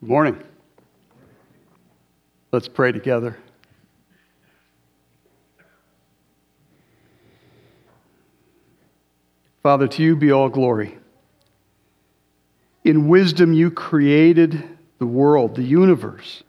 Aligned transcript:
Good 0.00 0.08
morning. 0.08 0.42
Let's 2.52 2.68
pray 2.68 2.90
together. 2.90 3.36
Father, 9.62 9.86
to 9.88 10.02
you 10.02 10.16
be 10.16 10.32
all 10.32 10.48
glory. 10.48 10.96
In 12.82 13.08
wisdom, 13.08 13.52
you 13.52 13.70
created 13.70 14.66
the 14.98 15.06
world, 15.06 15.56
the 15.56 15.62
universe. 15.62 16.44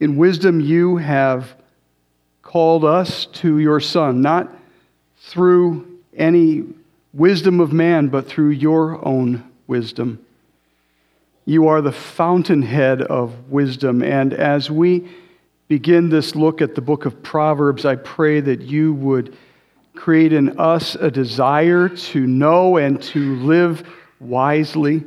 In 0.00 0.16
wisdom, 0.16 0.58
you 0.58 0.96
have 0.96 1.54
called 2.40 2.86
us 2.86 3.26
to 3.26 3.58
your 3.58 3.80
Son, 3.80 4.22
not 4.22 4.50
through 5.18 5.98
any 6.16 6.64
wisdom 7.12 7.60
of 7.60 7.74
man, 7.74 8.08
but 8.08 8.26
through 8.26 8.50
your 8.50 9.06
own 9.06 9.44
wisdom. 9.66 10.24
You 11.48 11.68
are 11.68 11.80
the 11.80 11.92
fountainhead 11.92 13.00
of 13.00 13.48
wisdom. 13.48 14.02
And 14.02 14.34
as 14.34 14.70
we 14.70 15.08
begin 15.66 16.10
this 16.10 16.36
look 16.36 16.60
at 16.60 16.74
the 16.74 16.82
book 16.82 17.06
of 17.06 17.22
Proverbs, 17.22 17.86
I 17.86 17.96
pray 17.96 18.40
that 18.40 18.60
you 18.60 18.92
would 18.92 19.34
create 19.94 20.34
in 20.34 20.60
us 20.60 20.94
a 20.94 21.10
desire 21.10 21.88
to 21.88 22.26
know 22.26 22.76
and 22.76 23.00
to 23.04 23.36
live 23.36 23.88
wisely. 24.20 25.04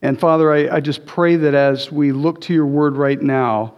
And 0.00 0.18
Father, 0.18 0.50
I, 0.50 0.76
I, 0.76 0.80
just 0.80 1.04
pray 1.04 1.36
that 1.36 1.52
as 1.52 1.92
we 1.92 2.12
look 2.12 2.40
to 2.40 2.54
your 2.54 2.64
word 2.64 2.96
right 2.96 3.20
now, 3.20 3.74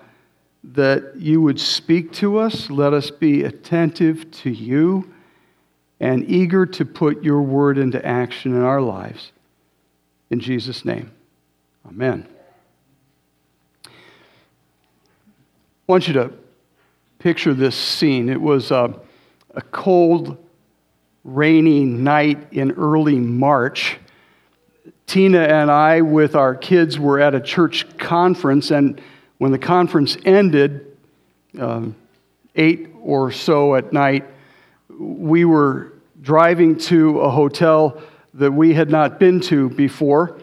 that 0.62 1.16
you 1.16 1.42
would 1.42 1.58
speak 1.58 2.12
to 2.12 2.38
us. 2.38 2.70
Let 2.70 2.92
us 2.94 3.10
be 3.10 3.42
attentive 3.42 4.30
to 4.30 4.50
you 4.50 5.12
and 5.98 6.22
eager 6.30 6.66
to 6.66 6.84
put 6.84 7.24
your 7.24 7.42
word 7.42 7.78
into 7.78 8.06
action 8.06 8.54
in 8.54 8.62
our 8.62 8.80
lives. 8.80 9.32
In 10.30 10.40
Jesus' 10.40 10.84
name, 10.84 11.10
amen. 11.86 12.26
I 13.86 13.90
want 15.86 16.06
you 16.06 16.14
to 16.14 16.32
picture 17.18 17.54
this 17.54 17.74
scene. 17.74 18.28
It 18.28 18.40
was 18.40 18.70
a, 18.70 18.94
a 19.54 19.62
cold, 19.62 20.36
rainy 21.24 21.84
night 21.84 22.52
in 22.52 22.72
early 22.72 23.18
March. 23.18 23.98
Tina 25.06 25.40
and 25.40 25.70
I, 25.70 26.02
with 26.02 26.34
our 26.34 26.54
kids, 26.54 26.98
were 26.98 27.18
at 27.18 27.34
a 27.34 27.40
church 27.40 27.96
conference, 27.96 28.70
and 28.70 29.00
when 29.38 29.50
the 29.50 29.58
conference 29.58 30.18
ended, 30.26 30.94
um, 31.58 31.96
eight 32.54 32.88
or 33.00 33.32
so 33.32 33.74
at 33.74 33.92
night, 33.92 34.26
we 34.98 35.46
were 35.46 35.94
driving 36.20 36.76
to 36.76 37.20
a 37.20 37.30
hotel 37.30 38.02
that 38.38 38.52
we 38.52 38.72
had 38.72 38.88
not 38.88 39.18
been 39.18 39.40
to 39.40 39.68
before 39.70 40.38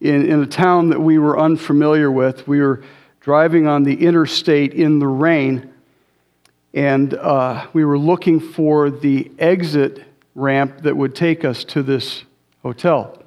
in, 0.00 0.28
in 0.28 0.42
a 0.42 0.46
town 0.46 0.90
that 0.90 1.00
we 1.00 1.18
were 1.18 1.38
unfamiliar 1.38 2.10
with. 2.10 2.46
We 2.46 2.60
were 2.60 2.82
driving 3.20 3.66
on 3.66 3.82
the 3.82 3.94
interstate 3.94 4.74
in 4.74 4.98
the 5.00 5.08
rain, 5.08 5.72
and 6.72 7.14
uh, 7.14 7.66
we 7.72 7.84
were 7.84 7.98
looking 7.98 8.38
for 8.38 8.90
the 8.90 9.30
exit 9.38 10.04
ramp 10.34 10.82
that 10.82 10.96
would 10.96 11.14
take 11.14 11.44
us 11.44 11.64
to 11.64 11.82
this 11.82 12.24
hotel. 12.62 13.18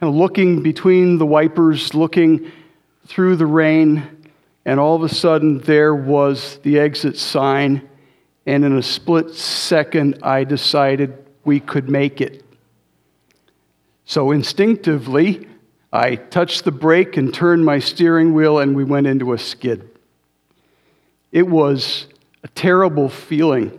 Kind 0.00 0.10
of 0.10 0.14
looking 0.14 0.62
between 0.62 1.18
the 1.18 1.26
wipers, 1.26 1.94
looking 1.94 2.50
through 3.06 3.36
the 3.36 3.46
rain, 3.46 4.30
and 4.64 4.80
all 4.80 4.96
of 4.96 5.02
a 5.02 5.14
sudden 5.14 5.58
there 5.60 5.94
was 5.94 6.58
the 6.62 6.78
exit 6.78 7.18
sign, 7.18 7.86
and 8.46 8.64
in 8.64 8.76
a 8.76 8.82
split 8.82 9.34
second, 9.34 10.18
I 10.22 10.44
decided 10.44 11.23
we 11.44 11.60
could 11.60 11.88
make 11.88 12.20
it. 12.20 12.44
So 14.04 14.32
instinctively, 14.32 15.48
I 15.92 16.16
touched 16.16 16.64
the 16.64 16.72
brake 16.72 17.16
and 17.16 17.32
turned 17.32 17.64
my 17.64 17.78
steering 17.78 18.34
wheel, 18.34 18.58
and 18.58 18.74
we 18.74 18.84
went 18.84 19.06
into 19.06 19.32
a 19.32 19.38
skid. 19.38 19.88
It 21.32 21.46
was 21.46 22.06
a 22.42 22.48
terrible 22.48 23.08
feeling. 23.08 23.78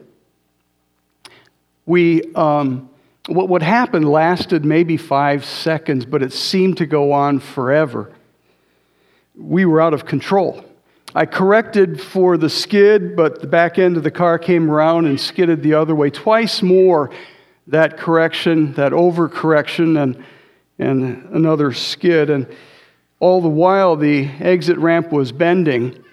We, 1.86 2.34
um, 2.34 2.90
what, 3.28 3.50
what 3.50 3.62
happened 3.62 4.10
lasted 4.10 4.66
maybe 4.66 4.98
five 4.98 5.46
seconds, 5.46 6.06
but 6.06 6.24
it 6.24 6.34
seemed 6.34 6.78
to 6.78 6.86
go 6.86 7.12
on 7.12 7.40
forever. 7.40 8.12
We 9.38 9.66
were 9.66 9.82
out 9.82 9.94
of 9.94 10.06
control. 10.06 10.66
I 11.14 11.26
corrected 11.26 12.02
for 12.02 12.38
the 12.38 12.50
skid, 12.50 13.16
but 13.16 13.42
the 13.42 13.48
back 13.48 13.78
end 13.78 13.96
of 13.96 14.04
the 14.04 14.12
car 14.12 14.40
came 14.40 14.70
around 14.70 15.06
and 15.06 15.20
skidded 15.20 15.62
the 15.64 15.76
other 15.76 15.96
way 15.96 16.10
twice 16.10 16.62
more 16.62 17.12
that 17.68 17.98
correction, 17.98 18.74
that 18.74 18.92
overcorrection, 18.92 20.02
and, 20.02 20.24
and 20.78 21.26
another 21.34 21.74
skid. 21.74 22.30
And 22.30 22.48
all 23.20 23.42
the 23.42 23.50
while, 23.50 23.96
the 23.96 24.30
exit 24.40 24.78
ramp 24.78 25.12
was 25.12 25.32
bending, 25.32 26.04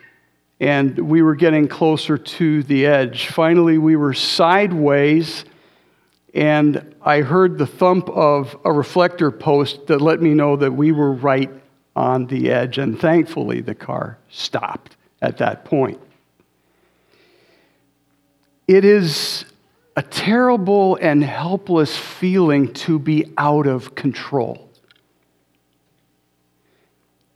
and 0.61 0.99
we 0.99 1.23
were 1.23 1.35
getting 1.35 1.69
closer 1.69 2.17
to 2.17 2.63
the 2.63 2.87
edge. 2.87 3.29
Finally, 3.29 3.79
we 3.79 3.97
were 3.97 4.15
sideways, 4.15 5.45
and 6.35 6.95
I 7.03 7.21
heard 7.21 7.59
the 7.59 7.67
thump 7.67 8.09
of 8.09 8.57
a 8.65 8.73
reflector 8.73 9.31
post 9.31 9.89
that 9.89 10.01
let 10.01 10.23
me 10.23 10.35
know 10.35 10.57
that 10.57 10.73
we 10.73 10.93
were 10.93 11.13
right 11.13 11.51
on 11.95 12.27
the 12.27 12.51
edge. 12.51 12.79
And 12.79 12.99
thankfully, 12.99 13.61
the 13.61 13.75
car 13.75 14.19
stopped 14.31 14.97
at 15.21 15.39
that 15.39 15.65
point. 15.65 16.01
It 18.67 18.85
is 18.85 19.45
a 19.97 20.03
terrible 20.03 20.97
and 20.97 21.23
helpless 21.23 21.97
feeling 21.97 22.73
to 22.73 22.99
be 22.99 23.33
out 23.37 23.67
of 23.67 23.95
control. 23.95 24.71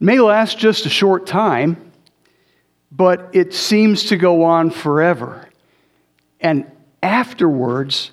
It 0.01 0.05
may 0.05 0.19
last 0.19 0.59
just 0.59 0.87
a 0.87 0.91
short 0.91 1.27
time, 1.27 1.93
but 2.91 3.31
it 3.33 3.53
seems 3.53 4.05
to 4.05 4.17
go 4.17 4.45
on 4.45 4.71
forever. 4.71 5.49
And 6.41 6.71
afterwards, 7.03 8.11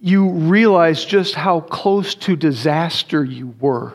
you 0.00 0.30
realize 0.30 1.04
just 1.04 1.34
how 1.34 1.60
close 1.60 2.14
to 2.14 2.36
disaster 2.36 3.24
you 3.24 3.54
were. 3.60 3.94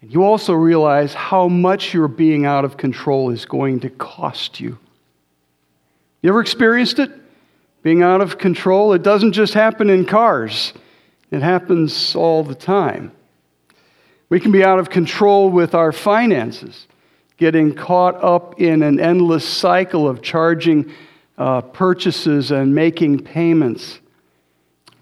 And 0.00 0.12
you 0.12 0.24
also 0.24 0.52
realize 0.52 1.14
how 1.14 1.48
much 1.48 1.94
your 1.94 2.08
being 2.08 2.44
out 2.44 2.64
of 2.64 2.76
control 2.76 3.30
is 3.30 3.44
going 3.44 3.80
to 3.80 3.90
cost 3.90 4.60
you. 4.60 4.78
You 6.20 6.30
ever 6.30 6.40
experienced 6.40 6.98
it? 6.98 7.10
Being 7.82 8.02
out 8.02 8.20
of 8.20 8.38
control. 8.38 8.92
It 8.92 9.02
doesn't 9.02 9.32
just 9.32 9.54
happen 9.54 9.90
in 9.90 10.04
cars, 10.04 10.72
it 11.30 11.42
happens 11.42 12.14
all 12.14 12.44
the 12.44 12.54
time. 12.54 13.12
We 14.28 14.40
can 14.40 14.52
be 14.52 14.64
out 14.64 14.78
of 14.78 14.88
control 14.88 15.50
with 15.50 15.74
our 15.74 15.92
finances, 15.92 16.86
getting 17.36 17.74
caught 17.74 18.22
up 18.22 18.58
in 18.60 18.82
an 18.82 18.98
endless 18.98 19.46
cycle 19.46 20.08
of 20.08 20.22
charging 20.22 20.90
uh, 21.36 21.60
purchases 21.60 22.50
and 22.50 22.74
making 22.74 23.24
payments. 23.24 24.00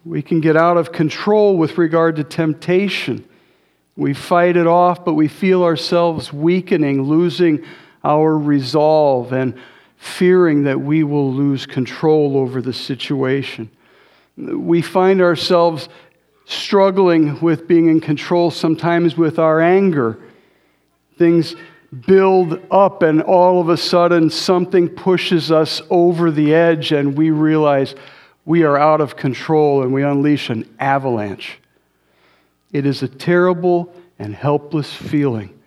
We 0.05 0.23
can 0.23 0.41
get 0.41 0.57
out 0.57 0.79
of 0.79 0.93
control 0.93 1.57
with 1.57 1.79
regard 1.79 2.17
to 2.17 2.25
temptation. 2.25 3.25
We 3.97 4.15
fight 4.15 4.57
it 4.57 4.67
off, 4.67 5.05
but 5.05 5.15
we 5.15 5.29
feel 5.29 5.63
ourselves 5.63 6.33
weakening, 6.33 7.03
losing 7.03 7.65
our 8.03 8.37
resolve, 8.37 9.33
and 9.33 9.55
fearing 10.01 10.63
that 10.63 10.81
we 10.81 11.05
will 11.05 11.31
lose 11.31 11.67
control 11.67 12.39
over 12.39 12.63
the 12.63 12.73
situation. 12.73 13.71
We 14.39 14.81
find 14.81 15.21
ourselves 15.21 15.91
struggling 16.47 17.39
with 17.41 17.69
being 17.69 17.89
in 17.91 18.01
control 18.01 18.51
sometimes 18.51 19.19
with 19.19 19.39
our 19.39 19.61
anger. 19.61 20.19
Things 21.19 21.55
build 22.07 22.59
up, 22.71 23.03
and 23.03 23.21
all 23.21 23.61
of 23.61 23.69
a 23.69 23.77
sudden, 23.77 24.31
something 24.31 24.89
pushes 24.89 25.53
us 25.53 25.83
over 25.91 26.31
the 26.31 26.55
edge, 26.55 26.93
and 26.93 27.15
we 27.15 27.31
realize 27.31 27.95
we 28.47 28.63
are 28.63 28.79
out 28.79 29.03
of 29.03 29.17
control 29.17 29.83
and 29.83 29.93
we 29.93 30.03
unleash 30.03 30.49
an 30.49 30.67
avalanche. 30.79 31.59
It 32.73 32.87
is 32.87 33.03
a 33.03 33.09
terrible 33.09 33.93
and 34.19 34.35
helpless 34.35 34.91
feeling 34.91 35.61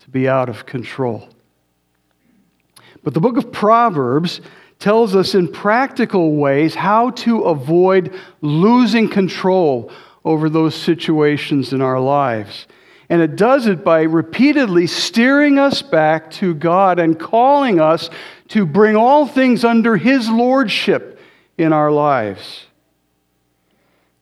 to 0.00 0.10
be 0.10 0.28
out 0.28 0.48
of 0.48 0.64
control. 0.64 1.28
But 3.02 3.14
the 3.14 3.20
book 3.20 3.36
of 3.36 3.52
Proverbs 3.52 4.40
tells 4.78 5.14
us 5.14 5.34
in 5.34 5.48
practical 5.48 6.36
ways 6.36 6.74
how 6.74 7.10
to 7.10 7.42
avoid 7.42 8.14
losing 8.40 9.08
control 9.08 9.90
over 10.24 10.48
those 10.48 10.74
situations 10.74 11.72
in 11.72 11.80
our 11.82 12.00
lives. 12.00 12.66
And 13.08 13.20
it 13.20 13.36
does 13.36 13.66
it 13.66 13.84
by 13.84 14.02
repeatedly 14.02 14.86
steering 14.86 15.58
us 15.58 15.82
back 15.82 16.30
to 16.32 16.54
God 16.54 16.98
and 16.98 17.18
calling 17.18 17.80
us 17.80 18.08
to 18.48 18.64
bring 18.64 18.96
all 18.96 19.26
things 19.26 19.64
under 19.64 19.96
His 19.96 20.28
lordship 20.28 21.18
in 21.58 21.72
our 21.72 21.90
lives. 21.90 22.66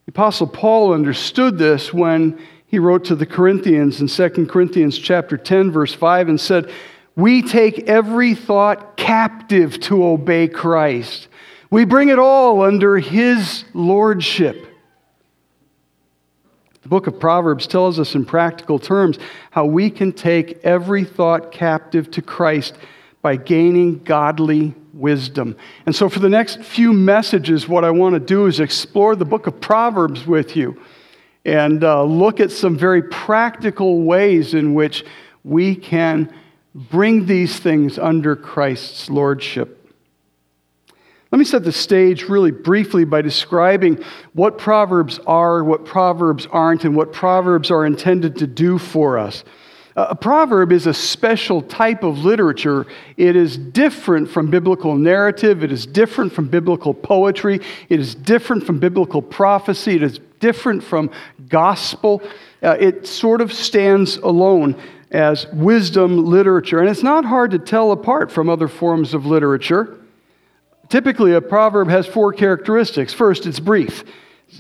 The 0.07 0.11
Apostle 0.11 0.47
Paul 0.47 0.95
understood 0.95 1.59
this 1.59 1.93
when 1.93 2.41
he 2.67 2.79
wrote 2.79 3.05
to 3.07 3.15
the 3.15 3.27
Corinthians 3.27 4.01
in 4.01 4.09
2 4.09 4.47
Corinthians 4.47 4.99
chapter 4.99 5.37
10 5.37 5.71
verse 5.71 5.93
5 5.95 6.29
and 6.29 6.41
said, 6.41 6.71
we 7.19 7.43
take 7.43 7.81
every 7.89 8.33
thought 8.33 8.97
captive 8.97 9.81
to 9.81 10.07
obey 10.07 10.47
Christ. 10.47 11.27
We 11.69 11.85
bring 11.85 12.11
it 12.11 12.19
all 12.21 12.63
under 12.63 12.97
His 12.99 13.65
lordship. 13.75 14.69
The 16.83 16.89
book 16.89 17.09
of 17.09 17.19
Proverbs 17.19 17.67
tells 17.67 17.99
us 17.99 18.15
in 18.15 18.25
practical 18.25 18.79
terms 18.79 19.19
how 19.51 19.65
we 19.67 19.91
can 19.91 20.13
take 20.13 20.65
every 20.65 21.03
thought 21.03 21.51
captive 21.51 22.09
to 22.13 22.23
Christ 22.23 22.77
by 23.21 23.35
gaining 23.35 23.99
godly 24.05 24.77
wisdom. 24.93 25.57
And 25.87 25.97
so, 25.97 26.09
for 26.09 26.21
the 26.21 26.29
next 26.29 26.63
few 26.63 26.93
messages, 26.93 27.67
what 27.67 27.83
I 27.83 27.91
want 27.91 28.15
to 28.15 28.21
do 28.21 28.47
is 28.47 28.61
explore 28.61 29.17
the 29.17 29.25
book 29.25 29.49
of 29.49 29.61
Proverbs 29.61 30.25
with 30.25 30.55
you 30.55 30.81
and 31.45 31.83
uh, 31.83 32.05
look 32.05 32.39
at 32.39 32.53
some 32.53 32.79
very 32.79 33.03
practical 33.03 34.03
ways 34.03 34.55
in 34.55 34.73
which 34.73 35.05
we 35.43 35.75
can 35.75 36.33
bring 36.79 37.27
these 37.27 37.59
things 37.59 37.99
under 37.99 38.37
Christ's 38.37 39.11
lordship. 39.11 39.75
Let 41.31 41.39
me 41.39 41.45
set 41.45 41.65
the 41.65 41.73
stage 41.73 42.23
really 42.25 42.53
briefly 42.53 43.05
by 43.05 43.21
describing 43.21 44.03
what 44.33 44.57
Proverbs 44.57 45.19
are, 45.27 45.63
what 45.63 45.85
Proverbs 45.85 46.47
aren't, 46.51 46.85
and 46.85 46.97
what 46.97 47.13
Proverbs 47.13 47.71
are 47.71 47.85
intended 47.85 48.37
to 48.37 48.47
do 48.47 48.79
for 48.79 49.19
us. 49.19 49.45
A 49.97 50.15
proverb 50.15 50.71
is 50.71 50.87
a 50.87 50.95
special 50.95 51.61
type 51.61 52.05
of 52.05 52.21
literature. 52.21 52.87
It 53.17 53.35
is 53.35 53.59
different 53.59 54.31
from 54.31 54.49
biblical 54.49 54.95
narrative. 54.95 55.65
It 55.65 55.73
is 55.73 55.87
different 55.87 56.33
from 56.33 56.47
biblical 56.47 56.95
poetry. 56.95 57.59
It 57.89 57.99
is 57.99 58.15
different 58.15 58.65
from 58.65 58.79
biblical 58.79 59.21
prophecy. 59.21 59.97
It 59.97 60.05
is 60.05 60.21
different 60.39 60.85
from 60.85 61.11
gospel. 61.49 62.23
Uh, 62.63 62.77
it 62.79 63.09
sort 63.09 63.41
of 63.41 63.53
stands 63.53 64.19
alone 64.19 64.81
as 65.11 65.47
wisdom 65.53 66.27
literature. 66.27 66.81
And 66.81 66.89
it's 66.89 67.03
not 67.03 67.25
hard 67.25 67.51
to 67.53 67.59
tell 67.59 67.93
apart 67.93 68.31
from 68.31 68.49
other 68.49 68.69
forms 68.69 69.15
of 69.15 69.27
literature. 69.27 69.99
Typically, 70.89 71.35
a 71.35 71.41
proverb 71.41 71.89
has 71.89 72.07
four 72.07 72.33
characteristics. 72.33 73.13
First, 73.13 73.47
it's 73.47 73.61
brief, 73.61 74.05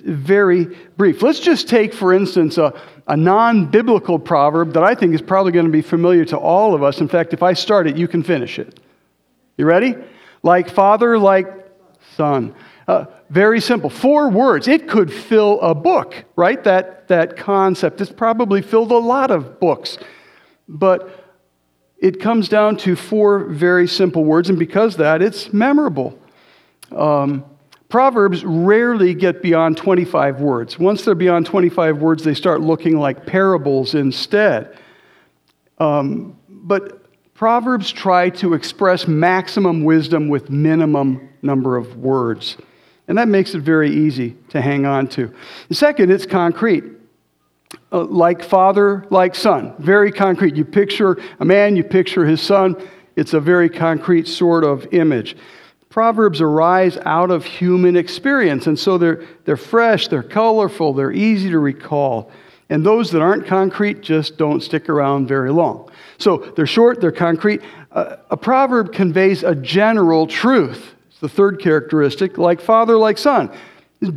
very 0.04 0.64
brief. 0.96 1.22
Let's 1.22 1.40
just 1.40 1.68
take, 1.68 1.94
for 1.94 2.12
instance, 2.12 2.58
a, 2.58 2.78
a 3.06 3.16
non 3.16 3.66
biblical 3.66 4.18
proverb 4.18 4.74
that 4.74 4.82
I 4.82 4.94
think 4.94 5.14
is 5.14 5.22
probably 5.22 5.52
going 5.52 5.66
to 5.66 5.72
be 5.72 5.82
familiar 5.82 6.24
to 6.26 6.36
all 6.36 6.74
of 6.74 6.82
us. 6.82 7.00
In 7.00 7.08
fact, 7.08 7.32
if 7.32 7.42
I 7.42 7.54
start 7.54 7.86
it, 7.86 7.96
you 7.96 8.08
can 8.08 8.22
finish 8.22 8.58
it. 8.58 8.78
You 9.56 9.64
ready? 9.64 9.96
Like 10.42 10.68
father, 10.68 11.18
like 11.18 11.46
son. 12.16 12.54
Uh, 12.86 13.06
very 13.30 13.60
simple. 13.60 13.90
Four 13.90 14.30
words. 14.30 14.68
It 14.68 14.88
could 14.88 15.12
fill 15.12 15.60
a 15.60 15.74
book, 15.74 16.24
right? 16.36 16.62
That, 16.64 17.08
that 17.08 17.36
concept. 17.36 18.00
It's 18.00 18.12
probably 18.12 18.62
filled 18.62 18.92
a 18.92 18.98
lot 18.98 19.30
of 19.30 19.60
books. 19.60 19.98
But 20.68 21.24
it 21.98 22.20
comes 22.20 22.48
down 22.48 22.76
to 22.78 22.94
four 22.94 23.44
very 23.44 23.88
simple 23.88 24.24
words, 24.24 24.48
and 24.48 24.58
because 24.58 24.96
that, 24.96 25.22
it's 25.22 25.52
memorable. 25.52 26.18
Um, 26.94 27.44
Proverbs 27.88 28.44
rarely 28.44 29.14
get 29.14 29.40
beyond 29.40 29.78
25 29.78 30.40
words. 30.40 30.78
Once 30.78 31.04
they're 31.04 31.14
beyond 31.14 31.46
25 31.46 31.98
words, 31.98 32.22
they 32.22 32.34
start 32.34 32.60
looking 32.60 32.98
like 32.98 33.24
parables 33.24 33.94
instead. 33.94 34.76
Um, 35.78 36.38
but 36.48 37.06
Proverbs 37.34 37.90
try 37.90 38.28
to 38.30 38.52
express 38.52 39.08
maximum 39.08 39.84
wisdom 39.84 40.28
with 40.28 40.50
minimum 40.50 41.30
number 41.40 41.76
of 41.76 41.96
words. 41.96 42.58
And 43.06 43.16
that 43.16 43.28
makes 43.28 43.54
it 43.54 43.60
very 43.60 43.90
easy 43.90 44.36
to 44.50 44.60
hang 44.60 44.84
on 44.84 45.06
to. 45.08 45.32
Second, 45.70 46.12
it's 46.12 46.26
concrete. 46.26 46.84
Uh, 47.92 48.04
like 48.04 48.42
father, 48.42 49.04
like 49.10 49.34
son. 49.34 49.74
Very 49.78 50.10
concrete. 50.10 50.56
You 50.56 50.64
picture 50.64 51.18
a 51.40 51.44
man, 51.44 51.76
you 51.76 51.84
picture 51.84 52.24
his 52.24 52.40
son. 52.40 52.76
It's 53.16 53.34
a 53.34 53.40
very 53.40 53.68
concrete 53.68 54.28
sort 54.28 54.64
of 54.64 54.86
image. 54.92 55.36
Proverbs 55.90 56.40
arise 56.40 56.98
out 57.04 57.30
of 57.30 57.44
human 57.44 57.96
experience, 57.96 58.66
and 58.66 58.78
so 58.78 58.98
they're, 58.98 59.24
they're 59.44 59.56
fresh, 59.56 60.08
they're 60.08 60.22
colorful, 60.22 60.92
they're 60.92 61.12
easy 61.12 61.50
to 61.50 61.58
recall. 61.58 62.30
And 62.70 62.84
those 62.84 63.10
that 63.12 63.22
aren't 63.22 63.46
concrete 63.46 64.02
just 64.02 64.36
don't 64.36 64.62
stick 64.62 64.90
around 64.90 65.26
very 65.26 65.50
long. 65.50 65.90
So 66.18 66.52
they're 66.56 66.66
short, 66.66 67.00
they're 67.00 67.10
concrete. 67.10 67.62
Uh, 67.90 68.16
a 68.30 68.36
proverb 68.36 68.92
conveys 68.92 69.42
a 69.42 69.54
general 69.54 70.26
truth. 70.26 70.94
It's 71.08 71.20
the 71.20 71.28
third 71.28 71.60
characteristic, 71.60 72.36
like 72.36 72.60
father, 72.60 72.98
like 72.98 73.16
son. 73.16 73.50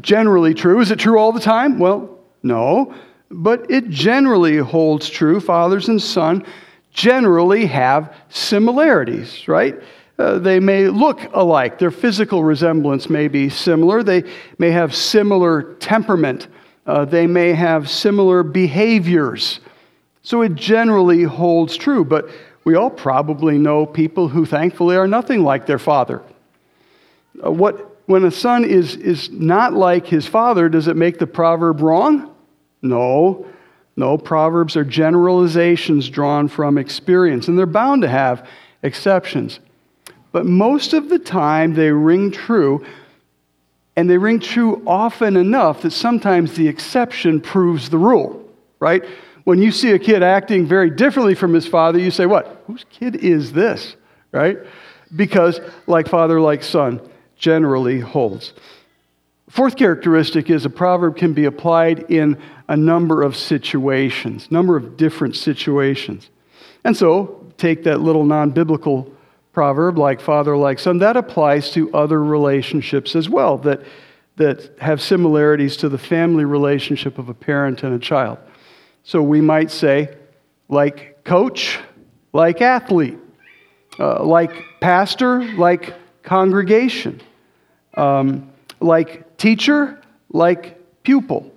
generally 0.02 0.54
true. 0.54 0.82
Is 0.82 0.92
it 0.92 1.00
true 1.00 1.18
all 1.18 1.32
the 1.32 1.40
time? 1.40 1.80
Well, 1.80 2.20
no. 2.44 2.94
But 3.32 3.72
it 3.72 3.90
generally 3.90 4.58
holds 4.58 5.10
true. 5.10 5.40
Fathers 5.40 5.88
and 5.88 6.02
son 6.02 6.46
generally 6.92 7.66
have 7.66 8.14
similarities, 8.30 9.48
right? 9.48 9.82
Uh, 10.20 10.38
they 10.38 10.60
may 10.60 10.88
look 10.88 11.20
alike. 11.34 11.80
Their 11.80 11.92
physical 11.92 12.44
resemblance 12.44 13.10
may 13.10 13.28
be 13.28 13.50
similar. 13.50 14.04
They 14.04 14.24
may 14.58 14.72
have 14.72 14.94
similar 14.94 15.74
temperament. 15.76 16.48
Uh, 16.86 17.06
they 17.06 17.26
may 17.26 17.54
have 17.54 17.90
similar 17.90 18.44
behaviors. 18.44 19.62
So 20.24 20.42
it 20.42 20.56
generally 20.56 21.24
holds 21.24 21.78
true. 21.78 22.06
But 22.06 22.30
we 22.64 22.76
all 22.76 22.90
probably 22.90 23.58
know 23.58 23.86
people 23.86 24.28
who 24.28 24.46
thankfully 24.46 24.96
are 24.96 25.08
nothing 25.08 25.44
like 25.44 25.66
their 25.66 25.80
father. 25.80 26.22
Uh, 27.44 27.52
what, 27.52 27.98
when 28.06 28.24
a 28.26 28.32
son 28.32 28.66
is, 28.66 28.96
is 28.96 29.32
not 29.32 29.74
like 29.74 30.06
his 30.06 30.28
father, 30.28 30.70
does 30.70 30.88
it 30.88 30.98
make 30.98 31.18
the 31.18 31.28
proverb 31.28 31.82
wrong? 31.82 32.31
No. 32.82 33.46
No, 33.96 34.18
Proverbs 34.18 34.76
are 34.78 34.86
generalizations 34.86 36.10
drawn 36.10 36.48
from 36.48 36.78
experience, 36.78 37.48
and 37.48 37.58
they're 37.58 37.66
bound 37.66 38.02
to 38.04 38.08
have 38.08 38.48
exceptions. 38.84 39.60
But 40.32 40.46
most 40.46 40.94
of 40.94 41.10
the 41.10 41.20
time, 41.20 41.74
they 41.74 41.92
ring 41.92 42.32
true, 42.32 42.86
and 43.96 44.10
they 44.10 44.18
ring 44.18 44.40
true 44.40 44.82
often 44.88 45.36
enough 45.36 45.82
that 45.82 45.92
sometimes 45.92 46.56
the 46.56 46.68
exception 46.68 47.42
proves 47.42 47.90
the 47.90 47.98
rule, 47.98 48.44
right? 48.80 49.04
When 49.44 49.62
you 49.62 49.72
see 49.72 49.92
a 49.92 50.00
kid 50.00 50.24
acting 50.24 50.66
very 50.66 50.90
differently 50.90 51.36
from 51.36 51.54
his 51.54 51.68
father, 51.68 52.00
you 52.00 52.12
say, 52.12 52.26
What? 52.26 52.64
Whose 52.68 52.86
kid 52.90 53.18
is 53.18 53.52
this, 53.52 53.96
right? 54.32 54.58
Because, 55.16 55.60
like 55.88 56.08
father, 56.08 56.40
like 56.40 56.64
son, 56.64 57.02
generally 57.36 58.00
holds. 58.00 58.54
Fourth 59.52 59.76
characteristic 59.76 60.50
is 60.50 60.64
a 60.64 60.70
proverb 60.70 61.18
can 61.18 61.34
be 61.34 61.44
applied 61.44 62.10
in 62.10 62.42
a 62.70 62.78
number 62.78 63.22
of 63.22 63.36
situations, 63.36 64.50
number 64.50 64.78
of 64.78 64.96
different 64.96 65.36
situations. 65.36 66.30
And 66.86 66.96
so, 66.96 67.52
take 67.58 67.84
that 67.84 68.00
little 68.00 68.24
non 68.24 68.52
biblical 68.52 69.12
proverb, 69.52 69.98
like 69.98 70.22
father, 70.22 70.56
like 70.56 70.80
son, 70.80 71.00
that 71.00 71.18
applies 71.18 71.70
to 71.72 71.94
other 71.94 72.24
relationships 72.24 73.14
as 73.14 73.28
well 73.28 73.58
that, 73.58 73.82
that 74.38 74.72
have 74.80 75.02
similarities 75.02 75.76
to 75.78 75.90
the 75.90 75.98
family 75.98 76.46
relationship 76.46 77.18
of 77.18 77.28
a 77.28 77.34
parent 77.34 77.84
and 77.84 77.94
a 77.94 78.00
child. 78.00 78.38
So 79.04 79.22
we 79.22 79.42
might 79.42 79.70
say, 79.70 80.16
like 80.70 81.26
coach, 81.26 81.78
like 82.32 82.62
athlete, 82.62 83.20
uh, 84.00 84.24
like 84.24 84.64
pastor, 84.80 85.44
like 85.56 85.94
congregation, 86.24 87.22
um, 87.96 88.51
like 88.82 89.38
teacher, 89.38 90.02
like 90.30 90.78
pupil. 91.04 91.52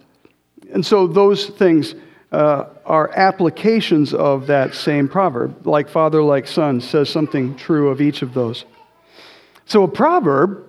And 0.72 0.84
so 0.84 1.06
those 1.06 1.46
things 1.46 1.94
uh, 2.32 2.66
are 2.84 3.10
applications 3.14 4.12
of 4.12 4.46
that 4.48 4.74
same 4.74 5.08
proverb. 5.08 5.66
Like 5.66 5.88
father, 5.88 6.22
like 6.22 6.46
son 6.46 6.80
says 6.80 7.08
something 7.08 7.56
true 7.56 7.88
of 7.88 8.00
each 8.00 8.22
of 8.22 8.34
those. 8.34 8.64
So 9.66 9.82
a 9.84 9.88
proverb 9.88 10.66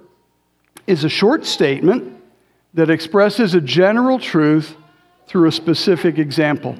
is 0.87 1.03
a 1.03 1.09
short 1.09 1.45
statement 1.45 2.21
that 2.75 2.89
expresses 2.89 3.55
a 3.55 3.61
general 3.61 4.19
truth 4.19 4.75
through 5.27 5.47
a 5.47 5.51
specific 5.51 6.19
example. 6.19 6.77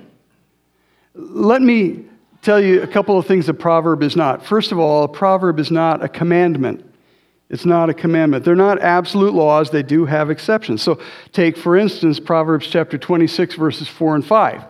Let 1.16 1.62
me 1.62 2.06
tell 2.42 2.60
you 2.60 2.84
a 2.84 2.88
couple 2.88 3.18
of 3.18 3.26
things 3.26 3.50
a 3.50 3.54
proverb 3.54 4.04
is 4.04 4.16
not. 4.16 4.46
First 4.46 4.72
of 4.72 4.78
all, 4.78 5.04
a 5.04 5.08
proverb 5.08 5.60
is 5.60 5.72
not 5.72 6.04
a 6.04 6.08
commandment. 6.08 6.86
It's 7.50 7.66
not 7.66 7.90
a 7.90 7.94
commandment. 7.94 8.44
They're 8.44 8.56
not 8.56 8.82
absolute 8.82 9.34
laws, 9.34 9.70
they 9.70 9.84
do 9.84 10.06
have 10.06 10.32
exceptions. 10.32 10.82
So, 10.82 11.00
take, 11.32 11.58
for 11.58 11.78
instance, 11.78 12.20
Proverbs 12.20 12.68
chapter 12.68 12.98
26, 12.98 13.56
verses 13.56 13.88
4 13.88 14.16
and 14.16 14.26
5. 14.26 14.62
It 14.62 14.68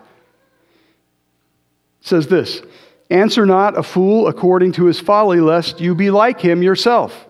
says 2.00 2.26
this 2.26 2.62
Answer 3.08 3.46
not 3.46 3.78
a 3.78 3.82
fool 3.82 4.28
according 4.28 4.72
to 4.72 4.84
his 4.84 5.00
folly, 5.00 5.40
lest 5.40 5.80
you 5.80 5.94
be 5.94 6.10
like 6.10 6.40
him 6.40 6.62
yourself. 6.62 7.26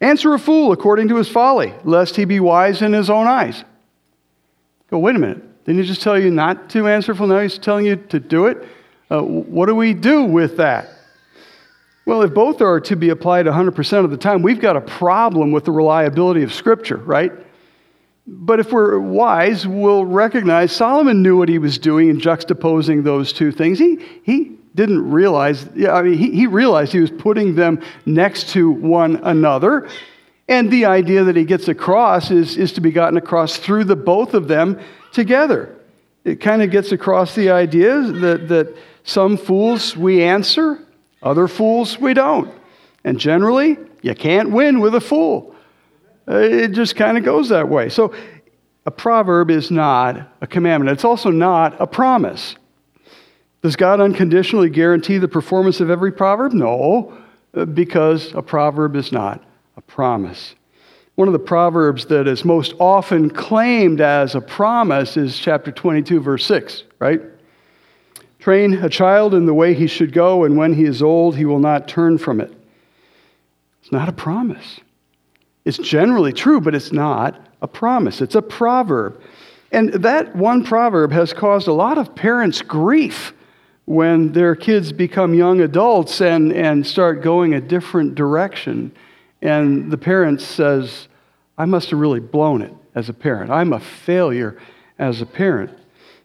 Answer 0.00 0.34
a 0.34 0.38
fool 0.38 0.72
according 0.72 1.08
to 1.08 1.16
his 1.16 1.28
folly, 1.28 1.74
lest 1.84 2.16
he 2.16 2.24
be 2.24 2.40
wise 2.40 2.80
in 2.80 2.92
his 2.92 3.10
own 3.10 3.26
eyes. 3.26 3.64
Go, 4.90 4.98
wait 4.98 5.16
a 5.16 5.18
minute. 5.18 5.64
Didn't 5.64 5.82
he 5.82 5.86
just 5.86 6.02
tell 6.02 6.18
you 6.18 6.30
not 6.30 6.70
to 6.70 6.88
answer 6.88 7.12
a 7.12 7.14
fool? 7.14 7.26
Now 7.26 7.40
he's 7.40 7.58
telling 7.58 7.86
you 7.86 7.96
to 7.96 8.18
do 8.18 8.46
it? 8.46 8.66
Uh, 9.10 9.22
what 9.22 9.66
do 9.66 9.74
we 9.74 9.94
do 9.94 10.24
with 10.24 10.56
that? 10.56 10.88
Well, 12.10 12.22
if 12.22 12.34
both 12.34 12.60
are 12.60 12.80
to 12.80 12.96
be 12.96 13.10
applied 13.10 13.46
100% 13.46 14.04
of 14.04 14.10
the 14.10 14.16
time, 14.16 14.42
we've 14.42 14.60
got 14.60 14.76
a 14.76 14.80
problem 14.80 15.52
with 15.52 15.64
the 15.64 15.70
reliability 15.70 16.42
of 16.42 16.52
Scripture, 16.52 16.96
right? 16.96 17.30
But 18.26 18.58
if 18.58 18.72
we're 18.72 18.98
wise, 18.98 19.64
we'll 19.64 20.04
recognize 20.04 20.72
Solomon 20.72 21.22
knew 21.22 21.38
what 21.38 21.48
he 21.48 21.58
was 21.58 21.78
doing 21.78 22.08
in 22.08 22.20
juxtaposing 22.20 23.04
those 23.04 23.32
two 23.32 23.52
things. 23.52 23.78
He, 23.78 24.04
he 24.24 24.56
didn't 24.74 25.08
realize, 25.08 25.68
yeah, 25.76 25.92
I 25.92 26.02
mean, 26.02 26.18
he, 26.18 26.32
he 26.32 26.48
realized 26.48 26.90
he 26.92 26.98
was 26.98 27.12
putting 27.12 27.54
them 27.54 27.80
next 28.06 28.48
to 28.54 28.72
one 28.72 29.20
another. 29.22 29.88
And 30.48 30.68
the 30.68 30.86
idea 30.86 31.22
that 31.22 31.36
he 31.36 31.44
gets 31.44 31.68
across 31.68 32.32
is, 32.32 32.56
is 32.56 32.72
to 32.72 32.80
be 32.80 32.90
gotten 32.90 33.18
across 33.18 33.56
through 33.56 33.84
the 33.84 33.94
both 33.94 34.34
of 34.34 34.48
them 34.48 34.80
together. 35.12 35.76
it 36.24 36.40
kind 36.40 36.60
of 36.60 36.72
gets 36.72 36.90
across 36.90 37.36
the 37.36 37.50
idea 37.50 38.00
that, 38.00 38.48
that 38.48 38.76
some 39.04 39.36
fools 39.36 39.96
we 39.96 40.24
answer, 40.24 40.84
other 41.22 41.48
fools 41.48 41.98
we 41.98 42.14
don't. 42.14 42.52
And 43.04 43.18
generally, 43.18 43.76
you 44.02 44.14
can't 44.14 44.50
win 44.50 44.80
with 44.80 44.94
a 44.94 45.00
fool. 45.00 45.54
Uh, 46.28 46.36
it 46.36 46.72
just 46.72 46.96
kind 46.96 47.18
of 47.18 47.24
goes 47.24 47.48
that 47.48 47.68
way. 47.68 47.88
So, 47.88 48.14
a 48.86 48.90
proverb 48.90 49.50
is 49.50 49.70
not 49.70 50.34
a 50.40 50.46
commandment. 50.46 50.90
It's 50.90 51.04
also 51.04 51.30
not 51.30 51.78
a 51.80 51.86
promise. 51.86 52.56
Does 53.62 53.76
God 53.76 54.00
unconditionally 54.00 54.70
guarantee 54.70 55.18
the 55.18 55.28
performance 55.28 55.80
of 55.80 55.90
every 55.90 56.12
proverb? 56.12 56.52
No, 56.52 57.12
uh, 57.54 57.66
because 57.66 58.32
a 58.34 58.40
proverb 58.40 58.96
is 58.96 59.12
not 59.12 59.44
a 59.76 59.82
promise. 59.82 60.54
One 61.16 61.28
of 61.28 61.32
the 61.32 61.38
proverbs 61.38 62.06
that 62.06 62.26
is 62.26 62.44
most 62.44 62.72
often 62.78 63.28
claimed 63.28 64.00
as 64.00 64.34
a 64.34 64.40
promise 64.40 65.18
is 65.18 65.38
chapter 65.38 65.70
22, 65.70 66.20
verse 66.20 66.46
6, 66.46 66.84
right? 66.98 67.20
Train 68.40 68.74
a 68.74 68.88
child 68.88 69.34
in 69.34 69.44
the 69.44 69.54
way 69.54 69.74
he 69.74 69.86
should 69.86 70.12
go, 70.12 70.44
and 70.44 70.56
when 70.56 70.72
he 70.72 70.84
is 70.84 71.02
old, 71.02 71.36
he 71.36 71.44
will 71.44 71.58
not 71.58 71.86
turn 71.86 72.16
from 72.16 72.40
it. 72.40 72.52
It's 73.82 73.92
not 73.92 74.08
a 74.08 74.12
promise. 74.12 74.80
It's 75.64 75.78
generally 75.78 76.32
true, 76.32 76.60
but 76.60 76.74
it's 76.74 76.92
not 76.92 77.38
a 77.60 77.68
promise. 77.68 78.22
It's 78.22 78.34
a 78.34 78.42
proverb. 78.42 79.20
And 79.72 79.92
that 79.92 80.34
one 80.34 80.64
proverb 80.64 81.12
has 81.12 81.32
caused 81.32 81.68
a 81.68 81.72
lot 81.72 81.98
of 81.98 82.14
parents 82.14 82.62
grief 82.62 83.34
when 83.84 84.32
their 84.32 84.56
kids 84.56 84.92
become 84.92 85.34
young 85.34 85.60
adults 85.60 86.20
and, 86.20 86.52
and 86.52 86.86
start 86.86 87.22
going 87.22 87.54
a 87.54 87.60
different 87.60 88.14
direction. 88.14 88.92
And 89.42 89.90
the 89.90 89.98
parent 89.98 90.40
says, 90.40 91.08
I 91.58 91.66
must 91.66 91.90
have 91.90 91.98
really 91.98 92.20
blown 92.20 92.62
it 92.62 92.72
as 92.94 93.08
a 93.08 93.12
parent. 93.12 93.50
I'm 93.50 93.72
a 93.72 93.80
failure 93.80 94.56
as 94.98 95.20
a 95.20 95.26
parent. 95.26 95.76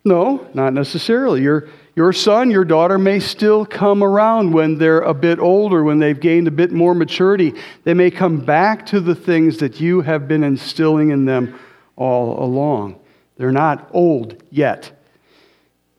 No, 0.04 0.48
not 0.54 0.74
necessarily. 0.74 1.42
Your, 1.42 1.68
your 1.96 2.12
son, 2.12 2.52
your 2.52 2.66
daughter 2.66 2.98
may 2.98 3.20
still 3.20 3.66
come 3.66 4.04
around 4.04 4.52
when 4.52 4.78
they're 4.78 5.00
a 5.00 5.14
bit 5.14 5.40
older, 5.40 5.84
when 5.84 6.00
they've 6.00 6.20
gained 6.20 6.48
a 6.48 6.52
bit 6.52 6.74
more 6.74 6.94
maturity. 6.94 7.54
They 7.86 7.94
may 7.94 8.12
come 8.12 8.44
back 8.44 8.86
to 8.88 9.00
the 9.00 9.16
things 9.16 9.58
that 9.60 9.80
you 9.80 10.02
have 10.02 10.28
been 10.28 10.44
instilling 10.44 11.12
in 11.12 11.24
them 11.24 11.58
all 11.96 12.44
along. 12.44 13.00
They're 13.38 13.52
not 13.52 13.90
old 13.94 14.44
yet. 14.52 14.92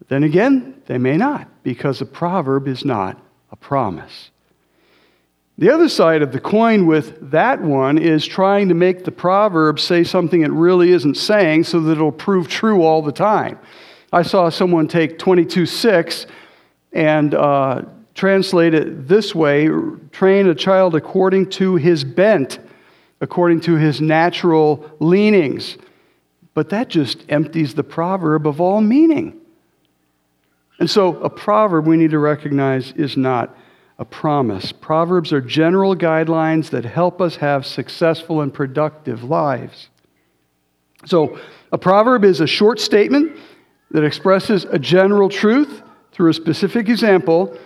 Then 0.09 0.23
again, 0.23 0.83
they 0.87 0.99
may 0.99 1.17
not, 1.17 1.49
because 1.63 2.01
a 2.01 2.07
proverb 2.07 2.69
is 2.69 2.85
not 2.85 3.21
a 3.51 3.57
promise. 3.57 4.31
The 5.59 5.71
other 5.71 5.89
side 5.89 6.21
of 6.21 6.33
the 6.33 6.41
coin 6.41 6.87
with 6.87 7.31
that 7.31 7.63
one 7.63 7.97
is 7.97 8.27
trying 8.27 8.69
to 8.69 8.75
make 8.75 9.05
the 9.05 9.11
proverb 9.11 9.81
say 9.81 10.05
something 10.05 10.43
it 10.43 10.51
really 10.51 10.91
isn't 10.91 11.17
saying 11.17 11.65
so 11.65 11.81
that 11.81 11.93
it'll 11.93 12.13
prove 12.13 12.49
true 12.49 12.83
all 12.83 13.01
the 13.01 13.13
time. 13.13 13.59
I 14.13 14.23
saw 14.23 14.49
someone 14.49 14.89
take 14.89 15.19
22.6 15.19 16.27
and 16.93 17.35
uh, 17.35 17.83
translate 18.15 18.75
it 18.75 19.09
this 19.09 19.35
way 19.35 19.69
train 20.13 20.49
a 20.49 20.55
child 20.55 20.95
according 20.95 21.51
to 21.51 21.77
his 21.77 22.05
bent, 22.05 22.59
according 23.21 23.61
to 23.63 23.75
his 23.75 24.01
natural 24.01 24.91
leanings. 25.01 25.77
But 26.55 26.71
that 26.71 26.89
just 26.89 27.25
empties 27.29 27.75
the 27.75 27.85
proverb 27.85 28.47
of 28.47 28.61
all 28.61 28.81
meaning. 28.81 29.39
And 30.79 30.89
so, 30.89 31.19
a 31.21 31.31
proverb 31.31 31.87
we 31.87 31.97
need 31.97 32.11
to 32.11 32.19
recognize 32.19 32.93
is 32.93 33.17
not 33.17 33.57
a 33.99 34.05
promise. 34.05 34.73
Proverbs 34.73 35.33
are 35.33 35.41
general 35.41 35.97
guidelines 35.97 36.71
that 36.71 36.85
help 36.85 37.21
us 37.21 37.37
have 37.37 37.65
successful 37.67 38.43
and 38.43 38.53
productive 38.53 39.25
lives. 39.25 39.89
So, 41.07 41.39
a 41.73 41.79
proverb 41.79 42.25
is 42.25 42.41
a 42.41 42.47
short 42.47 42.79
statement 42.79 43.39
that 43.91 44.05
expresses 44.05 44.65
a 44.65 44.79
general 44.79 45.29
truth 45.29 45.83
through 46.13 46.31
a 46.31 46.35
specific 46.35 46.89
example, 46.89 47.57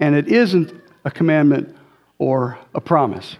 and 0.00 0.14
it 0.14 0.28
isn't 0.28 0.72
a 1.04 1.10
commandment 1.10 1.74
or 2.18 2.58
a 2.74 2.80
promise. 2.80 3.36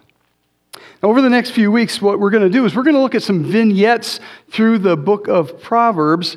Over 1.02 1.20
the 1.20 1.30
next 1.30 1.50
few 1.50 1.70
weeks, 1.70 2.00
what 2.00 2.18
we're 2.18 2.30
going 2.30 2.42
to 2.42 2.50
do 2.50 2.64
is 2.64 2.74
we're 2.74 2.82
going 2.82 2.96
to 2.96 3.02
look 3.02 3.14
at 3.14 3.22
some 3.22 3.44
vignettes 3.44 4.20
through 4.50 4.78
the 4.78 4.96
book 4.96 5.28
of 5.28 5.60
Proverbs 5.60 6.36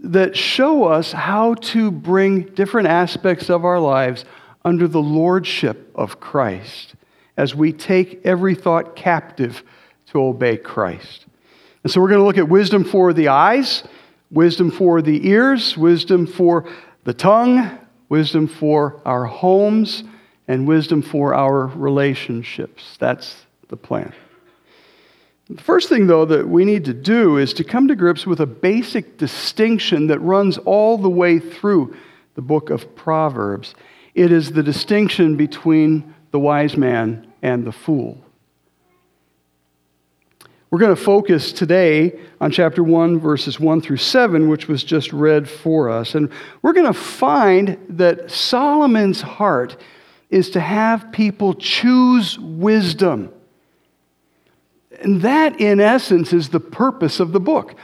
that 0.00 0.36
show 0.36 0.84
us 0.84 1.12
how 1.12 1.54
to 1.54 1.90
bring 1.90 2.42
different 2.42 2.88
aspects 2.88 3.48
of 3.48 3.64
our 3.64 3.78
lives 3.78 4.24
under 4.64 4.88
the 4.88 5.00
lordship 5.00 5.90
of 5.94 6.18
Christ 6.20 6.94
as 7.36 7.54
we 7.54 7.72
take 7.72 8.20
every 8.24 8.54
thought 8.54 8.96
captive 8.96 9.62
to 10.08 10.20
obey 10.20 10.56
Christ. 10.56 11.26
And 11.82 11.92
so 11.92 12.00
we're 12.00 12.08
going 12.08 12.20
to 12.20 12.26
look 12.26 12.38
at 12.38 12.48
wisdom 12.48 12.84
for 12.84 13.12
the 13.12 13.28
eyes, 13.28 13.84
wisdom 14.32 14.70
for 14.70 15.02
the 15.02 15.28
ears, 15.28 15.76
wisdom 15.76 16.26
for 16.26 16.68
the 17.04 17.14
tongue, 17.14 17.78
wisdom 18.08 18.48
for 18.48 19.00
our 19.04 19.26
homes, 19.26 20.02
and 20.48 20.66
wisdom 20.66 21.02
for 21.02 21.34
our 21.34 21.66
relationships. 21.66 22.96
That's 22.98 23.46
the 23.68 23.76
plan. 23.76 24.12
The 25.48 25.62
first 25.62 25.88
thing, 25.88 26.06
though, 26.06 26.24
that 26.24 26.48
we 26.48 26.64
need 26.64 26.84
to 26.86 26.94
do 26.94 27.36
is 27.36 27.52
to 27.54 27.64
come 27.64 27.88
to 27.88 27.96
grips 27.96 28.26
with 28.26 28.40
a 28.40 28.46
basic 28.46 29.18
distinction 29.18 30.06
that 30.06 30.18
runs 30.20 30.56
all 30.58 30.96
the 30.96 31.10
way 31.10 31.38
through 31.38 31.94
the 32.34 32.42
book 32.42 32.70
of 32.70 32.94
Proverbs. 32.96 33.74
It 34.14 34.32
is 34.32 34.52
the 34.52 34.62
distinction 34.62 35.36
between 35.36 36.14
the 36.30 36.38
wise 36.38 36.76
man 36.76 37.32
and 37.42 37.64
the 37.64 37.72
fool. 37.72 38.24
We're 40.72 40.78
going 40.78 40.96
to 40.96 41.02
focus 41.02 41.52
today 41.52 42.18
on 42.40 42.50
chapter 42.50 42.82
1, 42.82 43.20
verses 43.20 43.60
1 43.60 43.82
through 43.82 43.98
7, 43.98 44.48
which 44.48 44.68
was 44.68 44.82
just 44.82 45.12
read 45.12 45.46
for 45.46 45.90
us. 45.90 46.14
And 46.14 46.30
we're 46.62 46.72
going 46.72 46.86
to 46.86 46.98
find 46.98 47.76
that 47.90 48.30
Solomon's 48.30 49.20
heart 49.20 49.76
is 50.30 50.48
to 50.52 50.60
have 50.60 51.12
people 51.12 51.52
choose 51.52 52.38
wisdom. 52.38 53.30
And 55.02 55.20
that, 55.20 55.60
in 55.60 55.78
essence, 55.78 56.32
is 56.32 56.48
the 56.48 56.58
purpose 56.58 57.20
of 57.20 57.32
the 57.32 57.40
book 57.40 57.74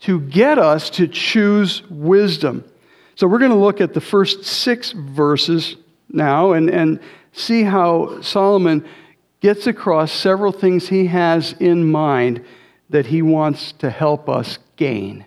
to 0.00 0.18
get 0.18 0.58
us 0.58 0.88
to 0.88 1.06
choose 1.06 1.82
wisdom. 1.90 2.64
So 3.14 3.26
we're 3.26 3.40
going 3.40 3.50
to 3.50 3.58
look 3.58 3.82
at 3.82 3.92
the 3.92 4.00
first 4.00 4.44
six 4.44 4.92
verses 4.92 5.76
now 6.08 6.52
and, 6.52 6.70
and 6.70 6.98
see 7.30 7.62
how 7.62 8.22
Solomon 8.22 8.88
gets 9.40 9.66
across 9.66 10.12
several 10.12 10.52
things 10.52 10.88
he 10.88 11.06
has 11.06 11.52
in 11.54 11.90
mind 11.90 12.44
that 12.90 13.06
he 13.06 13.22
wants 13.22 13.72
to 13.72 13.90
help 13.90 14.28
us 14.28 14.58
gain 14.76 15.24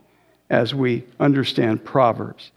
as 0.50 0.76
we 0.76 1.04
understand 1.20 1.84
Proverbs. 1.86 2.52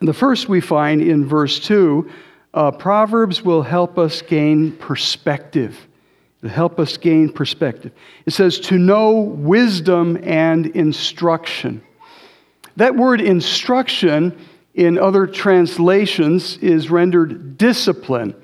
The 0.00 0.14
first 0.14 0.48
we 0.48 0.60
find 0.60 1.02
in 1.02 1.26
verse 1.26 1.58
2 1.60 2.10
uh, 2.54 2.70
Proverbs 2.70 3.42
will 3.42 3.62
help 3.62 3.98
us 3.98 4.22
gain 4.22 4.72
perspective. 4.72 5.86
It'll 6.42 6.54
help 6.54 6.80
us 6.80 6.96
gain 6.96 7.30
perspective. 7.30 7.92
It 8.24 8.32
says, 8.32 8.58
to 8.60 8.78
know 8.78 9.12
wisdom 9.12 10.18
and 10.22 10.66
instruction. 10.68 11.82
That 12.76 12.96
word 12.96 13.20
instruction 13.20 14.38
in 14.74 14.98
other 14.98 15.26
translations 15.26 16.56
is 16.58 16.90
rendered 16.90 17.58
discipline. 17.58 18.34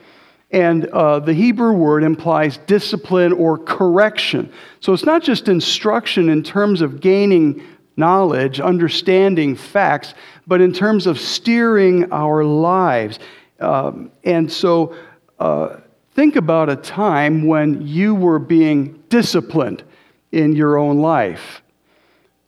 And 0.55 0.87
uh, 0.87 1.19
the 1.19 1.35
Hebrew 1.35 1.73
word 1.73 2.05
implies 2.05 2.59
discipline 2.59 3.33
or 3.33 3.59
correction. 3.59 4.53
So 4.79 4.93
it's 4.93 5.05
not 5.05 5.21
just 5.21 5.49
instruction 5.49 6.29
in 6.29 6.45
terms 6.45 6.81
of 6.81 7.01
gaining 7.01 7.61
knowledge, 7.97 8.61
understanding 8.61 9.57
facts, 9.57 10.15
but 10.47 10.61
in 10.61 10.73
terms 10.73 11.09
of 11.09 11.19
steering 11.19 12.13
our 12.13 12.45
lives. 12.45 13.19
Um, 13.59 14.13
and 14.23 14.51
so 14.51 14.95
uh, 15.41 15.79
think 16.15 16.37
about 16.37 16.71
a 16.71 16.77
time 16.77 17.49
when 17.49 17.85
you 17.85 18.15
were 18.15 18.39
being 18.39 19.03
disciplined 19.09 19.83
in 20.31 20.55
your 20.55 20.79
own 20.79 20.99
life. 20.99 21.63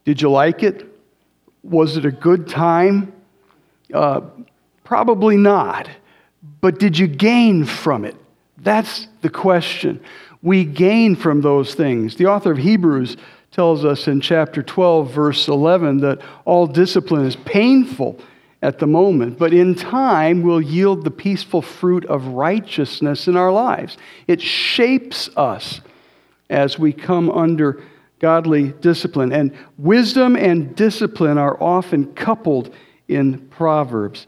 Did 0.05 0.23
you 0.23 0.31
like 0.31 0.63
it? 0.63 0.87
Was 1.65 1.97
it 1.97 2.05
a 2.05 2.13
good 2.13 2.49
time? 2.49 3.13
Uh, 3.93 4.21
probably 4.85 5.37
not. 5.37 5.89
But 6.61 6.79
did 6.79 6.99
you 6.99 7.07
gain 7.07 7.65
from 7.65 8.05
it? 8.05 8.17
That's 8.59 9.09
the 9.23 9.31
question. 9.31 10.00
We 10.43 10.65
gain 10.65 11.17
from 11.17 11.41
those 11.41 11.75
things. 11.75 12.17
The 12.17 12.26
author 12.26 12.53
of 12.53 12.59
Hebrews 12.59 13.17
tells 13.50 13.85
us 13.85 14.07
in 14.07 14.21
chapter 14.21 14.62
12, 14.62 15.11
verse 15.11 15.49
11, 15.49 15.99
that 15.99 16.21
all 16.45 16.67
discipline 16.67 17.25
is 17.25 17.37
painful 17.37 18.19
at 18.62 18.79
the 18.79 18.87
moment, 18.87 19.38
but 19.38 19.53
in 19.53 19.75
time 19.75 20.43
will 20.43 20.61
yield 20.61 21.05
the 21.05 21.11
peaceful 21.11 21.62
fruit 21.62 22.05
of 22.07 22.26
righteousness 22.29 23.29
in 23.29 23.37
our 23.37 23.53
lives. 23.53 23.97
It 24.26 24.41
shapes 24.41 25.31
us 25.37 25.81
as 26.50 26.79
we 26.79 26.93
come 26.93 27.31
under 27.31 27.83
godly 28.19 28.73
discipline. 28.81 29.33
And 29.33 29.55
wisdom 29.79 30.37
and 30.37 30.75
discipline 30.75 31.38
are 31.38 31.62
often 31.62 32.15
coupled 32.15 32.75
in 33.09 33.38
Proverbs. 33.49 34.26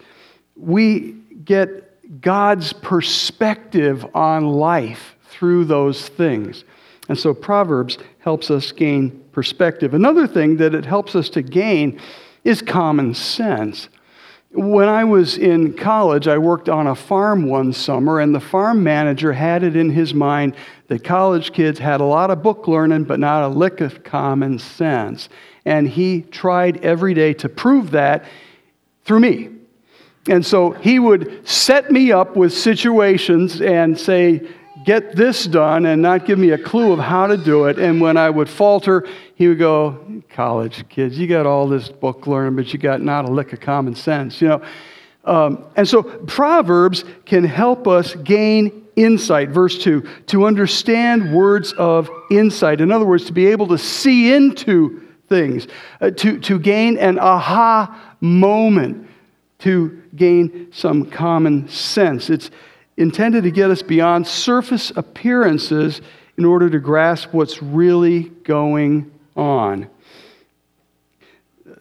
We 0.57 1.13
get 1.45 1.88
God's 2.21 2.73
perspective 2.73 4.07
on 4.15 4.47
life 4.47 5.17
through 5.25 5.67
those 5.67 6.09
things. 6.09 6.65
And 7.09 7.19
so 7.19 7.35
Proverbs 7.35 7.99
helps 8.19 8.51
us 8.51 8.73
gain 8.73 9.25
perspective. 9.33 9.95
Another 9.95 10.27
thing 10.27 10.57
that 10.57 10.75
it 10.75 10.85
helps 10.85 11.15
us 11.15 11.29
to 11.31 11.43
gain 11.43 12.01
is 12.45 12.63
common 12.63 13.15
sense. 13.15 13.89
When 14.51 14.89
I 14.89 15.05
was 15.05 15.37
in 15.37 15.75
college, 15.75 16.27
I 16.27 16.39
worked 16.39 16.71
on 16.71 16.87
a 16.87 16.95
farm 16.95 17.47
one 17.47 17.75
summer, 17.75 18.21
and 18.21 18.35
the 18.35 18.41
farm 18.41 18.83
manager 18.83 19.35
had 19.35 19.63
it 19.63 19.77
in 19.77 19.91
his 19.91 20.15
mind 20.15 20.57
that 20.87 21.05
college 21.05 21.53
kids 21.53 21.79
had 21.79 22.01
a 22.01 22.05
lot 22.05 22.31
of 22.31 22.43
book 22.43 22.67
learning, 22.67 23.05
but 23.05 23.21
not 23.21 23.43
a 23.43 23.49
lick 23.49 23.83
of 23.83 24.03
common 24.03 24.59
sense. 24.59 25.29
And 25.67 25.87
he 25.87 26.23
tried 26.23 26.83
every 26.83 27.13
day 27.13 27.35
to 27.35 27.49
prove 27.51 27.91
that 27.91 28.25
through 29.05 29.21
me. 29.21 29.51
And 30.29 30.45
so 30.45 30.73
he 30.73 30.99
would 30.99 31.47
set 31.49 31.91
me 31.91 32.13
up 32.13 32.37
with 32.37 32.53
situations 32.53 33.61
and 33.61 33.99
say, 33.99 34.49
get 34.85 35.15
this 35.15 35.45
done, 35.45 35.87
and 35.87 36.01
not 36.01 36.25
give 36.25 36.39
me 36.39 36.51
a 36.51 36.59
clue 36.59 36.93
of 36.93 36.99
how 36.99 37.27
to 37.27 37.37
do 37.37 37.67
it. 37.67 37.79
And 37.79 38.01
when 38.01 38.17
I 38.17 38.31
would 38.31 38.49
falter, 38.49 39.07
he 39.35 39.49
would 39.49 39.59
go, 39.59 40.23
College 40.31 40.89
kids, 40.89 41.19
you 41.19 41.27
got 41.27 41.47
all 41.47 41.67
this 41.67 41.89
book 41.89 42.27
learning, 42.27 42.57
but 42.57 42.73
you 42.73 42.79
got 42.79 43.03
not 43.03 43.25
a 43.25 43.29
lick 43.31 43.53
of 43.53 43.61
common 43.61 43.95
sense, 43.95 44.41
you 44.41 44.49
know. 44.49 44.63
Um, 45.25 45.65
and 45.77 45.87
so 45.87 46.03
Proverbs 46.03 47.05
can 47.27 47.45
help 47.45 47.87
us 47.87 48.15
gain 48.15 48.87
insight. 48.97 49.51
Verse 49.51 49.79
2 49.83 50.09
to 50.27 50.47
understand 50.47 51.35
words 51.35 51.73
of 51.75 52.11
insight. 52.31 52.81
In 52.81 52.91
other 52.91 53.05
words, 53.05 53.27
to 53.27 53.33
be 53.33 53.47
able 53.47 53.67
to 53.69 53.79
see 53.79 54.33
into 54.33 55.03
things, 55.29 55.69
uh, 56.01 56.11
to, 56.11 56.39
to 56.41 56.59
gain 56.59 56.97
an 56.99 57.19
aha 57.19 58.17
moment, 58.21 59.09
to 59.61 60.03
gain 60.15 60.69
some 60.73 61.07
common 61.07 61.69
sense. 61.69 62.31
It's 62.31 62.51
intended 62.97 63.45
to 63.45 63.51
get 63.51 63.71
us 63.71 63.83
beyond 63.83 64.27
surface 64.27 64.93
appearances 64.95 66.01
in 66.37 66.45
order 66.45 66.71
to 66.71 66.79
grasp 66.79 67.33
what's 67.33 67.63
really 67.63 68.25
going 68.45 69.11
on. 69.37 69.89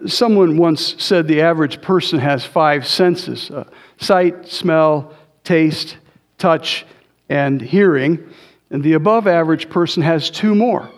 Someone 0.05 0.57
once 0.57 0.95
said 1.03 1.27
the 1.27 1.41
average 1.41 1.81
person 1.81 2.19
has 2.19 2.45
five 2.45 2.85
senses 2.87 3.49
uh, 3.49 3.65
sight, 3.99 4.47
smell, 4.47 5.13
taste, 5.43 5.97
touch, 6.37 6.85
and 7.29 7.61
hearing. 7.61 8.31
And 8.69 8.83
the 8.83 8.93
above 8.93 9.27
average 9.27 9.69
person 9.69 10.03
has 10.03 10.29
two 10.29 10.53
more 10.53 10.91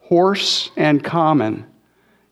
horse 0.00 0.70
and 0.76 1.02
common. 1.02 1.66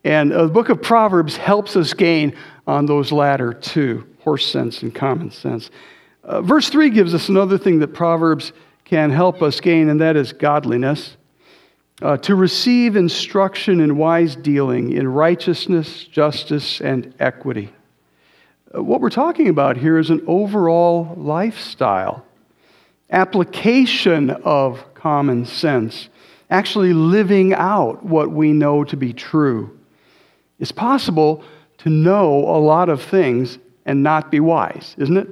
And 0.04 0.32
uh, 0.32 0.44
the 0.44 0.52
book 0.52 0.68
of 0.68 0.82
Proverbs 0.82 1.36
helps 1.36 1.76
us 1.76 1.94
gain 1.94 2.36
on 2.66 2.86
those 2.86 3.12
latter 3.12 3.52
two 3.52 4.06
horse 4.20 4.46
sense 4.46 4.82
and 4.82 4.94
common 4.94 5.30
sense. 5.30 5.70
Uh, 6.24 6.40
verse 6.40 6.68
3 6.68 6.90
gives 6.90 7.14
us 7.14 7.28
another 7.28 7.58
thing 7.58 7.80
that 7.80 7.88
Proverbs 7.88 8.52
can 8.84 9.10
help 9.10 9.42
us 9.42 9.60
gain, 9.60 9.88
and 9.88 10.00
that 10.00 10.16
is 10.16 10.32
godliness. 10.32 11.16
Uh, 12.00 12.16
to 12.16 12.34
receive 12.34 12.96
instruction 12.96 13.80
in 13.80 13.96
wise 13.96 14.34
dealing, 14.34 14.92
in 14.92 15.06
righteousness, 15.06 16.04
justice, 16.04 16.80
and 16.80 17.14
equity. 17.20 17.72
Uh, 18.74 18.82
what 18.82 19.00
we're 19.00 19.10
talking 19.10 19.48
about 19.48 19.76
here 19.76 19.98
is 19.98 20.10
an 20.10 20.22
overall 20.26 21.14
lifestyle, 21.16 22.24
application 23.10 24.30
of 24.30 24.84
common 24.94 25.44
sense, 25.44 26.08
actually 26.50 26.92
living 26.92 27.54
out 27.54 28.04
what 28.04 28.30
we 28.30 28.52
know 28.52 28.82
to 28.84 28.96
be 28.96 29.12
true. 29.12 29.78
It's 30.58 30.72
possible 30.72 31.44
to 31.82 31.90
know 31.90 32.38
a 32.38 32.58
lot 32.58 32.88
of 32.88 33.02
things 33.02 33.58
and 33.84 34.02
not 34.02 34.30
be 34.30 34.40
wise, 34.40 34.94
isn't 34.98 35.16
it? 35.16 35.28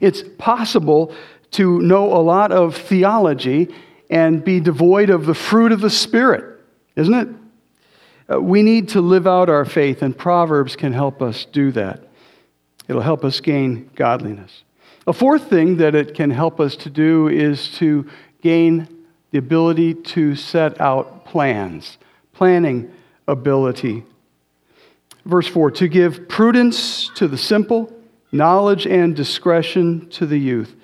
It's 0.00 0.22
possible 0.38 1.14
to 1.52 1.80
know 1.80 2.12
a 2.12 2.22
lot 2.22 2.52
of 2.52 2.76
theology 2.76 3.74
and 4.10 4.44
be 4.44 4.60
devoid 4.60 5.10
of 5.10 5.26
the 5.26 5.34
fruit 5.34 5.72
of 5.72 5.80
the 5.80 5.90
Spirit, 5.90 6.60
isn't 6.94 7.14
it? 7.14 7.28
Uh, 8.32 8.40
we 8.40 8.62
need 8.62 8.88
to 8.90 9.00
live 9.00 9.26
out 9.26 9.48
our 9.48 9.64
faith, 9.64 10.02
and 10.02 10.16
Proverbs 10.16 10.76
can 10.76 10.92
help 10.92 11.22
us 11.22 11.44
do 11.44 11.72
that. 11.72 12.02
It'll 12.88 13.02
help 13.02 13.24
us 13.24 13.40
gain 13.40 13.90
godliness. 13.94 14.62
A 15.06 15.12
fourth 15.12 15.48
thing 15.48 15.76
that 15.76 15.94
it 15.94 16.14
can 16.14 16.30
help 16.30 16.60
us 16.60 16.76
to 16.76 16.90
do 16.90 17.28
is 17.28 17.68
to 17.78 18.08
gain 18.42 18.88
the 19.30 19.38
ability 19.38 19.94
to 19.94 20.34
set 20.34 20.80
out 20.80 21.24
plans, 21.24 21.98
planning 22.32 22.92
ability. 23.28 24.04
Verse 25.26 25.48
4 25.48 25.72
to 25.72 25.88
give 25.88 26.28
prudence 26.28 27.10
to 27.16 27.26
the 27.26 27.36
simple 27.36 27.92
knowledge 28.30 28.86
and 28.86 29.16
discretion 29.16 30.08
to 30.10 30.24
the 30.24 30.38
youth. 30.38 30.76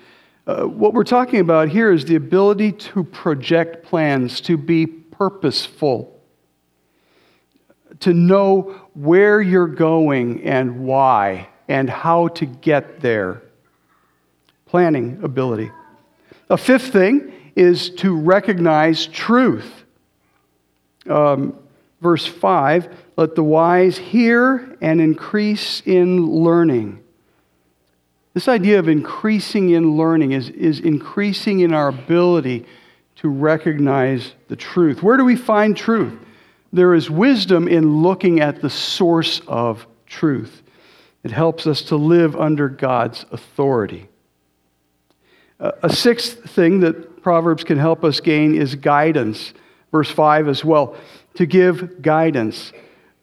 Uh, 0.45 0.63
what 0.63 0.93
we're 0.93 1.05
talking 1.05 1.39
about 1.39 1.69
here 1.69 1.91
is 1.93 2.03
the 2.03 2.15
ability 2.15 2.73
to 2.73 3.05
project 3.05 3.85
plans, 3.85 4.41
to 4.41 4.57
be 4.57 4.85
purposeful, 4.85 6.19
to 8.01 8.13
know 8.13 8.81
where 8.93 9.39
you're 9.39 9.67
going 9.67 10.43
and 10.43 10.83
why, 10.83 11.47
and 11.69 11.89
how 11.89 12.27
to 12.27 12.45
get 12.45 12.99
there. 12.99 13.41
Planning 14.65 15.21
ability. 15.23 15.71
A 16.49 16.57
fifth 16.57 16.91
thing 16.91 17.31
is 17.55 17.91
to 17.91 18.13
recognize 18.13 19.07
truth. 19.07 19.85
Um, 21.07 21.57
verse 22.03 22.27
5 22.27 22.95
let 23.15 23.35
the 23.35 23.43
wise 23.43 23.97
hear 23.97 24.75
and 24.81 24.99
increase 24.99 25.81
in 25.85 26.25
learning. 26.27 26.99
This 28.33 28.47
idea 28.47 28.79
of 28.79 28.87
increasing 28.87 29.69
in 29.69 29.95
learning 29.95 30.31
is, 30.31 30.49
is 30.49 30.79
increasing 30.79 31.59
in 31.59 31.73
our 31.73 31.89
ability 31.89 32.65
to 33.17 33.29
recognize 33.29 34.33
the 34.47 34.55
truth. 34.55 35.03
Where 35.03 35.17
do 35.17 35.23
we 35.23 35.35
find 35.35 35.77
truth? 35.77 36.19
There 36.71 36.95
is 36.95 37.09
wisdom 37.09 37.67
in 37.67 38.01
looking 38.01 38.39
at 38.39 38.61
the 38.61 38.69
source 38.69 39.41
of 39.47 39.85
truth. 40.07 40.63
It 41.23 41.31
helps 41.31 41.67
us 41.67 41.83
to 41.83 41.95
live 41.95 42.35
under 42.35 42.67
God's 42.67 43.25
authority. 43.31 44.09
A 45.59 45.89
sixth 45.89 46.49
thing 46.49 46.79
that 46.81 47.21
Proverbs 47.21 47.63
can 47.63 47.77
help 47.77 48.03
us 48.03 48.19
gain 48.19 48.55
is 48.55 48.75
guidance. 48.75 49.53
Verse 49.91 50.09
5 50.09 50.47
as 50.47 50.65
well, 50.65 50.97
to 51.35 51.45
give 51.45 52.01
guidance. 52.01 52.71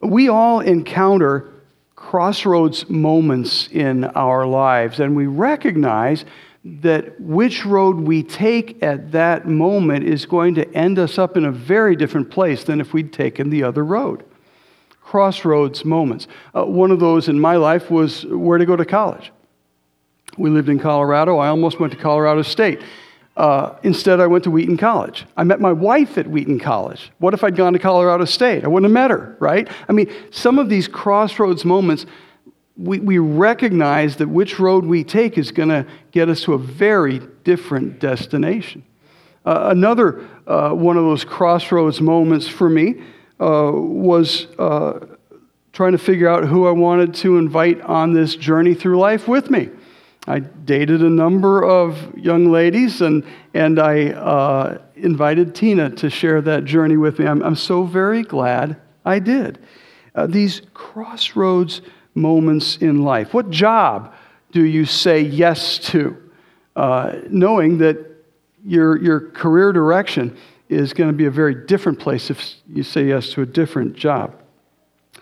We 0.01 0.29
all 0.29 0.61
encounter 0.61 1.53
crossroads 1.94 2.88
moments 2.88 3.68
in 3.68 4.05
our 4.05 4.46
lives, 4.46 5.01
and 5.01 5.14
we 5.14 5.27
recognize 5.27 6.25
that 6.64 7.20
which 7.20 7.64
road 7.64 7.96
we 7.96 8.23
take 8.23 8.83
at 8.83 9.12
that 9.12 9.46
moment 9.46 10.05
is 10.05 10.27
going 10.27 10.55
to 10.55 10.75
end 10.75 10.99
us 10.99 11.18
up 11.18 11.37
in 11.37 11.44
a 11.44 11.53
very 11.53 11.96
different 11.96 12.31
place 12.31 12.64
than 12.64 12.81
if 12.81 12.92
we'd 12.92 13.12
taken 13.12 13.49
the 13.51 13.62
other 13.62 13.85
road. 13.85 14.25
Crossroads 15.01 15.85
moments. 15.85 16.27
Uh, 16.55 16.64
one 16.64 16.90
of 16.90 17.01
those 17.01 17.29
in 17.29 17.40
my 17.40 17.57
life 17.57 17.90
was 17.90 18.27
where 18.27 18.59
to 18.59 18.66
go 18.66 18.77
to 18.77 18.85
college. 18.85 19.33
We 20.37 20.51
lived 20.51 20.68
in 20.68 20.79
Colorado. 20.79 21.38
I 21.38 21.49
almost 21.49 21.81
went 21.81 21.92
to 21.92 21.99
Colorado 21.99 22.42
State. 22.42 22.83
Uh, 23.40 23.74
instead, 23.83 24.20
I 24.20 24.26
went 24.26 24.44
to 24.44 24.50
Wheaton 24.50 24.76
College. 24.76 25.24
I 25.35 25.44
met 25.44 25.62
my 25.62 25.72
wife 25.72 26.18
at 26.18 26.26
Wheaton 26.26 26.61
College. 26.61 27.11
What 27.20 27.33
if 27.33 27.42
I'd 27.42 27.57
gone 27.57 27.72
to 27.72 27.79
Colorado 27.79 28.26
State? 28.26 28.64
I 28.64 28.68
wouldn't 28.68 28.85
have 28.85 28.92
met 28.92 29.11
her, 29.11 29.35
right? 29.40 29.66
I 29.88 29.94
mean, 29.94 30.12
some 30.31 30.59
of 30.59 30.68
these 30.68 30.87
crossroads 30.87 31.64
moments, 31.64 32.05
we, 32.76 33.00
we 33.00 33.16
recognize 33.16 34.16
that 34.16 34.29
which 34.29 34.59
road 34.59 34.85
we 34.85 35.05
take 35.05 35.38
is 35.38 35.53
going 35.53 35.70
to 35.70 35.87
get 36.11 36.29
us 36.29 36.42
to 36.42 36.53
a 36.53 36.59
very 36.59 37.20
different 37.42 37.98
destination. 37.98 38.85
Uh, 39.46 39.68
another 39.70 40.29
uh, 40.46 40.72
one 40.72 40.98
of 40.98 41.05
those 41.05 41.24
crossroads 41.24 41.98
moments 41.98 42.46
for 42.46 42.68
me 42.68 43.03
uh, 43.40 43.72
was 43.72 44.48
uh, 44.59 45.00
trying 45.72 45.92
to 45.92 45.98
figure 45.98 46.29
out 46.29 46.44
who 46.44 46.66
I 46.68 46.72
wanted 46.72 47.14
to 47.14 47.38
invite 47.38 47.81
on 47.81 48.12
this 48.12 48.37
journey 48.37 48.74
through 48.74 48.98
life 48.98 49.26
with 49.26 49.48
me. 49.48 49.70
I 50.26 50.40
dated 50.40 51.02
a 51.02 51.09
number 51.09 51.62
of 51.64 52.16
young 52.16 52.50
ladies, 52.50 53.00
and, 53.00 53.24
and 53.54 53.78
I 53.78 54.11
uh, 54.11 54.78
invited 54.96 55.54
Tina 55.54 55.90
to 55.96 56.11
share 56.11 56.40
that 56.42 56.64
journey 56.64 56.96
with 56.96 57.18
me. 57.18 57.26
I'm, 57.26 57.42
I'm 57.42 57.56
so 57.56 57.85
very 57.85 58.22
glad 58.22 58.80
I 59.04 59.18
did. 59.18 59.59
Uh, 60.14 60.26
these 60.26 60.62
crossroads 60.74 61.80
moments 62.14 62.76
in 62.76 63.02
life. 63.02 63.33
What 63.33 63.50
job 63.50 64.12
do 64.52 64.64
you 64.64 64.85
say 64.85 65.20
yes 65.20 65.78
to, 65.90 66.16
uh, 66.76 67.16
knowing 67.30 67.78
that 67.78 67.98
your, 68.64 69.00
your 69.02 69.20
career 69.30 69.72
direction 69.72 70.37
is 70.68 70.92
going 70.92 71.09
to 71.09 71.16
be 71.16 71.26
a 71.26 71.30
very 71.30 71.54
different 71.54 71.98
place 71.98 72.30
if 72.30 72.56
you 72.68 72.83
say 72.83 73.06
yes 73.06 73.30
to 73.30 73.42
a 73.42 73.46
different 73.46 73.96
job? 73.96 74.35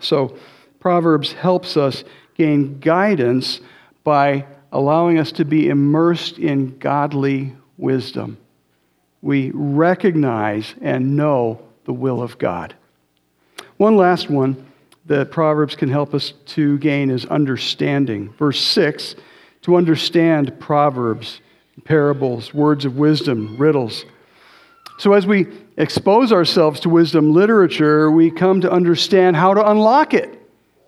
So, 0.01 0.37
Proverbs 0.79 1.33
helps 1.33 1.77
us 1.77 2.03
gain 2.35 2.79
guidance 2.79 3.59
by 4.03 4.45
allowing 4.71 5.17
us 5.17 5.31
to 5.33 5.45
be 5.45 5.69
immersed 5.69 6.37
in 6.37 6.77
godly 6.79 7.55
wisdom. 7.77 8.37
We 9.21 9.51
recognize 9.53 10.75
and 10.81 11.15
know 11.17 11.61
the 11.85 11.93
will 11.93 12.21
of 12.21 12.37
God. 12.37 12.73
One 13.77 13.97
last 13.97 14.29
one 14.29 14.65
that 15.05 15.31
Proverbs 15.31 15.75
can 15.75 15.89
help 15.89 16.13
us 16.13 16.33
to 16.47 16.77
gain 16.77 17.09
is 17.09 17.25
understanding. 17.25 18.31
Verse 18.37 18.61
6 18.61 19.15
to 19.61 19.75
understand 19.75 20.57
Proverbs, 20.59 21.41
parables, 21.83 22.53
words 22.53 22.85
of 22.85 22.97
wisdom, 22.97 23.57
riddles. 23.57 24.05
So, 24.99 25.13
as 25.13 25.25
we 25.25 25.47
expose 25.77 26.31
ourselves 26.31 26.81
to 26.81 26.89
wisdom 26.89 27.33
literature, 27.33 28.11
we 28.11 28.31
come 28.31 28.61
to 28.61 28.71
understand 28.71 29.35
how 29.35 29.53
to 29.53 29.69
unlock 29.69 30.13
it 30.13 30.35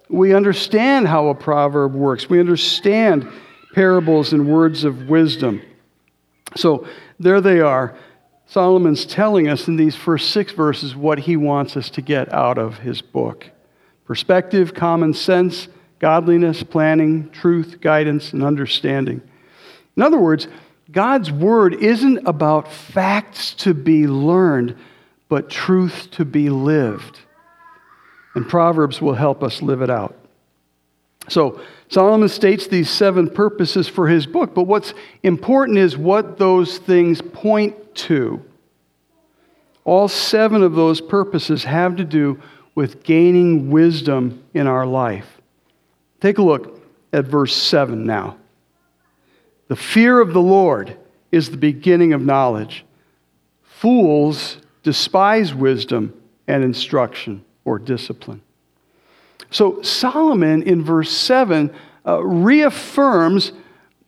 We 0.09 0.33
understand 0.33 1.07
how 1.07 1.29
a 1.29 1.35
proverb 1.35 1.93
works. 1.93 2.29
We 2.29 2.39
understand 2.39 3.27
parables 3.73 4.33
and 4.33 4.47
words 4.47 4.83
of 4.83 5.09
wisdom. 5.09 5.61
So 6.55 6.87
there 7.19 7.41
they 7.41 7.59
are. 7.59 7.95
Solomon's 8.47 9.05
telling 9.05 9.47
us 9.47 9.67
in 9.67 9.77
these 9.77 9.95
first 9.95 10.31
six 10.31 10.51
verses 10.51 10.95
what 10.95 11.19
he 11.19 11.37
wants 11.37 11.77
us 11.77 11.89
to 11.91 12.01
get 12.01 12.33
out 12.33 12.57
of 12.57 12.79
his 12.79 13.01
book 13.01 13.49
perspective, 14.05 14.73
common 14.73 15.13
sense, 15.13 15.69
godliness, 15.99 16.63
planning, 16.63 17.29
truth, 17.29 17.79
guidance, 17.79 18.33
and 18.33 18.43
understanding. 18.43 19.21
In 19.95 20.03
other 20.03 20.17
words, 20.17 20.49
God's 20.91 21.31
word 21.31 21.75
isn't 21.75 22.27
about 22.27 22.69
facts 22.69 23.53
to 23.55 23.73
be 23.73 24.07
learned, 24.07 24.75
but 25.29 25.49
truth 25.49 26.09
to 26.11 26.25
be 26.25 26.49
lived. 26.49 27.19
And 28.35 28.49
Proverbs 28.49 29.01
will 29.01 29.13
help 29.13 29.43
us 29.43 29.61
live 29.61 29.81
it 29.81 29.89
out. 29.89 30.17
So, 31.29 31.61
Solomon 31.89 32.29
states 32.29 32.67
these 32.67 32.89
seven 32.89 33.29
purposes 33.29 33.87
for 33.87 34.07
his 34.07 34.25
book, 34.25 34.53
but 34.55 34.63
what's 34.63 34.93
important 35.23 35.77
is 35.77 35.97
what 35.97 36.37
those 36.37 36.77
things 36.77 37.21
point 37.21 37.95
to. 37.95 38.43
All 39.83 40.07
seven 40.07 40.63
of 40.63 40.73
those 40.73 41.01
purposes 41.01 41.63
have 41.63 41.95
to 41.97 42.03
do 42.03 42.41
with 42.75 43.03
gaining 43.03 43.69
wisdom 43.69 44.43
in 44.53 44.67
our 44.67 44.85
life. 44.85 45.41
Take 46.21 46.37
a 46.37 46.43
look 46.43 46.81
at 47.11 47.25
verse 47.25 47.55
7 47.55 48.05
now. 48.05 48.37
The 49.67 49.75
fear 49.75 50.19
of 50.19 50.33
the 50.33 50.41
Lord 50.41 50.97
is 51.31 51.49
the 51.49 51.57
beginning 51.57 52.13
of 52.13 52.21
knowledge. 52.21 52.85
Fools 53.63 54.57
despise 54.83 55.53
wisdom 55.53 56.13
and 56.47 56.63
instruction 56.63 57.43
or 57.65 57.79
discipline. 57.79 58.41
So 59.51 59.81
Solomon 59.81 60.63
in 60.63 60.83
verse 60.83 61.11
7 61.11 61.71
uh, 62.07 62.23
reaffirms 62.23 63.51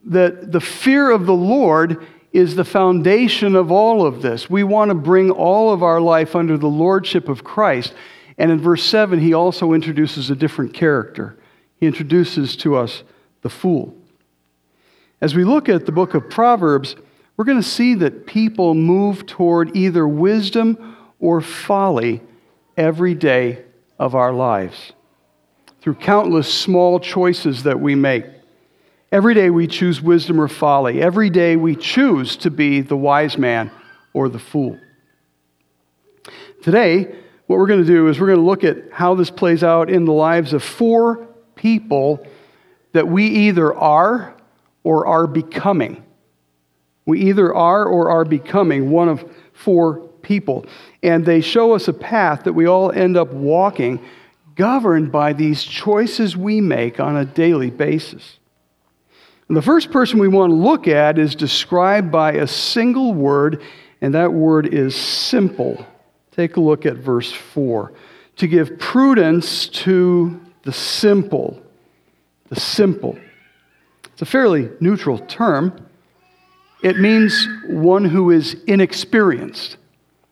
that 0.06 0.52
the 0.52 0.62
fear 0.62 1.12
of 1.12 1.26
the 1.26 1.34
Lord 1.34 2.08
is 2.32 2.56
the 2.56 2.66
foundation 2.66 3.56
of 3.56 3.72
all 3.72 4.06
of 4.06 4.22
this. 4.22 4.50
We 4.50 4.64
want 4.64 4.90
to 4.90 4.96
bring 4.96 5.30
all 5.30 5.72
of 5.72 5.84
our 5.84 6.02
life 6.02 6.36
under 6.36 6.58
the 6.58 6.68
lordship 6.68 7.30
of 7.30 7.44
Christ. 7.44 7.94
And 8.38 8.52
in 8.52 8.60
verse 8.60 8.84
7, 8.84 9.20
he 9.20 9.34
also 9.34 9.74
introduces 9.74 10.30
a 10.30 10.36
different 10.36 10.74
character. 10.74 11.38
He 11.80 11.86
introduces 11.86 12.56
to 12.58 12.76
us 12.76 13.04
the 13.42 13.50
fool. 13.50 13.96
As 15.22 15.36
we 15.36 15.44
look 15.44 15.70
at 15.70 15.86
the 15.86 15.92
book 15.92 16.16
of 16.16 16.30
Proverbs, 16.30 16.96
we're 17.36 17.46
going 17.46 17.62
to 17.62 17.64
see 17.68 17.96
that 17.96 18.26
people 18.26 18.74
move 18.74 19.26
toward 19.26 19.76
either 19.76 20.08
wisdom 20.08 20.98
or 21.20 21.42
folly 21.42 22.22
every 22.78 23.14
day 23.14 23.64
of 24.00 24.16
our 24.16 24.34
lives 24.34 24.94
through 25.84 25.96
countless 25.96 26.52
small 26.52 26.98
choices 26.98 27.64
that 27.64 27.78
we 27.78 27.94
make. 27.94 28.24
Every 29.12 29.34
day 29.34 29.50
we 29.50 29.68
choose 29.68 30.02
wisdom 30.02 30.40
or 30.40 30.48
folly. 30.48 31.02
Every 31.02 31.30
day 31.30 31.58
we 31.58 31.76
choose 31.76 32.38
to 32.38 32.50
be 32.50 32.80
the 32.80 32.96
wise 32.96 33.38
man 33.38 33.70
or 34.14 34.30
the 34.30 34.40
fool. 34.40 34.80
Today, 36.62 37.14
what 37.48 37.60
we're 37.60 37.68
going 37.68 37.82
to 37.82 37.86
do 37.86 38.08
is 38.08 38.18
we're 38.18 38.28
going 38.28 38.40
to 38.40 38.46
look 38.46 38.64
at 38.64 38.94
how 38.94 39.14
this 39.16 39.30
plays 39.30 39.62
out 39.62 39.90
in 39.90 40.06
the 40.06 40.14
lives 40.14 40.54
of 40.54 40.64
four 40.64 41.28
people 41.56 42.26
that 42.94 43.10
we 43.10 43.28
either 43.28 43.76
are 43.76 44.38
or 44.86 45.06
are 45.06 45.28
becoming. 45.28 46.02
We 47.06 47.24
either 47.24 47.54
are 47.54 47.84
or 47.84 48.10
are 48.10 48.24
becoming 48.24 48.90
one 48.90 49.10
of 49.10 49.30
four 49.52 50.00
people. 50.22 50.66
And 51.04 51.26
they 51.26 51.42
show 51.42 51.74
us 51.74 51.90
a 51.90 51.94
path 51.94 52.46
that 52.46 52.54
we 52.54 52.68
all 52.68 52.90
end 52.94 53.18
up 53.18 53.34
walking, 53.34 54.00
governed 54.56 55.12
by 55.12 55.34
these 55.34 55.64
choices 55.64 56.38
we 56.38 56.62
make 56.62 57.00
on 57.00 57.16
a 57.16 57.26
daily 57.26 57.70
basis. 57.70 58.40
And 59.48 59.58
the 59.58 59.62
first 59.62 59.92
person 59.92 60.20
we 60.20 60.28
want 60.28 60.52
to 60.52 60.56
look 60.56 60.88
at 60.88 61.20
is 61.20 61.36
described 61.36 62.12
by 62.12 62.34
a 62.34 62.48
single 62.48 63.14
word, 63.14 63.62
and 64.02 64.14
that 64.14 64.34
word 64.34 64.74
is 64.74 64.96
simple. 64.96 65.86
Take 66.32 66.58
a 66.58 66.62
look 66.62 66.86
at 66.86 66.96
verse 66.96 67.32
4. 67.32 67.94
To 68.38 68.48
give 68.48 68.80
prudence 68.80 69.68
to 69.68 70.42
the 70.64 70.74
simple. 70.74 71.62
The 72.50 72.60
simple. 72.60 73.18
It's 74.12 74.22
a 74.22 74.26
fairly 74.26 74.70
neutral 74.80 75.20
term. 75.20 75.88
It 76.82 77.00
means 77.00 77.48
one 77.68 78.06
who 78.06 78.32
is 78.32 78.56
inexperienced. 78.68 79.78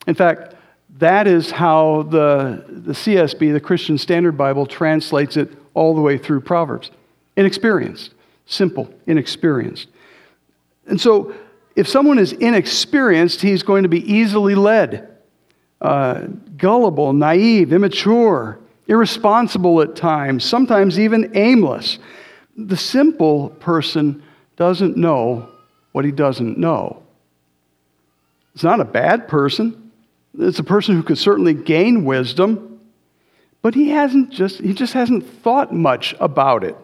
In 0.08 0.16
fact, 0.16 0.56
that 1.02 1.28
is 1.28 1.52
how 1.52 2.04
the, 2.04 2.64
the 2.68 2.94
CSB, 2.94 3.54
the 3.54 3.60
Christian 3.60 3.98
Standard 3.98 4.38
Bible, 4.38 4.66
translates 4.66 5.38
it 5.38 5.52
all 5.74 5.94
the 5.94 6.02
way 6.02 6.18
through 6.18 6.42
Proverbs. 6.42 6.90
Inexperienced, 7.36 8.14
simple, 8.46 8.92
inexperienced. 9.06 9.88
And 10.88 11.00
so, 11.00 11.36
if 11.76 11.88
someone 11.88 12.20
is 12.20 12.34
inexperienced, 12.34 13.42
he's 13.42 13.64
going 13.64 13.84
to 13.84 13.90
be 13.90 14.12
easily 14.12 14.56
led, 14.56 15.18
uh, 15.80 16.28
gullible, 16.58 17.14
naive, 17.14 17.72
immature, 17.72 18.60
irresponsible 18.88 19.82
at 19.82 19.96
times, 19.96 20.44
sometimes 20.44 21.00
even 21.00 21.32
aimless 21.36 22.00
the 22.58 22.78
simple 22.78 23.50
person 23.50 24.24
doesn't 24.56 24.98
know 24.98 25.50
what 25.92 26.06
he 26.06 26.12
doesn't 26.12 26.58
know. 26.58 27.04
It's 28.54 28.64
not 28.64 28.80
a 28.80 28.86
bad 28.86 29.28
person. 29.28 29.81
It's 30.38 30.60
a 30.60 30.64
person 30.64 30.96
who 30.96 31.04
could 31.04 31.18
certainly 31.18 31.54
gain 31.54 32.06
wisdom, 32.06 32.80
but 33.62 33.76
he 33.76 33.90
hasn't 33.90 34.30
just 34.30 34.60
he 34.60 34.74
just 34.74 34.94
hasn't 34.94 35.26
thought 35.42 35.74
much 35.74 36.16
about 36.20 36.64
it. 36.64 36.76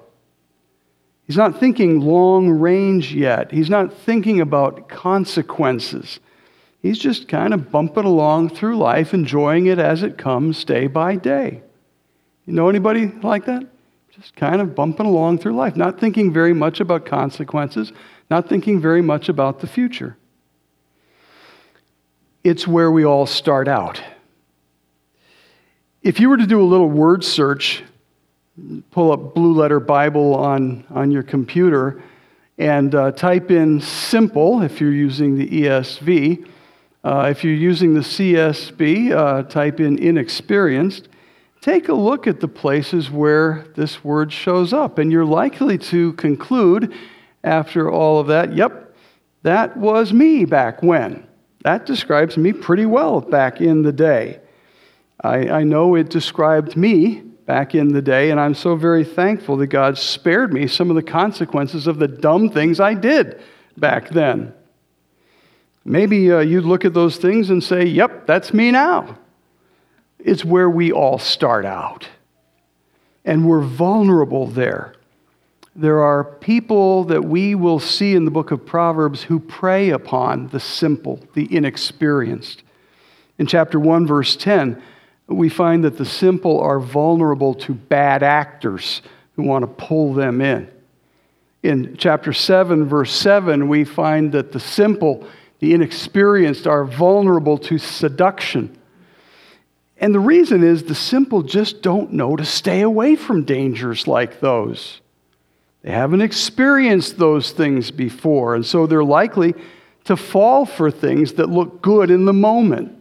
He's 1.26 1.38
not 1.38 1.60
thinking 1.60 2.02
long 2.02 2.50
range 2.50 3.14
yet. 3.14 3.52
He's 3.52 3.70
not 3.70 3.94
thinking 3.94 4.40
about 4.40 4.88
consequences. 4.88 6.20
He's 6.82 7.00
just 7.00 7.28
kind 7.28 7.54
of 7.54 7.72
bumping 7.72 8.06
along 8.06 8.50
through 8.50 8.78
life, 8.78 9.14
enjoying 9.14 9.66
it 9.66 9.80
as 9.80 10.04
it 10.04 10.18
comes 10.18 10.64
day 10.64 10.88
by 10.88 11.16
day. 11.16 11.64
You 12.46 12.54
know 12.54 12.70
anybody 12.70 13.08
like 13.08 13.46
that? 13.46 13.68
just 14.20 14.36
kind 14.36 14.62
of 14.62 14.74
bumping 14.74 15.06
along 15.06 15.38
through 15.38 15.56
life, 15.56 15.76
not 15.76 16.00
thinking 16.00 16.34
very 16.34 16.54
much 16.54 16.80
about 16.80 17.06
consequences, 17.06 17.92
not 18.30 18.50
thinking 18.50 18.82
very 18.82 19.02
much 19.02 19.30
about 19.30 19.60
the 19.60 19.68
future. 19.68 20.18
It's 22.48 22.66
where 22.66 22.90
we 22.90 23.04
all 23.04 23.26
start 23.26 23.68
out. 23.68 24.02
If 26.02 26.22
you 26.22 26.30
were 26.30 26.38
to 26.38 26.48
do 26.48 26.62
a 26.62 26.64
little 26.64 26.90
word 26.90 27.26
search, 27.26 27.84
pull 28.92 29.12
up 29.12 29.36
Blue 29.36 29.52
Letter 29.54 29.82
Bible 29.82 30.34
on, 30.34 30.86
on 30.90 31.12
your 31.12 31.24
computer, 31.24 32.02
and 32.58 32.96
uh, 32.96 33.12
type 33.12 33.52
in 33.52 33.82
simple 33.82 34.62
if 34.62 34.80
you're 34.80 34.94
using 34.94 35.38
the 35.38 35.46
ESV. 35.46 36.48
Uh, 37.04 37.28
if 37.30 37.44
you're 37.44 37.54
using 37.54 37.94
the 37.94 38.00
CSB, 38.00 39.12
uh, 39.12 39.44
type 39.44 39.82
in 39.82 40.00
inexperienced 40.00 41.10
take 41.60 41.90
a 41.90 41.94
look 41.94 42.28
at 42.28 42.40
the 42.40 42.48
places 42.48 43.12
where 43.12 43.66
this 43.76 44.06
word 44.06 44.32
shows 44.32 44.72
up, 44.72 45.00
and 45.00 45.12
you're 45.12 45.26
likely 45.26 45.78
to 45.78 46.14
conclude 46.14 46.94
after 47.44 47.92
all 47.92 48.22
of 48.22 48.28
that, 48.28 48.54
yep, 48.56 48.96
that 49.44 49.76
was 49.76 50.14
me 50.14 50.46
back 50.46 50.82
when. 50.82 51.27
That 51.62 51.86
describes 51.86 52.38
me 52.38 52.54
pretty 52.54 52.86
well 52.86 53.22
back 53.22 53.62
in 53.62 53.82
the 53.82 53.91
day. 53.91 54.39
I, 55.22 55.50
I 55.50 55.63
know 55.63 55.96
it 55.96 56.10
described 56.10 56.78
me 56.78 57.24
back 57.46 57.74
in 57.74 57.93
the 57.93 58.02
day, 58.02 58.30
and 58.30 58.39
I'm 58.39 58.54
so 58.54 58.76
very 58.76 59.04
thankful 59.04 59.58
that 59.58 59.67
God 59.67 59.98
spared 59.98 60.54
me 60.54 60.67
some 60.67 60.89
of 60.89 60.96
the 60.96 61.04
consequences 61.04 61.88
of 61.88 61.98
the 61.98 62.08
dumb 62.08 62.50
things 62.50 62.80
I 62.80 62.93
did 62.93 63.41
back 63.78 64.10
then. 64.10 64.54
Maybe 65.84 66.32
uh, 66.32 66.39
you'd 66.39 66.65
look 66.65 66.84
at 66.84 66.93
those 66.93 67.17
things 67.17 67.50
and 67.50 67.63
say, 67.63 67.86
Yep, 67.86 68.28
that's 68.28 68.54
me 68.54 68.72
now 68.72 69.17
It's 70.20 70.43
where 70.43 70.70
we 70.70 70.91
all 70.91 71.17
start 71.17 71.65
out. 71.65 72.08
And 73.24 73.48
we're 73.48 73.62
vulnerable 73.62 74.48
there. 74.48 74.93
There 75.78 76.02
are 76.02 76.24
people 76.24 77.04
that 77.04 77.24
we 77.24 77.54
will 77.54 77.80
see 77.80 78.16
in 78.16 78.26
the 78.26 78.32
book 78.32 78.50
of 78.50 78.66
Proverbs 78.66 79.22
who 79.22 79.40
prey 79.40 79.92
upon 79.92 80.48
the 80.48 80.60
simple, 80.60 81.20
the 81.36 81.56
inexperienced. 81.56 82.63
In 83.38 83.46
chapter 83.46 83.80
1, 83.80 84.08
verse 84.08 84.36
10, 84.36 84.82
we 85.28 85.50
find 85.50 85.84
that 85.84 85.98
the 85.98 86.06
simple 86.06 86.60
are 86.60 86.80
vulnerable 86.80 87.54
to 87.54 87.76
bad 87.76 88.24
actors 88.24 89.04
who 89.36 89.44
want 89.44 89.62
to 89.62 89.86
pull 89.86 90.16
them 90.16 90.42
in. 90.42 90.68
In 91.62 91.96
chapter 91.96 92.34
7, 92.34 92.86
verse 92.86 93.13
7, 93.13 93.68
we 93.68 93.84
find 93.84 94.32
that 94.32 94.52
the 94.52 94.60
simple, 94.60 95.28
the 95.60 95.76
inexperienced, 95.76 96.66
are 96.66 96.86
vulnerable 96.86 97.60
to 97.60 97.78
seduction 97.78 98.76
and 100.00 100.13
the 100.13 100.20
reason 100.20 100.63
is 100.63 100.84
the 100.84 100.96
simple 100.96 101.42
just 101.42 101.82
don't 101.82 102.13
know 102.13 102.36
to 102.36 102.46
stay 102.46 102.82
away 102.82 103.16
from 103.16 103.44
dangers 103.44 104.08
like 104.08 104.40
those. 104.40 105.02
They 105.84 105.92
haven't 105.92 106.22
experienced 106.22 107.18
those 107.18 107.52
things 107.52 107.92
before, 107.92 108.56
and 108.56 108.66
so 108.66 108.88
they're 108.88 109.04
likely 109.04 109.54
to 110.06 110.18
fall 110.18 110.66
for 110.66 110.90
things 110.90 111.34
that 111.34 111.50
look 111.50 111.82
good 111.82 112.10
in 112.10 112.26
the 112.26 112.34
moment. 112.34 112.94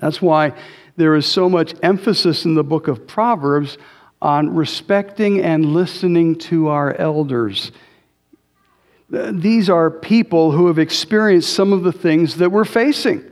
That's 0.00 0.20
why 0.20 0.52
there 0.96 1.14
is 1.14 1.26
so 1.26 1.48
much 1.48 1.74
emphasis 1.82 2.44
in 2.44 2.54
the 2.54 2.64
book 2.64 2.88
of 2.88 3.06
Proverbs 3.06 3.78
on 4.20 4.54
respecting 4.54 5.40
and 5.40 5.74
listening 5.74 6.36
to 6.36 6.68
our 6.68 6.94
elders. 6.94 7.72
These 9.10 9.68
are 9.70 9.90
people 9.90 10.52
who 10.52 10.66
have 10.66 10.78
experienced 10.78 11.52
some 11.52 11.72
of 11.72 11.82
the 11.82 11.92
things 11.92 12.36
that 12.36 12.50
we're 12.50 12.64
facing 12.64 13.30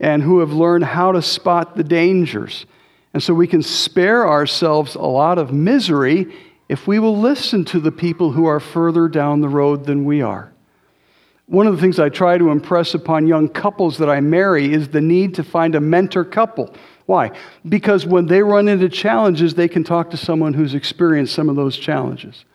and 0.00 0.22
who 0.22 0.40
have 0.40 0.52
learned 0.52 0.84
how 0.84 1.12
to 1.12 1.22
spot 1.22 1.76
the 1.76 1.84
dangers. 1.84 2.66
And 3.14 3.22
so 3.22 3.34
we 3.34 3.46
can 3.46 3.62
spare 3.62 4.26
ourselves 4.26 4.94
a 4.94 5.02
lot 5.02 5.38
of 5.38 5.52
misery 5.52 6.34
if 6.72 6.86
we 6.86 6.98
will 6.98 7.18
listen 7.18 7.66
to 7.66 7.78
the 7.78 7.92
people 7.92 8.32
who 8.32 8.46
are 8.46 8.58
further 8.58 9.06
down 9.06 9.42
the 9.42 9.48
road 9.48 9.84
than 9.84 10.06
we 10.06 10.22
are. 10.22 10.50
One 11.44 11.66
of 11.66 11.74
the 11.76 11.82
things 11.82 11.98
I 11.98 12.08
try 12.08 12.38
to 12.38 12.48
impress 12.48 12.94
upon 12.94 13.26
young 13.26 13.50
couples 13.50 13.98
that 13.98 14.08
I 14.08 14.20
marry 14.20 14.72
is 14.72 14.88
the 14.88 15.02
need 15.02 15.34
to 15.34 15.44
find 15.44 15.74
a 15.74 15.82
mentor 15.82 16.24
couple. 16.24 16.74
Why? 17.04 17.32
Because 17.68 18.06
when 18.06 18.24
they 18.24 18.42
run 18.42 18.68
into 18.68 18.88
challenges, 18.88 19.52
they 19.52 19.68
can 19.68 19.84
talk 19.84 20.08
to 20.12 20.16
someone 20.16 20.54
who's 20.54 20.72
experienced 20.72 21.34
some 21.34 21.50
of 21.50 21.56
those 21.56 21.76
challenges. 21.76 22.46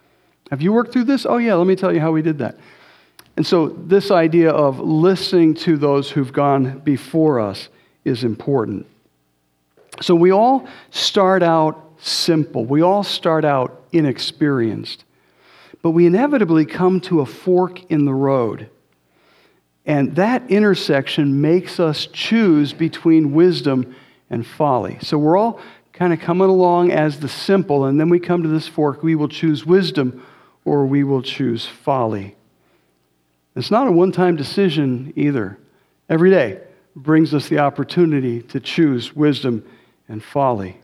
Have 0.49 0.63
you 0.63 0.73
worked 0.73 0.93
through 0.93 1.03
this? 1.03 1.27
Oh, 1.27 1.37
yeah, 1.37 1.53
let 1.53 1.67
me 1.67 1.75
tell 1.75 1.93
you 1.93 1.99
how 1.99 2.11
we 2.11 2.23
did 2.23 2.39
that. 2.39 2.57
And 3.35 3.45
so, 3.45 3.67
this 3.67 4.09
idea 4.09 4.49
of 4.49 4.79
listening 4.79 5.53
to 5.55 5.77
those 5.77 6.09
who've 6.09 6.33
gone 6.33 6.79
before 6.79 7.39
us 7.39 7.69
is 8.03 8.23
important. 8.23 8.87
So, 10.01 10.15
we 10.15 10.31
all 10.31 10.67
start 10.89 11.43
out 11.43 11.83
simple, 11.99 12.65
we 12.65 12.81
all 12.81 13.03
start 13.03 13.45
out 13.45 13.83
inexperienced, 13.91 15.03
but 15.81 15.91
we 15.91 16.05
inevitably 16.05 16.65
come 16.65 16.99
to 17.01 17.21
a 17.21 17.25
fork 17.25 17.83
in 17.91 18.05
the 18.05 18.13
road. 18.13 18.69
And 19.85 20.15
that 20.15 20.49
intersection 20.51 21.39
makes 21.39 21.79
us 21.79 22.07
choose 22.07 22.73
between 22.73 23.33
wisdom 23.33 23.95
and 24.29 24.45
folly. 24.45 24.97
So, 25.01 25.17
we're 25.17 25.37
all 25.37 25.61
kind 25.93 26.13
of 26.13 26.19
coming 26.19 26.49
along 26.49 26.91
as 26.91 27.19
the 27.19 27.29
simple, 27.29 27.85
and 27.85 27.99
then 27.99 28.09
we 28.09 28.19
come 28.19 28.43
to 28.43 28.49
this 28.49 28.67
fork. 28.67 29.01
We 29.01 29.15
will 29.15 29.29
choose 29.29 29.65
wisdom 29.65 30.23
or 30.65 30.85
we 30.85 31.03
will 31.03 31.21
choose 31.21 31.65
folly. 31.65 32.35
It's 33.55 33.71
not 33.71 33.87
a 33.87 33.91
one 33.91 34.11
time 34.11 34.35
decision 34.35 35.13
either. 35.15 35.57
Every 36.09 36.29
day 36.29 36.61
brings 36.95 37.33
us 37.33 37.47
the 37.47 37.59
opportunity 37.59 38.41
to 38.43 38.59
choose 38.59 39.15
wisdom 39.15 39.65
and 40.07 40.23
folly. 40.23 40.79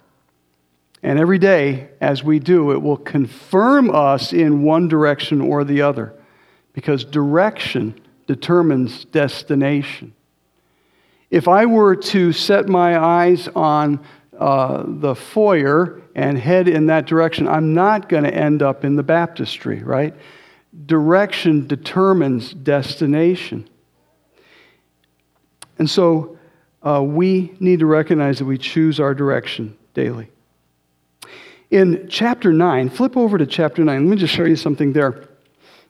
And 1.03 1.19
every 1.19 1.37
day, 1.37 1.89
as 1.99 2.23
we 2.23 2.39
do, 2.39 2.71
it 2.71 2.81
will 2.81 2.97
confirm 2.97 3.93
us 3.93 4.31
in 4.31 4.63
one 4.63 4.87
direction 4.87 5.41
or 5.41 5.65
the 5.65 5.81
other, 5.81 6.13
because 6.71 7.03
direction 7.03 7.99
determines 8.25 9.03
destination. 9.05 10.13
If 11.29 11.49
I 11.49 11.65
were 11.65 11.97
to 11.97 12.31
set 12.31 12.69
my 12.69 12.97
eyes 12.97 13.49
on 13.49 13.99
uh, 14.39 14.83
the 14.87 15.13
foyer 15.13 16.01
and 16.15 16.37
head 16.37 16.69
in 16.69 16.85
that 16.85 17.05
direction, 17.05 17.49
I'm 17.49 17.73
not 17.73 18.07
going 18.07 18.23
to 18.23 18.33
end 18.33 18.61
up 18.61 18.85
in 18.85 18.95
the 18.95 19.03
baptistry, 19.03 19.83
right? 19.83 20.15
Direction 20.85 21.67
determines 21.67 22.53
destination. 22.53 23.67
And 25.77 25.89
so 25.89 26.37
uh, 26.81 27.03
we 27.03 27.53
need 27.59 27.79
to 27.79 27.87
recognize 27.87 28.39
that 28.39 28.45
we 28.45 28.57
choose 28.57 29.01
our 29.01 29.13
direction 29.13 29.77
daily. 29.93 30.29
In 31.73 32.07
chapter 32.07 32.53
9, 32.53 32.89
flip 32.89 33.17
over 33.17 33.39
to 33.39 33.47
chapter 33.47 33.83
9. 33.83 34.05
Let 34.05 34.07
me 34.07 34.15
just 34.15 34.31
show 34.31 34.43
you 34.43 34.55
something 34.55 34.93
there. 34.93 35.27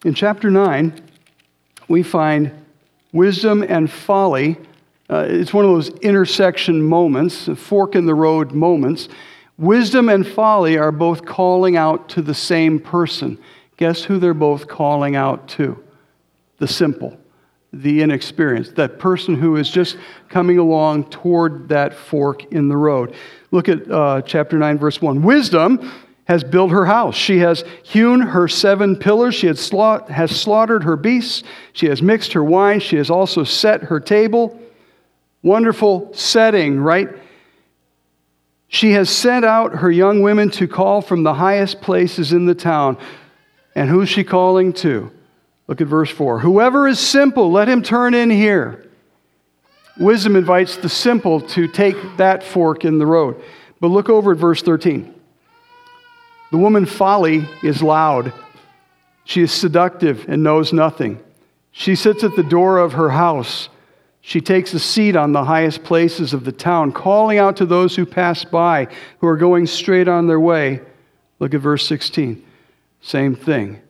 In 0.05 0.13
chapter 0.13 0.49
9, 0.49 0.93
we 1.89 2.03
find 2.03 2.53
wisdom 3.11 3.65
and 3.67 3.91
folly. 3.91 4.55
Uh, 5.09 5.25
it's 5.27 5.53
one 5.53 5.65
of 5.65 5.71
those 5.71 5.89
intersection 5.99 6.81
moments, 6.81 7.49
fork 7.57 7.95
in 7.95 8.05
the 8.05 8.15
road 8.15 8.53
moments. 8.53 9.09
Wisdom 9.57 10.07
and 10.07 10.25
folly 10.25 10.77
are 10.77 10.93
both 10.93 11.25
calling 11.25 11.75
out 11.75 12.07
to 12.07 12.21
the 12.21 12.33
same 12.33 12.79
person. 12.79 13.37
Guess 13.75 14.03
who 14.03 14.19
they're 14.19 14.33
both 14.33 14.69
calling 14.69 15.17
out 15.17 15.49
to? 15.49 15.83
The 16.59 16.67
simple, 16.69 17.19
the 17.73 18.01
inexperienced, 18.01 18.75
that 18.75 18.99
person 18.99 19.35
who 19.35 19.57
is 19.57 19.69
just 19.69 19.97
coming 20.29 20.59
along 20.59 21.09
toward 21.09 21.67
that 21.67 21.93
fork 21.93 22.53
in 22.53 22.69
the 22.69 22.77
road. 22.77 23.13
Look 23.53 23.69
at 23.69 23.89
uh, 23.89 24.23
chapter 24.23 24.57
9, 24.57 24.79
verse 24.79 24.99
1. 24.99 25.21
Wisdom 25.21 25.91
has 26.23 26.43
built 26.43 26.71
her 26.71 26.85
house. 26.85 27.15
She 27.15 27.37
has 27.37 27.63
hewn 27.83 28.19
her 28.19 28.47
seven 28.47 28.95
pillars. 28.95 29.35
She 29.35 29.45
has, 29.45 29.59
slaughtered, 29.59 30.09
has 30.09 30.31
slaughtered 30.31 30.83
her 30.83 30.95
beasts. 30.95 31.43
She 31.71 31.85
has 31.85 32.01
mixed 32.01 32.33
her 32.33 32.43
wine. 32.43 32.79
She 32.79 32.95
has 32.95 33.11
also 33.11 33.43
set 33.43 33.83
her 33.83 33.99
table. 33.99 34.59
Wonderful 35.43 36.15
setting, 36.15 36.79
right? 36.79 37.09
She 38.69 38.93
has 38.93 39.11
sent 39.11 39.45
out 39.45 39.75
her 39.75 39.91
young 39.91 40.23
women 40.23 40.49
to 40.51 40.67
call 40.67 41.01
from 41.01 41.21
the 41.21 41.35
highest 41.35 41.79
places 41.79 42.33
in 42.33 42.47
the 42.47 42.55
town. 42.55 42.97
And 43.75 43.87
who's 43.87 44.09
she 44.09 44.23
calling 44.23 44.73
to? 44.73 45.11
Look 45.67 45.79
at 45.79 45.85
verse 45.85 46.09
4. 46.09 46.39
Whoever 46.39 46.87
is 46.87 46.99
simple, 46.99 47.51
let 47.51 47.69
him 47.69 47.83
turn 47.83 48.15
in 48.15 48.31
here. 48.31 48.89
Wisdom 49.99 50.35
invites 50.35 50.77
the 50.77 50.89
simple 50.89 51.39
to 51.39 51.67
take 51.67 51.95
that 52.17 52.43
fork 52.43 52.85
in 52.85 52.97
the 52.97 53.05
road. 53.05 53.41
But 53.79 53.89
look 53.89 54.09
over 54.09 54.31
at 54.31 54.37
verse 54.37 54.61
13. 54.61 55.13
The 56.51 56.57
woman 56.57 56.85
folly 56.85 57.47
is 57.63 57.81
loud. 57.81 58.33
She 59.25 59.41
is 59.41 59.51
seductive 59.51 60.25
and 60.27 60.43
knows 60.43 60.73
nothing. 60.73 61.21
She 61.71 61.95
sits 61.95 62.23
at 62.23 62.35
the 62.35 62.43
door 62.43 62.77
of 62.77 62.93
her 62.93 63.09
house 63.09 63.69
she 64.25 64.39
takes 64.39 64.73
a 64.73 64.79
seat 64.79 65.17
on 65.17 65.33
the 65.33 65.43
highest 65.43 65.83
places 65.83 66.33
of 66.33 66.45
the 66.45 66.53
town, 66.53 66.93
calling 66.93 67.39
out 67.39 67.57
to 67.57 67.65
those 67.65 67.93
who 67.93 68.05
pass 68.05 68.45
by, 68.45 68.87
who 69.19 69.27
are 69.27 69.35
going 69.35 69.67
straight 69.67 70.07
on 70.07 70.27
their 70.27 70.39
way. 70.39 70.79
Look 71.39 71.53
at 71.53 71.59
verse 71.59 71.85
16. 71.85 72.41
Same 73.01 73.35
thing. 73.35 73.81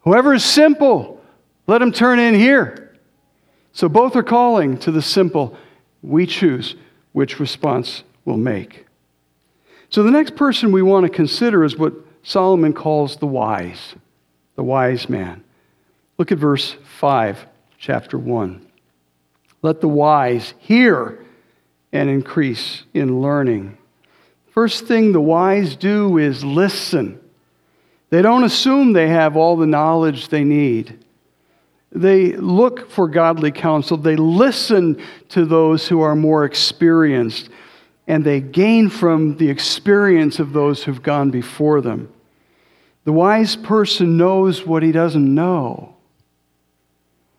Whoever 0.00 0.32
is 0.32 0.44
simple, 0.44 1.22
let 1.66 1.82
him 1.82 1.92
turn 1.92 2.18
in 2.18 2.34
here. 2.34 2.81
So 3.72 3.88
both 3.88 4.16
are 4.16 4.22
calling 4.22 4.76
to 4.78 4.90
the 4.90 5.02
simple. 5.02 5.56
We 6.02 6.26
choose 6.26 6.74
which 7.12 7.40
response 7.40 8.04
we'll 8.24 8.36
make. 8.36 8.86
So 9.88 10.02
the 10.02 10.10
next 10.10 10.36
person 10.36 10.72
we 10.72 10.82
want 10.82 11.04
to 11.04 11.12
consider 11.12 11.64
is 11.64 11.76
what 11.76 11.92
Solomon 12.22 12.72
calls 12.72 13.16
the 13.16 13.26
wise, 13.26 13.94
the 14.56 14.62
wise 14.62 15.08
man. 15.08 15.42
Look 16.18 16.32
at 16.32 16.38
verse 16.38 16.76
5, 16.98 17.46
chapter 17.78 18.18
1. 18.18 18.66
Let 19.62 19.80
the 19.80 19.88
wise 19.88 20.54
hear 20.58 21.24
and 21.92 22.08
increase 22.08 22.84
in 22.94 23.20
learning. 23.20 23.76
First 24.50 24.86
thing 24.86 25.12
the 25.12 25.20
wise 25.20 25.76
do 25.76 26.18
is 26.18 26.44
listen. 26.44 27.20
They 28.10 28.22
don't 28.22 28.44
assume 28.44 28.92
they 28.92 29.08
have 29.08 29.36
all 29.36 29.56
the 29.56 29.66
knowledge 29.66 30.28
they 30.28 30.44
need. 30.44 31.01
They 31.94 32.32
look 32.32 32.90
for 32.90 33.06
godly 33.06 33.52
counsel. 33.52 33.96
They 33.96 34.16
listen 34.16 35.02
to 35.30 35.44
those 35.44 35.86
who 35.88 36.00
are 36.00 36.16
more 36.16 36.44
experienced, 36.44 37.50
and 38.06 38.24
they 38.24 38.40
gain 38.40 38.88
from 38.88 39.36
the 39.36 39.50
experience 39.50 40.38
of 40.38 40.52
those 40.52 40.82
who've 40.82 41.02
gone 41.02 41.30
before 41.30 41.80
them. 41.80 42.12
The 43.04 43.12
wise 43.12 43.56
person 43.56 44.16
knows 44.16 44.64
what 44.64 44.82
he 44.82 44.92
doesn't 44.92 45.34
know. 45.34 45.96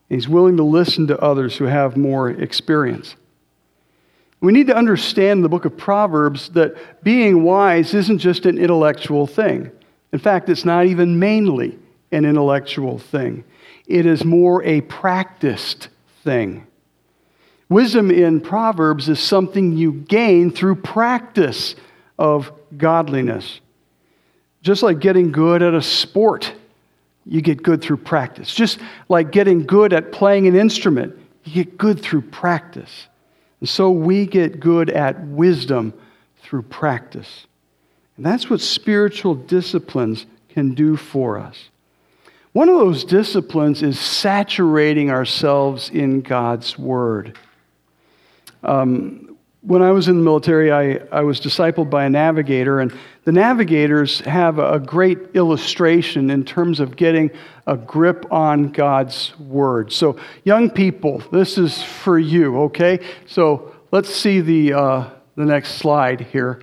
He's 0.10 0.28
willing 0.28 0.58
to 0.58 0.64
listen 0.64 1.08
to 1.08 1.20
others 1.20 1.58
who 1.58 1.66
have 1.66 1.98
more 1.98 2.30
experience. 2.30 3.16
We 4.42 4.52
need 4.52 4.68
to 4.68 4.76
understand 4.76 5.38
in 5.40 5.42
the 5.42 5.50
book 5.50 5.66
of 5.66 5.78
Proverbs 5.78 6.50
that 6.50 7.02
being 7.04 7.44
wise 7.44 7.94
isn't 7.94 8.20
just 8.20 8.46
an 8.46 8.58
intellectual 8.58 9.26
thing. 9.26 9.72
In 10.12 10.20
fact, 10.20 10.50
it's 10.50 10.66
not 10.66 10.86
even 10.86 11.18
mainly 11.18 11.80
an 12.12 12.26
intellectual 12.26 13.00
thing, 13.00 13.46
it 13.88 14.06
is 14.06 14.24
more 14.24 14.64
a 14.64 14.82
practiced 14.82 15.90
thing. 16.24 16.68
Wisdom 17.70 18.12
in 18.12 18.40
Proverbs 18.42 19.10
is 19.10 19.20
something 19.20 19.76
you 19.76 19.94
gain 19.94 20.52
through 20.52 20.76
practice 20.76 21.76
of 22.20 22.52
godliness. 22.78 23.60
Just 24.62 24.84
like 24.84 25.00
getting 25.00 25.32
good 25.32 25.62
at 25.62 25.74
a 25.74 25.82
sport 25.82 26.54
you 27.26 27.42
get 27.42 27.64
good 27.64 27.82
through 27.82 27.98
practice. 27.98 28.54
Just 28.54 28.80
like 29.10 29.32
getting 29.32 29.66
good 29.66 29.94
at 29.94 30.12
playing 30.12 30.48
an 30.48 30.56
instrument, 30.56 31.18
you 31.44 31.64
get 31.64 31.78
good 31.78 32.02
through 32.02 32.22
practice. 32.22 33.08
And 33.60 33.70
so 33.70 33.92
we 33.92 34.26
get 34.26 34.60
good 34.60 34.90
at 34.90 35.20
wisdom 35.28 35.94
through 36.42 36.64
practice. 36.64 37.48
And 38.18 38.26
that's 38.26 38.50
what 38.50 38.62
spiritual 38.62 39.36
disciplines 39.36 40.26
can 40.50 40.74
do 40.74 40.98
for 40.98 41.40
us. 41.40 41.70
One 42.54 42.70
of 42.70 42.78
those 42.78 43.04
disciplines 43.04 43.82
is 43.82 44.00
saturating 44.00 45.10
ourselves 45.10 45.90
in 45.90 46.22
God's 46.22 46.78
Word. 46.78 47.36
Um, 48.62 49.38
when 49.62 49.82
I 49.82 49.90
was 49.90 50.08
in 50.08 50.18
the 50.18 50.24
military, 50.24 50.72
I, 50.72 51.00
I 51.12 51.22
was 51.22 51.42
discipled 51.42 51.90
by 51.90 52.06
a 52.06 52.12
navigator, 52.12 52.80
and 52.80 52.96
the 53.24 53.32
navigators 53.32 54.20
have 54.22 54.60
a 54.60 54.78
great 54.78 55.18
illustration 55.34 56.30
in 56.30 56.46
terms 56.46 56.80
of 56.80 56.96
getting 56.96 57.32
a 57.66 57.76
grip 57.76 58.32
on 58.32 58.72
God's 58.72 59.38
Word. 59.40 59.92
So, 59.92 60.18
young 60.44 60.70
people, 60.70 61.24
this 61.32 61.58
is 61.58 61.82
for 61.82 62.20
you, 62.20 62.62
okay? 62.64 63.00
So, 63.26 63.74
let's 63.92 64.14
see 64.14 64.42
the, 64.42 64.74
uh, 64.74 65.10
the 65.36 65.46
next 65.46 65.76
slide 65.76 66.22
here. 66.22 66.62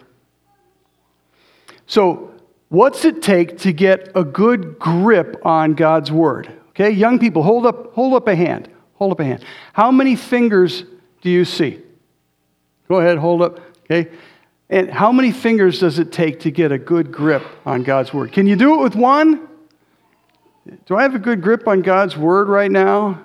So, 1.87 2.29
what's 2.70 3.04
it 3.04 3.20
take 3.20 3.59
to 3.59 3.72
get 3.72 4.11
a 4.14 4.24
good 4.24 4.78
grip 4.78 5.44
on 5.44 5.74
God's 5.74 6.11
word? 6.11 6.50
Okay, 6.70 6.90
young 6.90 7.18
people, 7.18 7.42
hold 7.42 7.66
up, 7.66 7.92
hold 7.92 8.14
up 8.14 8.26
a 8.26 8.35
hand. 8.35 8.70
Hold 8.94 9.12
up 9.12 9.20
a 9.20 9.24
hand. 9.24 9.44
How 9.74 9.90
many 9.90 10.16
fingers 10.16 10.85
do 11.20 11.30
you 11.30 11.44
see? 11.44 11.80
Go 12.88 12.96
ahead, 12.96 13.18
hold 13.18 13.42
up. 13.42 13.61
Okay. 13.85 14.11
And 14.68 14.88
how 14.90 15.11
many 15.11 15.33
fingers 15.33 15.80
does 15.80 15.98
it 15.98 16.12
take 16.12 16.40
to 16.40 16.50
get 16.50 16.70
a 16.70 16.78
good 16.78 17.11
grip 17.11 17.42
on 17.66 17.83
God's 17.83 18.14
word? 18.14 18.33
Can 18.33 18.46
you 18.46 18.56
do 18.56 18.74
it 18.74 18.83
with 18.83 18.94
one? 18.94 19.48
Do 20.87 20.96
I 20.96 21.02
have 21.02 21.14
a 21.14 21.18
good 21.18 21.42
grip 21.42 21.66
on 21.66 21.83
God's 21.83 22.16
word 22.16 22.48
right 22.48 22.70
now? 22.70 23.22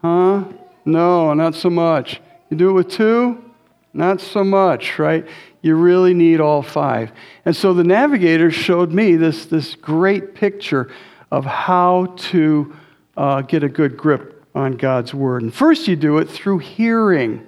Huh? 0.00 0.44
No, 0.84 1.34
not 1.34 1.54
so 1.54 1.68
much. 1.68 2.20
You 2.50 2.56
do 2.56 2.70
it 2.70 2.72
with 2.72 2.88
two? 2.88 3.44
Not 3.92 4.20
so 4.20 4.42
much, 4.44 4.98
right? 4.98 5.26
You 5.62 5.74
really 5.74 6.14
need 6.14 6.40
all 6.40 6.62
five. 6.62 7.12
And 7.44 7.54
so 7.54 7.74
the 7.74 7.84
navigator 7.84 8.50
showed 8.50 8.92
me 8.92 9.16
this, 9.16 9.46
this 9.46 9.74
great 9.74 10.34
picture 10.34 10.90
of 11.30 11.44
how 11.44 12.14
to 12.16 12.76
uh, 13.16 13.42
get 13.42 13.64
a 13.64 13.68
good 13.68 13.96
grip 13.96 14.44
on 14.54 14.72
God's 14.72 15.12
word. 15.12 15.42
And 15.42 15.54
first, 15.54 15.88
you 15.88 15.96
do 15.96 16.18
it 16.18 16.28
through 16.28 16.58
hearing. 16.58 17.46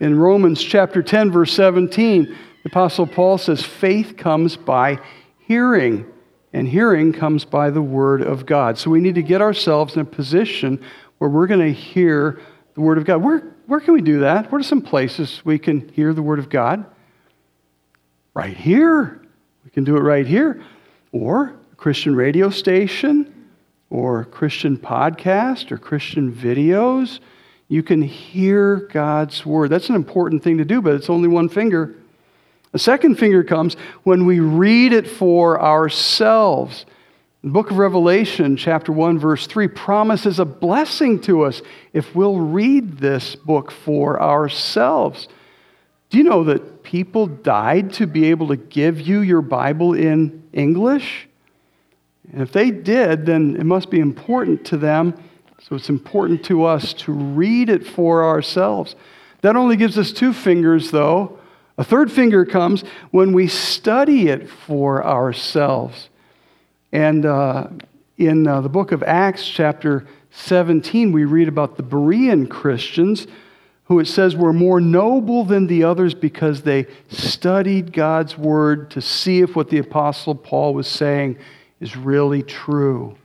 In 0.00 0.18
Romans 0.18 0.62
chapter 0.62 1.02
10, 1.02 1.30
verse 1.30 1.52
17, 1.52 2.24
the 2.24 2.36
Apostle 2.66 3.06
Paul 3.06 3.38
says, 3.38 3.62
faith 3.62 4.16
comes 4.16 4.56
by 4.56 4.98
hearing, 5.38 6.06
and 6.52 6.68
hearing 6.68 7.12
comes 7.12 7.44
by 7.44 7.70
the 7.70 7.82
Word 7.82 8.22
of 8.22 8.46
God. 8.46 8.78
So 8.78 8.90
we 8.90 9.00
need 9.00 9.14
to 9.14 9.22
get 9.22 9.40
ourselves 9.40 9.94
in 9.94 10.00
a 10.00 10.04
position 10.04 10.82
where 11.18 11.30
we're 11.30 11.46
going 11.46 11.60
to 11.60 11.72
hear 11.72 12.40
the 12.74 12.80
Word 12.80 12.98
of 12.98 13.04
God. 13.04 13.22
Where, 13.22 13.38
where 13.66 13.80
can 13.80 13.94
we 13.94 14.00
do 14.00 14.20
that? 14.20 14.52
What 14.52 14.60
are 14.60 14.64
some 14.64 14.82
places 14.82 15.42
we 15.44 15.58
can 15.58 15.88
hear 15.88 16.12
the 16.12 16.22
Word 16.22 16.38
of 16.38 16.48
God? 16.48 16.84
Right 18.38 18.56
here. 18.56 19.20
We 19.64 19.70
can 19.72 19.82
do 19.82 19.96
it 19.96 20.00
right 20.00 20.24
here. 20.24 20.62
Or 21.10 21.56
a 21.72 21.74
Christian 21.74 22.14
radio 22.14 22.50
station, 22.50 23.48
or 23.90 24.26
Christian 24.26 24.76
podcast, 24.78 25.72
or 25.72 25.76
Christian 25.76 26.32
videos. 26.32 27.18
You 27.66 27.82
can 27.82 28.00
hear 28.00 28.76
God's 28.92 29.44
word. 29.44 29.70
That's 29.70 29.88
an 29.88 29.96
important 29.96 30.44
thing 30.44 30.56
to 30.58 30.64
do, 30.64 30.80
but 30.80 30.94
it's 30.94 31.10
only 31.10 31.26
one 31.26 31.48
finger. 31.48 31.96
A 32.72 32.78
second 32.78 33.16
finger 33.16 33.42
comes 33.42 33.74
when 34.04 34.24
we 34.24 34.38
read 34.38 34.92
it 34.92 35.08
for 35.08 35.60
ourselves. 35.60 36.86
The 37.42 37.50
book 37.50 37.72
of 37.72 37.78
Revelation, 37.78 38.56
chapter 38.56 38.92
1, 38.92 39.18
verse 39.18 39.48
3, 39.48 39.66
promises 39.66 40.38
a 40.38 40.44
blessing 40.44 41.20
to 41.22 41.42
us 41.42 41.60
if 41.92 42.14
we'll 42.14 42.38
read 42.38 42.98
this 42.98 43.34
book 43.34 43.72
for 43.72 44.22
ourselves. 44.22 45.26
Do 46.10 46.18
you 46.18 46.24
know 46.24 46.44
that 46.44 46.82
people 46.82 47.26
died 47.26 47.92
to 47.94 48.06
be 48.06 48.26
able 48.26 48.48
to 48.48 48.56
give 48.56 49.00
you 49.00 49.20
your 49.20 49.42
Bible 49.42 49.94
in 49.94 50.42
English? 50.52 51.28
And 52.32 52.42
if 52.42 52.52
they 52.52 52.70
did, 52.70 53.26
then 53.26 53.56
it 53.56 53.64
must 53.64 53.90
be 53.90 54.00
important 54.00 54.64
to 54.66 54.76
them 54.76 55.14
so 55.60 55.76
it's 55.76 55.88
important 55.88 56.44
to 56.46 56.64
us 56.64 56.94
to 56.94 57.12
read 57.12 57.68
it 57.68 57.86
for 57.86 58.24
ourselves. 58.24 58.94
That 59.42 59.56
only 59.56 59.76
gives 59.76 59.98
us 59.98 60.12
two 60.12 60.32
fingers, 60.32 60.90
though. 60.90 61.38
A 61.76 61.84
third 61.84 62.10
finger 62.10 62.44
comes 62.44 62.82
when 63.10 63.32
we 63.32 63.48
study 63.48 64.28
it 64.28 64.48
for 64.48 65.04
ourselves. 65.04 66.08
And 66.90 67.26
uh, 67.26 67.68
in 68.16 68.46
uh, 68.46 68.62
the 68.62 68.68
book 68.68 68.92
of 68.92 69.02
Acts, 69.02 69.46
chapter 69.46 70.06
17, 70.30 71.12
we 71.12 71.24
read 71.24 71.48
about 71.48 71.76
the 71.76 71.82
Berean 71.82 72.48
Christians 72.48 73.26
who 73.88 73.98
it 74.00 74.06
says 74.06 74.36
were 74.36 74.52
more 74.52 74.80
noble 74.80 75.44
than 75.44 75.66
the 75.66 75.82
others 75.82 76.14
because 76.14 76.62
they 76.62 76.86
studied 77.08 77.92
God's 77.92 78.36
word 78.36 78.90
to 78.90 79.00
see 79.00 79.40
if 79.40 79.56
what 79.56 79.70
the 79.70 79.78
Apostle 79.78 80.34
Paul 80.34 80.74
was 80.74 80.86
saying 80.86 81.38
is 81.80 81.96
really 81.96 82.42
true. 82.42 83.16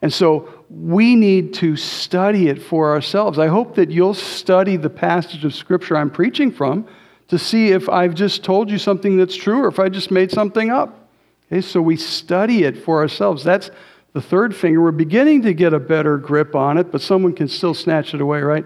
And 0.00 0.12
so 0.12 0.64
we 0.70 1.14
need 1.14 1.52
to 1.54 1.76
study 1.76 2.48
it 2.48 2.60
for 2.60 2.90
ourselves. 2.90 3.38
I 3.38 3.48
hope 3.48 3.74
that 3.74 3.90
you'll 3.90 4.14
study 4.14 4.76
the 4.76 4.90
passage 4.90 5.44
of 5.44 5.54
Scripture 5.54 5.96
I'm 5.96 6.10
preaching 6.10 6.50
from 6.50 6.88
to 7.28 7.38
see 7.38 7.68
if 7.68 7.88
I've 7.88 8.14
just 8.14 8.42
told 8.42 8.70
you 8.70 8.78
something 8.78 9.18
that's 9.18 9.36
true 9.36 9.62
or 9.62 9.68
if 9.68 9.78
I 9.78 9.90
just 9.90 10.10
made 10.10 10.30
something 10.30 10.70
up. 10.70 11.08
Okay, 11.46 11.60
so 11.60 11.82
we 11.82 11.96
study 11.96 12.64
it 12.64 12.78
for 12.78 13.00
ourselves. 13.00 13.44
That's 13.44 13.70
the 14.14 14.22
third 14.22 14.56
finger. 14.56 14.80
We're 14.80 14.90
beginning 14.90 15.42
to 15.42 15.52
get 15.52 15.74
a 15.74 15.78
better 15.78 16.16
grip 16.16 16.54
on 16.54 16.78
it, 16.78 16.90
but 16.90 17.02
someone 17.02 17.34
can 17.34 17.46
still 17.46 17.74
snatch 17.74 18.14
it 18.14 18.22
away, 18.22 18.40
right? 18.40 18.64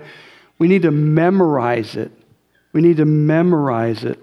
We 0.59 0.69
need 0.69 0.83
to 0.83 0.91
memorize 0.91 1.97
it. 1.97 2.11
We 2.73 2.81
need 2.81 2.99
to 2.99 3.05
memorize 3.05 4.05
it. 4.05 4.19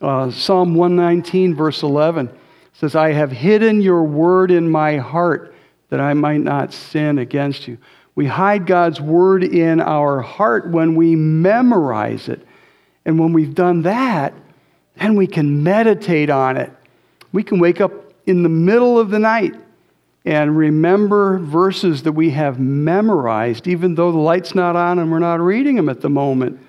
Uh, 0.00 0.30
Psalm 0.30 0.74
119, 0.74 1.54
verse 1.54 1.82
11 1.82 2.30
says, 2.72 2.94
I 2.94 3.12
have 3.12 3.32
hidden 3.32 3.80
your 3.80 4.04
word 4.04 4.50
in 4.50 4.70
my 4.70 4.96
heart 4.96 5.54
that 5.90 6.00
I 6.00 6.14
might 6.14 6.40
not 6.40 6.72
sin 6.72 7.18
against 7.18 7.66
you. 7.66 7.78
We 8.14 8.26
hide 8.26 8.66
God's 8.66 9.00
word 9.00 9.42
in 9.42 9.80
our 9.80 10.20
heart 10.20 10.68
when 10.68 10.94
we 10.94 11.16
memorize 11.16 12.28
it. 12.28 12.46
And 13.04 13.18
when 13.18 13.32
we've 13.32 13.54
done 13.54 13.82
that, 13.82 14.34
then 14.96 15.16
we 15.16 15.26
can 15.26 15.62
meditate 15.62 16.30
on 16.30 16.56
it. 16.56 16.72
We 17.32 17.42
can 17.42 17.58
wake 17.58 17.80
up 17.80 17.92
in 18.26 18.42
the 18.42 18.48
middle 18.48 18.98
of 18.98 19.10
the 19.10 19.18
night 19.18 19.54
and 20.28 20.58
remember 20.58 21.38
verses 21.38 22.02
that 22.02 22.12
we 22.12 22.28
have 22.28 22.60
memorized, 22.60 23.66
even 23.66 23.94
though 23.94 24.12
the 24.12 24.18
light's 24.18 24.54
not 24.54 24.76
on 24.76 24.98
and 24.98 25.10
we're 25.10 25.18
not 25.18 25.40
reading 25.40 25.74
them 25.74 25.88
at 25.88 26.02
the 26.02 26.10
moment. 26.10 26.60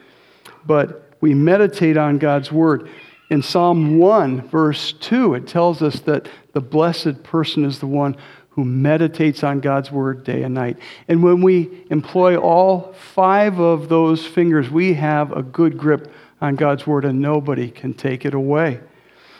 But 0.65 1.11
we 1.19 1.33
meditate 1.33 1.97
on 1.97 2.19
God's 2.19 2.53
word. 2.53 2.89
In 3.29 3.41
Psalm 3.41 3.97
1, 3.97 4.47
verse 4.47 4.93
2, 4.93 5.33
it 5.33 5.45
tells 5.45 5.81
us 5.81 5.99
that 6.01 6.29
the 6.53 6.61
blessed 6.61 7.21
person 7.23 7.65
is 7.65 7.79
the 7.79 7.85
one 7.85 8.15
who 8.51 8.63
meditates 8.63 9.43
on 9.43 9.59
God's 9.59 9.91
word 9.91 10.23
day 10.23 10.43
and 10.43 10.53
night. 10.53 10.77
And 11.09 11.21
when 11.21 11.41
we 11.41 11.83
employ 11.91 12.37
all 12.37 12.93
five 12.93 13.59
of 13.59 13.89
those 13.89 14.25
fingers, 14.25 14.69
we 14.69 14.93
have 14.93 15.33
a 15.33 15.43
good 15.43 15.77
grip 15.77 16.09
on 16.39 16.55
God's 16.55 16.87
word 16.87 17.03
and 17.03 17.19
nobody 17.19 17.69
can 17.69 17.93
take 17.93 18.23
it 18.23 18.33
away. 18.33 18.79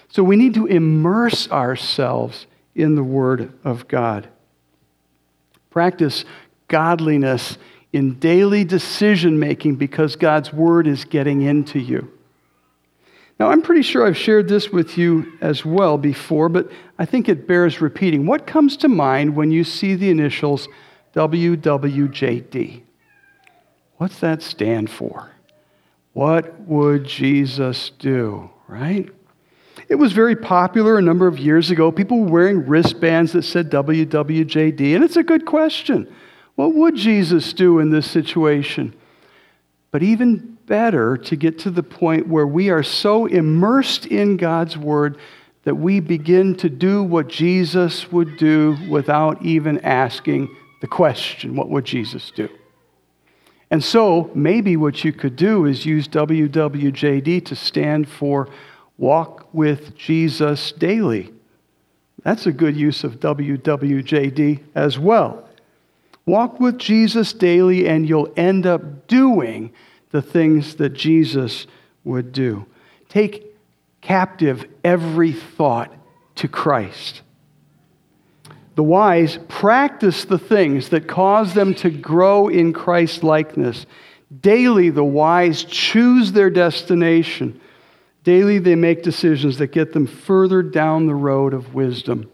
So 0.10 0.24
we 0.24 0.36
need 0.36 0.56
to 0.56 0.66
immerse 0.66 1.50
ourselves 1.50 2.48
in 2.76 2.96
the 2.96 3.04
word 3.04 3.54
of 3.64 3.88
God. 3.88 4.28
Practice 5.70 6.26
godliness 6.68 7.58
in 7.92 8.20
daily 8.20 8.64
decision 8.64 9.40
making 9.40 9.76
because 9.76 10.16
God's 10.16 10.54
word 10.54 10.88
is 10.88 11.06
getting 11.06 11.42
into 11.42 11.80
you. 11.80 12.12
Now, 13.40 13.50
I'm 13.52 13.62
pretty 13.62 13.84
sure 13.84 14.06
I've 14.06 14.18
shared 14.18 14.50
this 14.50 14.70
with 14.70 14.98
you 14.98 15.32
as 15.40 15.64
well 15.64 15.98
before, 15.98 16.50
but 16.50 16.70
I 16.98 17.06
think 17.06 17.30
it 17.30 17.48
bears 17.48 17.80
repeating. 17.80 18.26
What 18.26 18.46
comes 18.46 18.76
to 18.78 18.90
mind 18.90 19.36
when 19.36 19.50
you 19.50 19.64
see 19.64 19.96
the 19.96 20.10
initials 20.10 20.68
WWJD? 21.16 22.82
What's 23.96 24.20
that 24.20 24.42
stand 24.42 24.90
for? 24.90 25.32
What 26.14 26.60
would 26.62 27.06
Jesus 27.06 27.92
do, 27.92 28.50
right? 28.68 29.10
It 29.90 29.96
was 29.96 30.14
very 30.14 30.36
popular 30.36 31.00
a 31.00 31.02
number 31.02 31.28
of 31.28 31.40
years 31.40 31.72
ago. 31.72 31.92
People 31.92 32.20
were 32.20 32.32
wearing 32.32 32.68
wristbands 32.68 33.34
that 33.34 33.42
said 33.42 33.72
WWJD, 33.72 34.96
and 34.96 35.04
it's 35.04 35.18
a 35.18 35.24
good 35.24 35.48
question. 35.48 36.08
What 36.56 36.76
would 36.76 36.96
Jesus 36.96 37.54
do 37.54 37.80
in 37.80 37.90
this 37.90 38.10
situation? 38.10 38.94
But 39.92 40.04
even 40.04 40.58
better 40.68 41.18
to 41.18 41.36
get 41.36 41.58
to 41.60 41.72
the 41.72 41.82
point 41.82 42.28
where 42.28 42.46
we 42.46 42.70
are 42.70 42.84
so 42.84 43.26
immersed 43.26 44.06
in 44.06 44.38
God's 44.38 44.78
Word 44.78 45.18
that 45.64 45.76
we 45.76 46.00
begin 46.00 46.56
to 46.58 46.70
do 46.70 47.02
what 47.02 47.28
Jesus 47.28 48.12
would 48.12 48.38
do 48.38 48.78
without 48.90 49.44
even 49.44 49.80
asking 49.80 50.56
the 50.82 50.88
question 50.88 51.56
what 51.56 51.70
would 51.70 51.86
Jesus 51.86 52.30
do? 52.30 52.48
And 53.72 53.84
so, 53.84 54.30
maybe 54.36 54.78
what 54.78 55.04
you 55.04 55.14
could 55.14 55.36
do 55.36 55.66
is 55.66 55.86
use 55.86 56.08
WWJD 56.08 57.46
to 57.46 57.56
stand 57.56 58.08
for 58.08 58.48
Walk 59.00 59.48
with 59.54 59.96
Jesus 59.96 60.74
Daily. 60.74 61.34
That's 62.24 62.46
a 62.46 62.52
good 62.52 62.76
use 62.76 63.06
of 63.06 63.22
WWJD 63.22 64.60
as 64.76 65.00
well. 65.00 65.48
Walk 66.26 66.60
with 66.60 66.78
Jesus 66.78 67.32
daily, 67.32 67.88
and 67.88 68.08
you'll 68.08 68.32
end 68.36 68.68
up 68.68 69.08
doing 69.08 69.72
the 70.12 70.22
things 70.22 70.76
that 70.76 70.90
Jesus 70.90 71.66
would 72.04 72.34
do. 72.34 72.66
Take 73.08 73.56
captive 74.02 74.66
every 74.84 75.32
thought 75.32 75.92
to 76.36 76.50
Christ. 76.50 77.22
The 78.76 78.84
wise 78.84 79.40
practice 79.48 80.26
the 80.26 80.38
things 80.38 80.90
that 80.90 81.08
cause 81.08 81.54
them 81.54 81.74
to 81.76 81.90
grow 81.90 82.50
in 82.50 82.74
Christ 82.74 83.24
likeness. 83.24 83.86
Daily, 84.42 84.90
the 84.90 85.04
wise 85.06 85.64
choose 85.64 86.34
their 86.34 86.50
destination. 86.50 87.60
Daily, 88.24 88.60
they 88.60 88.76
make 88.76 89.04
decisions 89.04 89.58
that 89.58 89.68
get 89.68 89.94
them 89.94 90.08
further 90.08 90.62
down 90.62 91.06
the 91.06 91.16
road 91.16 91.54
of 91.54 91.74
wisdom. 91.74 92.30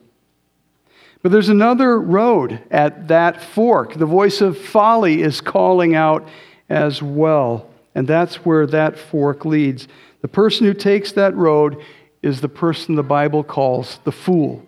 But 1.21 1.31
there's 1.31 1.49
another 1.49 1.99
road 1.99 2.61
at 2.69 3.07
that 3.07 3.41
fork. 3.41 3.95
The 3.95 4.05
voice 4.05 4.41
of 4.41 4.57
folly 4.57 5.21
is 5.21 5.41
calling 5.41 5.95
out 5.95 6.27
as 6.69 7.01
well. 7.01 7.69
And 7.95 8.07
that's 8.07 8.45
where 8.45 8.67
that 8.67 8.97
fork 8.97 9.45
leads. 9.45 9.87
The 10.21 10.27
person 10.27 10.65
who 10.65 10.73
takes 10.73 11.11
that 11.13 11.35
road 11.35 11.81
is 12.21 12.41
the 12.41 12.49
person 12.49 12.95
the 12.95 13.03
Bible 13.03 13.43
calls 13.43 13.99
the 14.03 14.11
fool. 14.11 14.63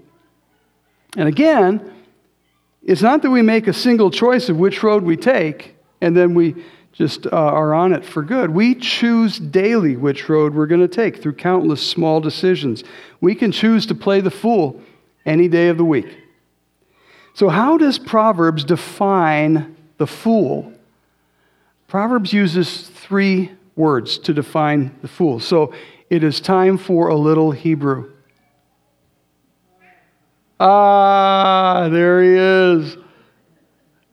And 1.15 1.27
again, 1.27 1.93
it's 2.83 3.01
not 3.01 3.21
that 3.23 3.31
we 3.31 3.41
make 3.41 3.67
a 3.67 3.73
single 3.73 4.11
choice 4.11 4.49
of 4.49 4.57
which 4.57 4.81
road 4.81 5.03
we 5.03 5.17
take 5.17 5.75
and 6.01 6.15
then 6.15 6.33
we 6.33 6.63
just 6.97 7.27
uh, 7.27 7.29
are 7.29 7.75
on 7.75 7.93
it 7.93 8.03
for 8.03 8.23
good. 8.23 8.49
We 8.49 8.73
choose 8.73 9.37
daily 9.37 9.95
which 9.95 10.27
road 10.27 10.55
we're 10.55 10.65
going 10.65 10.81
to 10.81 10.87
take 10.87 11.21
through 11.21 11.33
countless 11.33 11.87
small 11.87 12.19
decisions. 12.19 12.83
We 13.21 13.35
can 13.35 13.51
choose 13.51 13.85
to 13.85 13.95
play 13.95 14.19
the 14.19 14.31
fool 14.31 14.81
any 15.23 15.47
day 15.47 15.67
of 15.67 15.77
the 15.77 15.85
week. 15.85 16.17
So, 17.35 17.49
how 17.49 17.77
does 17.77 17.99
Proverbs 17.99 18.63
define 18.63 19.75
the 19.97 20.07
fool? 20.07 20.73
Proverbs 21.87 22.33
uses 22.33 22.89
three 22.89 23.51
words 23.75 24.17
to 24.19 24.33
define 24.33 24.95
the 25.03 25.07
fool. 25.07 25.39
So, 25.39 25.75
it 26.09 26.23
is 26.23 26.41
time 26.41 26.79
for 26.79 27.09
a 27.09 27.15
little 27.15 27.51
Hebrew. 27.51 28.11
Ah, 30.59 31.89
there 31.91 32.23
he 32.23 32.31
is. 32.31 32.97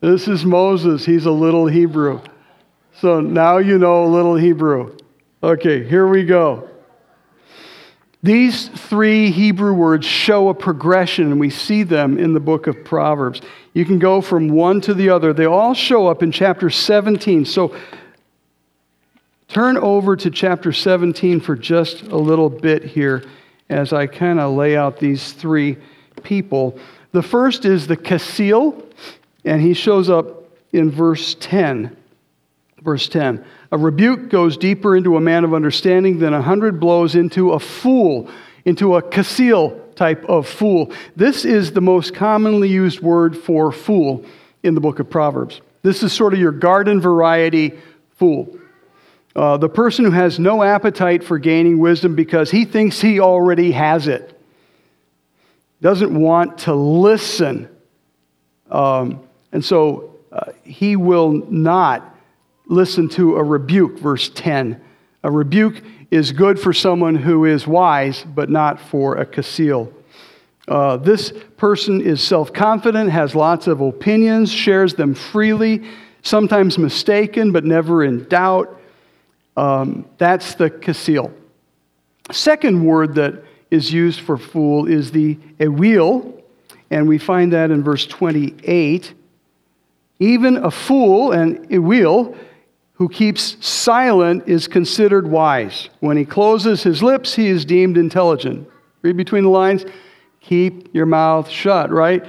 This 0.02 0.28
is 0.28 0.44
Moses. 0.44 1.06
He's 1.06 1.24
a 1.24 1.30
little 1.30 1.66
Hebrew. 1.66 2.20
So 3.00 3.20
now 3.20 3.58
you 3.58 3.78
know 3.78 4.04
a 4.04 4.06
little 4.06 4.36
Hebrew. 4.36 4.96
Okay, 5.42 5.82
here 5.82 6.06
we 6.06 6.24
go. 6.24 6.68
These 8.22 8.68
three 8.68 9.30
Hebrew 9.30 9.74
words 9.74 10.06
show 10.06 10.48
a 10.48 10.54
progression, 10.54 11.32
and 11.32 11.40
we 11.40 11.50
see 11.50 11.82
them 11.82 12.18
in 12.18 12.32
the 12.32 12.40
book 12.40 12.66
of 12.68 12.84
Proverbs. 12.84 13.42
You 13.74 13.84
can 13.84 13.98
go 13.98 14.20
from 14.20 14.48
one 14.48 14.80
to 14.82 14.94
the 14.94 15.10
other. 15.10 15.32
They 15.32 15.44
all 15.44 15.74
show 15.74 16.06
up 16.06 16.22
in 16.22 16.30
chapter 16.30 16.70
17. 16.70 17.44
So 17.44 17.76
turn 19.48 19.76
over 19.76 20.16
to 20.16 20.30
chapter 20.30 20.72
17 20.72 21.40
for 21.40 21.56
just 21.56 22.02
a 22.02 22.16
little 22.16 22.48
bit 22.48 22.84
here 22.84 23.24
as 23.68 23.92
I 23.92 24.06
kind 24.06 24.38
of 24.38 24.54
lay 24.54 24.76
out 24.76 24.98
these 24.98 25.32
three 25.32 25.76
people. 26.22 26.78
The 27.10 27.22
first 27.22 27.64
is 27.64 27.88
the 27.88 27.96
Kasil, 27.96 28.84
and 29.44 29.60
he 29.60 29.74
shows 29.74 30.08
up 30.08 30.48
in 30.72 30.90
verse 30.90 31.36
10. 31.40 31.94
Verse 32.84 33.08
10 33.08 33.42
A 33.72 33.78
rebuke 33.78 34.28
goes 34.28 34.56
deeper 34.58 34.94
into 34.94 35.16
a 35.16 35.20
man 35.20 35.42
of 35.44 35.54
understanding 35.54 36.18
than 36.18 36.34
a 36.34 36.42
hundred 36.42 36.78
blows 36.78 37.14
into 37.14 37.52
a 37.52 37.58
fool, 37.58 38.28
into 38.66 38.96
a 38.96 39.02
kasil 39.02 39.80
type 39.96 40.22
of 40.26 40.46
fool. 40.46 40.92
This 41.16 41.46
is 41.46 41.72
the 41.72 41.80
most 41.80 42.14
commonly 42.14 42.68
used 42.68 43.00
word 43.00 43.36
for 43.36 43.72
fool 43.72 44.24
in 44.62 44.74
the 44.74 44.80
book 44.80 44.98
of 44.98 45.08
Proverbs. 45.08 45.62
This 45.82 46.02
is 46.02 46.12
sort 46.12 46.34
of 46.34 46.40
your 46.40 46.52
garden 46.52 47.00
variety 47.00 47.72
fool. 48.16 48.58
Uh, 49.34 49.56
the 49.56 49.68
person 49.68 50.04
who 50.04 50.10
has 50.10 50.38
no 50.38 50.62
appetite 50.62 51.24
for 51.24 51.38
gaining 51.38 51.78
wisdom 51.78 52.14
because 52.14 52.50
he 52.50 52.64
thinks 52.64 53.00
he 53.00 53.18
already 53.18 53.72
has 53.72 54.08
it, 54.08 54.38
doesn't 55.80 56.14
want 56.14 56.58
to 56.58 56.74
listen. 56.74 57.68
Um, 58.70 59.20
and 59.52 59.64
so 59.64 60.16
uh, 60.30 60.52
he 60.62 60.96
will 60.96 61.32
not 61.50 62.13
listen 62.66 63.08
to 63.10 63.36
a 63.36 63.42
rebuke, 63.42 63.98
verse 63.98 64.30
10. 64.30 64.80
A 65.22 65.30
rebuke 65.30 65.82
is 66.10 66.32
good 66.32 66.58
for 66.60 66.72
someone 66.72 67.16
who 67.16 67.44
is 67.44 67.66
wise, 67.66 68.24
but 68.34 68.50
not 68.50 68.80
for 68.80 69.16
a 69.16 69.26
Kasil. 69.26 69.92
Uh, 70.66 70.96
this 70.96 71.32
person 71.56 72.00
is 72.00 72.22
self 72.22 72.52
confident, 72.52 73.10
has 73.10 73.34
lots 73.34 73.66
of 73.66 73.80
opinions, 73.80 74.50
shares 74.50 74.94
them 74.94 75.14
freely, 75.14 75.82
sometimes 76.22 76.78
mistaken, 76.78 77.52
but 77.52 77.64
never 77.64 78.04
in 78.04 78.24
doubt. 78.24 78.80
Um, 79.56 80.06
that's 80.18 80.54
the 80.54 80.70
Kasil. 80.70 81.32
Second 82.32 82.84
word 82.84 83.14
that 83.16 83.44
is 83.70 83.92
used 83.92 84.20
for 84.20 84.38
fool 84.38 84.86
is 84.86 85.10
the 85.10 85.36
ewil, 85.58 86.42
and 86.90 87.06
we 87.06 87.18
find 87.18 87.52
that 87.52 87.70
in 87.70 87.82
verse 87.82 88.06
28. 88.06 89.12
Even 90.20 90.56
a 90.58 90.70
fool, 90.70 91.32
and 91.32 91.68
ewil, 91.68 92.36
who 92.94 93.08
keeps 93.08 93.56
silent 93.64 94.44
is 94.46 94.68
considered 94.68 95.26
wise. 95.26 95.88
When 96.00 96.16
he 96.16 96.24
closes 96.24 96.82
his 96.82 97.02
lips, 97.02 97.34
he 97.34 97.48
is 97.48 97.64
deemed 97.64 97.96
intelligent. 97.96 98.68
Read 99.02 99.16
between 99.16 99.44
the 99.44 99.50
lines. 99.50 99.84
Keep 100.40 100.94
your 100.94 101.06
mouth 101.06 101.48
shut, 101.48 101.90
right? 101.90 102.24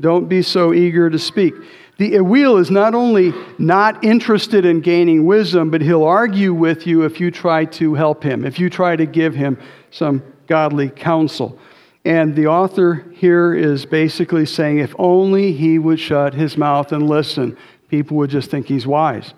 Don't 0.00 0.28
be 0.28 0.42
so 0.42 0.74
eager 0.74 1.08
to 1.08 1.18
speak. 1.18 1.54
The 1.98 2.12
Ewil 2.12 2.60
is 2.60 2.70
not 2.70 2.94
only 2.94 3.32
not 3.58 4.02
interested 4.04 4.64
in 4.64 4.80
gaining 4.80 5.26
wisdom, 5.26 5.70
but 5.70 5.82
he'll 5.82 6.04
argue 6.04 6.54
with 6.54 6.86
you 6.86 7.02
if 7.02 7.20
you 7.20 7.30
try 7.30 7.64
to 7.64 7.94
help 7.94 8.22
him, 8.22 8.44
if 8.44 8.58
you 8.58 8.70
try 8.70 8.94
to 8.96 9.06
give 9.06 9.34
him 9.34 9.58
some 9.90 10.22
godly 10.46 10.90
counsel. 10.90 11.58
And 12.04 12.34
the 12.34 12.46
author 12.46 13.04
here 13.14 13.54
is 13.54 13.84
basically 13.84 14.46
saying 14.46 14.78
if 14.78 14.94
only 14.98 15.52
he 15.52 15.78
would 15.78 15.98
shut 15.98 16.34
his 16.34 16.56
mouth 16.56 16.92
and 16.92 17.08
listen, 17.08 17.56
people 17.88 18.16
would 18.18 18.30
just 18.30 18.50
think 18.50 18.66
he's 18.66 18.86
wise. 18.86 19.34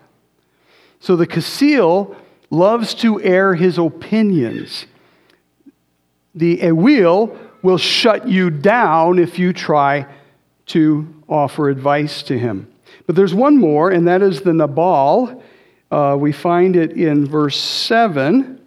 So 1.01 1.17
the 1.17 1.27
Kasil 1.27 2.15
loves 2.51 2.95
to 2.95 3.21
air 3.23 3.55
his 3.55 3.79
opinions. 3.79 4.87
The 6.35 6.59
Ewil 6.59 7.37
will 7.63 7.79
shut 7.79 8.29
you 8.29 8.51
down 8.51 9.19
if 9.19 9.39
you 9.39 9.53
try 9.53 10.07
to 10.67 11.13
offer 11.29 11.69
advice 11.69 12.23
to 12.25 12.39
him. 12.39 12.71
But 13.07 13.17
there's 13.17 13.35
one 13.35 13.57
more, 13.57 13.91
and 13.91 14.07
that 14.07 14.23
is 14.23 14.43
the 14.43 14.53
Nabal. 14.53 15.43
Uh, 15.91 16.17
we 16.19 16.33
find 16.33 16.77
it 16.77 16.93
in 16.93 17.27
verse 17.27 17.59
7. 17.59 18.61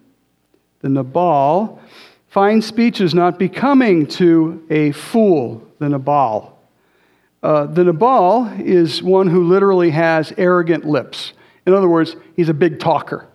The 0.82 0.90
Nabal. 0.90 1.80
Fine 2.28 2.62
speech 2.62 3.00
is 3.00 3.14
not 3.14 3.38
becoming 3.38 4.08
to 4.08 4.66
a 4.70 4.92
fool, 4.92 5.66
the 5.80 5.88
Nabal. 5.88 6.58
Uh, 7.42 7.66
the 7.68 7.84
Nabal 7.84 8.48
is 8.60 9.04
one 9.04 9.28
who 9.28 9.44
literally 9.44 9.92
has 9.92 10.34
arrogant 10.38 10.86
lips. 10.86 11.34
In 11.66 11.74
other 11.74 11.88
words, 11.88 12.16
he's 12.36 12.50
a 12.50 12.54
big 12.54 12.80
talker. 12.80 13.28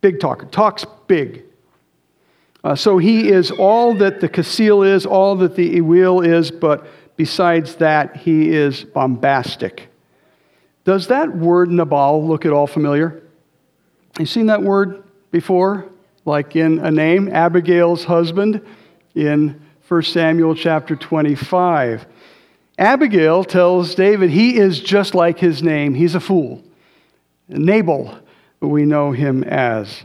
Big 0.00 0.20
talker. 0.20 0.46
Talks 0.46 0.84
big. 1.06 1.44
Uh, 2.62 2.74
so 2.74 2.98
he 2.98 3.28
is 3.28 3.50
all 3.50 3.94
that 3.94 4.20
the 4.20 4.28
Kasil 4.28 4.86
is, 4.86 5.04
all 5.04 5.36
that 5.36 5.54
the 5.54 5.76
Ewil 5.76 6.26
is, 6.26 6.50
but 6.50 6.86
besides 7.16 7.76
that, 7.76 8.16
he 8.16 8.50
is 8.50 8.84
bombastic. 8.84 9.88
Does 10.84 11.08
that 11.08 11.34
word 11.36 11.70
Nabal 11.70 12.26
look 12.26 12.46
at 12.46 12.52
all 12.52 12.66
familiar? 12.66 13.22
You 14.18 14.26
seen 14.26 14.46
that 14.46 14.62
word 14.62 15.02
before? 15.30 15.90
Like 16.24 16.56
in 16.56 16.78
a 16.78 16.90
name, 16.90 17.28
Abigail's 17.28 18.04
husband 18.04 18.64
in 19.14 19.60
1 19.88 20.02
Samuel 20.02 20.54
chapter 20.54 20.96
25. 20.96 22.06
Abigail 22.78 23.44
tells 23.44 23.94
David 23.94 24.30
he 24.30 24.56
is 24.56 24.80
just 24.80 25.14
like 25.14 25.38
his 25.38 25.62
name. 25.62 25.94
He's 25.94 26.14
a 26.14 26.20
fool. 26.20 26.62
Nabal, 27.48 28.18
we 28.60 28.84
know 28.84 29.12
him 29.12 29.44
as. 29.44 30.04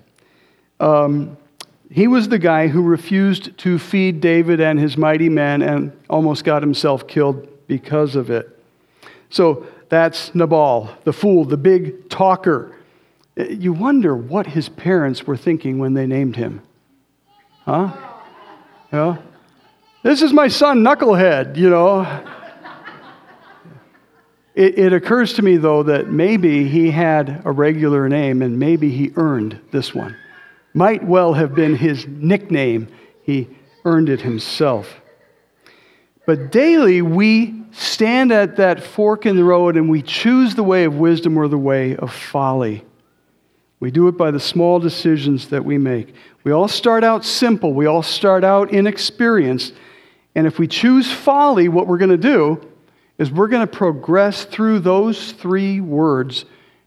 Um, 0.80 1.38
he 1.92 2.08
was 2.08 2.30
the 2.30 2.40
guy 2.40 2.68
who 2.68 2.82
refused 2.82 3.58
to 3.60 3.80
feed 3.80 4.22
David 4.22 4.60
and 4.60 4.80
his 4.80 4.98
mighty 4.98 5.30
men 5.30 5.62
and 5.62 5.92
almost 6.10 6.44
got 6.44 6.62
himself 6.62 7.08
killed 7.08 7.48
because 7.68 8.16
of 8.16 8.30
it. 8.30 8.58
So 9.30 9.66
that's 9.90 10.34
Nabal, 10.36 10.90
the 11.04 11.14
fool, 11.14 11.46
the 11.46 11.58
big 11.58 12.10
talker. 12.10 12.76
You 13.36 13.74
wonder 13.74 14.16
what 14.16 14.48
his 14.48 14.70
parents 14.70 15.26
were 15.26 15.38
thinking 15.38 15.80
when 15.80 15.94
they 15.94 16.06
named 16.06 16.36
him. 16.36 16.62
Huh? 17.66 17.96
Yeah. 18.92 19.18
This 20.04 20.22
is 20.22 20.32
my 20.32 20.48
son, 20.48 20.84
Knucklehead, 20.84 21.58
you 21.58 21.70
know. 21.70 22.02
It, 24.60 24.78
it, 24.78 24.92
occurs 24.92 25.36
to 25.36 25.42
me, 25.42 25.56
though, 25.56 25.84
that 25.84 26.10
maybe 26.10 26.68
he 26.68 26.92
had 26.92 27.44
a 27.46 27.52
regular 27.52 28.10
name 28.10 28.42
and 28.42 28.60
maybe 28.60 28.90
he 28.90 29.14
earned 29.16 29.58
this 29.72 29.96
one. 29.96 30.18
Might 30.74 31.02
well 31.02 31.32
have 31.32 31.56
been 31.56 31.78
his 31.78 32.06
nickname. 32.06 32.90
He 33.22 33.48
earned 33.86 34.10
it 34.10 34.20
himself. 34.20 35.00
But 36.26 36.52
daily, 36.52 37.02
we 37.02 37.64
stand 37.72 38.34
at 38.34 38.58
that 38.58 38.84
fork 38.84 39.26
in 39.26 39.38
the 39.38 39.46
road 39.46 39.78
and 39.78 39.90
we 39.90 40.02
choose 40.02 40.56
the 40.56 40.64
way 40.64 40.84
of 40.84 40.96
wisdom 40.96 41.38
or 41.38 41.48
the 41.48 41.58
way 41.58 41.96
of 41.96 42.14
folly. 42.14 42.84
We 43.80 43.92
do 43.92 44.10
it 44.10 44.18
by 44.18 44.30
the 44.30 44.42
small 44.42 44.78
decisions 44.78 45.48
that 45.48 45.64
we 45.64 45.78
make. 45.78 46.14
We 46.44 46.52
all 46.52 46.68
start 46.68 47.06
out 47.06 47.24
simple, 47.24 47.74
we 47.74 47.86
all 47.86 48.04
start 48.04 48.44
out 48.44 48.74
inexperienced. 48.74 49.74
And 50.36 50.46
if 50.46 50.60
we 50.60 50.68
choose 50.68 51.10
folly, 51.10 51.70
what 51.70 51.88
we're 51.88 51.98
going 51.98 52.10
to 52.10 52.18
do 52.18 52.69
is 53.20 53.30
we're 53.30 53.50
going 53.50 53.68
to 53.68 53.78
progress 53.78 54.46
through 54.46 54.80
those 54.80 55.34
three 55.34 55.82
words 55.82 56.46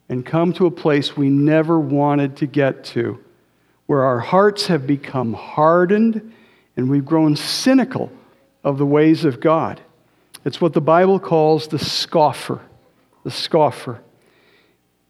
and 0.09 0.26
come 0.26 0.53
to 0.55 0.66
a 0.66 0.70
place 0.70 1.16
we 1.16 1.28
never 1.28 1.78
wanted 1.78 2.37
to 2.39 2.47
get 2.47 2.83
to, 2.85 3.22
where 3.87 4.03
our 4.03 4.18
hearts 4.18 4.66
have 4.66 4.87
become 4.87 5.35
hardened 5.35 6.33
and 6.76 6.91
we've 6.91 7.05
grown 7.05 7.37
cynical 7.37 8.11
of 8.64 8.78
the 8.78 8.87
ways 8.87 9.24
of 9.26 9.41
God. 9.41 9.80
It's 10.45 10.61
what 10.61 10.72
the 10.72 10.80
Bible 10.80 11.20
calls 11.20 11.68
the 11.68 11.78
scoffer. 11.78 12.61
The 13.24 13.30
scoffer. 13.30 14.01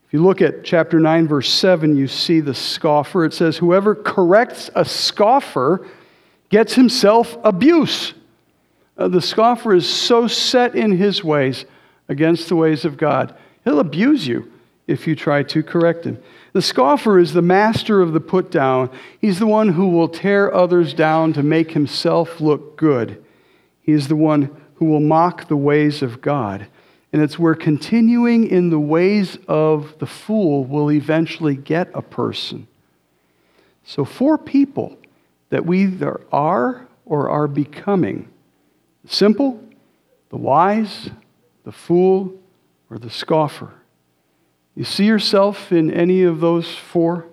If 0.07 0.12
you 0.12 0.23
look 0.23 0.43
at 0.43 0.64
chapter 0.64 1.01
9, 1.01 1.29
verse 1.29 1.51
7, 1.51 1.97
you 1.97 2.07
see 2.07 2.41
the 2.41 2.53
scoffer. 2.53 3.25
It 3.25 3.33
says, 3.33 3.57
Whoever 3.57 3.95
corrects 3.95 4.68
a 4.75 4.85
scoffer 4.85 5.87
gets 6.51 6.75
himself 6.75 7.39
abuse. 7.45 8.12
Uh, 8.97 9.09
the 9.09 9.22
scoffer 9.22 9.74
is 9.74 9.88
so 9.88 10.26
set 10.26 10.74
in 10.74 10.93
his 10.93 11.24
ways 11.24 11.64
against 12.09 12.49
the 12.49 12.57
ways 12.57 12.84
of 12.84 12.97
God, 12.97 13.34
he'll 13.64 13.80
abuse 13.80 14.26
you 14.26 14.53
if 14.86 15.07
you 15.07 15.16
try 15.16 15.43
to 15.43 15.62
correct 15.62 16.05
him. 16.05 16.18
The 16.53 16.62
scoffer 16.62 17.18
is 17.18 17.32
the 17.32 17.43
master 17.43 18.03
of 18.03 18.12
the 18.12 18.20
put 18.20 18.51
down. 18.51 18.90
He's 19.18 19.38
the 19.38 19.47
one 19.47 19.70
who 19.70 19.88
will 19.88 20.09
tear 20.09 20.53
others 20.53 20.93
down 20.93 21.32
to 21.34 21.43
make 21.43 21.70
himself 21.70 22.40
look 22.40 22.76
good. 22.76 23.24
He 23.80 23.93
is 23.93 24.09
the 24.09 24.16
one 24.16 24.55
who 24.74 24.84
will 24.84 25.01
mock 25.01 25.49
the 25.49 25.57
ways 25.57 26.03
of 26.03 26.20
God. 26.20 26.66
And 27.12 27.22
it's 27.22 27.38
where 27.38 27.55
continuing 27.55 28.47
in 28.47 28.70
the 28.70 28.80
ways 28.80 29.38
of 29.47 29.99
the 29.99 30.07
fool 30.07 30.64
will 30.64 30.90
eventually 30.90 31.57
get 31.57 31.90
a 31.95 32.03
person. 32.03 32.66
So, 33.84 34.05
four 34.05 34.38
people 34.38 34.97
that 35.51 35.66
we 35.66 35.82
either 35.82 36.20
are 36.30 36.86
or 37.05 37.28
are 37.28 37.49
becoming 37.49 38.32
the 39.05 39.15
simple, 39.15 39.63
the 40.31 40.37
wise, 40.37 41.11
the 41.65 41.73
fool, 41.73 42.33
or 42.91 42.99
the 42.99 43.11
scoffer. 43.11 43.73
You 44.75 44.85
see 44.85 45.05
yourself 45.05 45.73
in 45.73 45.91
any 45.91 46.23
of 46.23 46.41
those 46.41 46.75
four? 46.75 47.27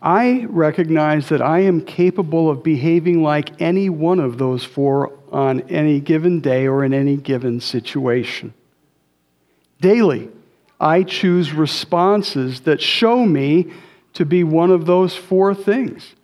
I 0.00 0.46
recognize 0.48 1.28
that 1.30 1.42
I 1.42 1.60
am 1.60 1.80
capable 1.80 2.50
of 2.50 2.62
behaving 2.62 3.22
like 3.22 3.60
any 3.60 3.88
one 3.88 4.20
of 4.20 4.38
those 4.38 4.64
four 4.64 5.12
on 5.32 5.62
any 5.62 6.00
given 6.00 6.40
day 6.40 6.66
or 6.66 6.84
in 6.84 6.94
any 6.94 7.16
given 7.16 7.60
situation. 7.60 8.54
Daily, 9.80 10.30
I 10.80 11.02
choose 11.02 11.52
responses 11.52 12.60
that 12.60 12.80
show 12.80 13.24
me 13.24 13.72
to 14.14 14.24
be 14.24 14.44
one 14.44 14.70
of 14.70 14.86
those 14.86 15.14
four 15.14 15.54
things. 15.54 16.14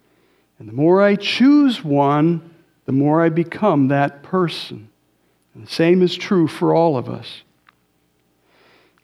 And 0.59 0.69
the 0.69 0.73
more 0.73 1.03
I 1.03 1.17
choose 1.17 1.83
one, 1.83 2.52
the 2.85 2.93
more 2.93 3.23
I 3.23 3.29
become 3.29 3.89
that 3.89 4.23
person. 4.23 4.89
And 5.55 5.67
the 5.67 5.71
same 5.71 6.03
is 6.03 6.17
true 6.17 6.49
for 6.49 6.75
all 6.75 6.97
of 6.97 7.09
us. 7.09 7.43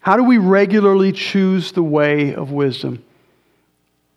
How 0.00 0.16
do 0.16 0.24
we 0.24 0.38
regularly 0.38 1.12
choose 1.12 1.72
the 1.72 1.82
way 1.82 2.34
of 2.34 2.50
wisdom? 2.50 3.04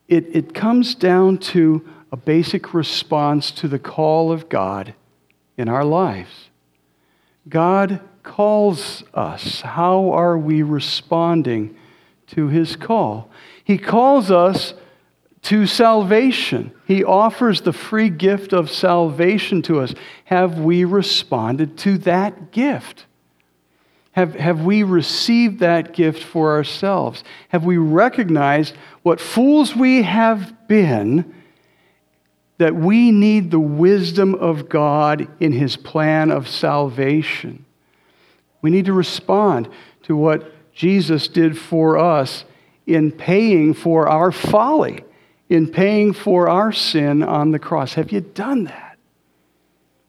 It, 0.07 0.28
it 0.36 0.53
comes 0.53 0.95
down 0.95 1.38
to 1.39 1.88
a 2.12 2.18
basic 2.18 2.74
response 2.74 3.51
to 3.51 3.68
the 3.68 3.80
call 3.80 4.32
of 4.32 4.49
God 4.49 4.93
in 5.57 5.70
our 5.70 5.86
lives. 5.86 6.49
God 7.47 8.01
calls 8.24 9.03
us. 9.14 9.62
How 9.62 10.12
are 10.12 10.38
we 10.38 10.62
responding 10.62 11.76
to 12.28 12.47
his 12.47 12.76
call? 12.76 13.30
He 13.64 13.78
calls 13.78 14.30
us 14.30 14.74
to 15.43 15.65
salvation. 15.65 16.71
He 16.85 17.03
offers 17.03 17.61
the 17.61 17.73
free 17.73 18.09
gift 18.09 18.53
of 18.53 18.69
salvation 18.69 19.61
to 19.63 19.79
us. 19.79 19.93
Have 20.25 20.59
we 20.59 20.85
responded 20.85 21.77
to 21.79 21.97
that 21.99 22.51
gift? 22.51 23.05
Have, 24.13 24.35
have 24.35 24.61
we 24.61 24.83
received 24.83 25.59
that 25.59 25.93
gift 25.93 26.23
for 26.23 26.51
ourselves? 26.51 27.23
Have 27.49 27.63
we 27.63 27.77
recognized 27.77 28.75
what 29.03 29.21
fools 29.21 29.75
we 29.75 30.03
have 30.03 30.67
been 30.67 31.33
that 32.57 32.75
we 32.75 33.11
need 33.11 33.49
the 33.49 33.59
wisdom 33.59 34.35
of 34.35 34.69
God 34.69 35.27
in 35.39 35.53
His 35.53 35.77
plan 35.77 36.29
of 36.29 36.49
salvation? 36.49 37.65
We 38.61 38.69
need 38.69 38.85
to 38.85 38.93
respond 38.93 39.69
to 40.03 40.15
what 40.15 40.51
Jesus 40.73 41.27
did 41.27 41.57
for 41.57 41.97
us 41.97 42.45
in 42.85 43.11
paying 43.11 43.73
for 43.73 44.07
our 44.09 44.31
folly, 44.31 45.03
in 45.51 45.67
paying 45.67 46.13
for 46.13 46.47
our 46.47 46.71
sin 46.71 47.21
on 47.21 47.51
the 47.51 47.59
cross. 47.59 47.95
Have 47.95 48.09
you 48.09 48.21
done 48.21 48.63
that? 48.63 48.97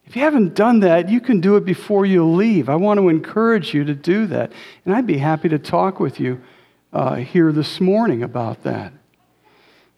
If 0.05 0.15
you 0.15 0.21
haven't 0.21 0.55
done 0.55 0.79
that, 0.79 1.09
you 1.09 1.19
can 1.19 1.41
do 1.41 1.57
it 1.57 1.65
before 1.65 2.05
you 2.05 2.25
leave. 2.25 2.69
I 2.69 2.77
want 2.77 2.97
to 3.01 3.09
encourage 3.09 3.73
you 3.73 3.83
to 3.83 3.93
do 3.93 4.25
that. 4.27 4.53
And 4.85 4.95
I'd 4.95 5.05
be 5.05 5.17
happy 5.17 5.49
to 5.49 5.59
talk 5.59 5.99
with 5.99 6.17
you 6.17 6.41
uh, 6.93 7.15
here 7.15 7.51
this 7.51 7.81
morning 7.81 8.23
about 8.23 8.63
that. 8.63 8.93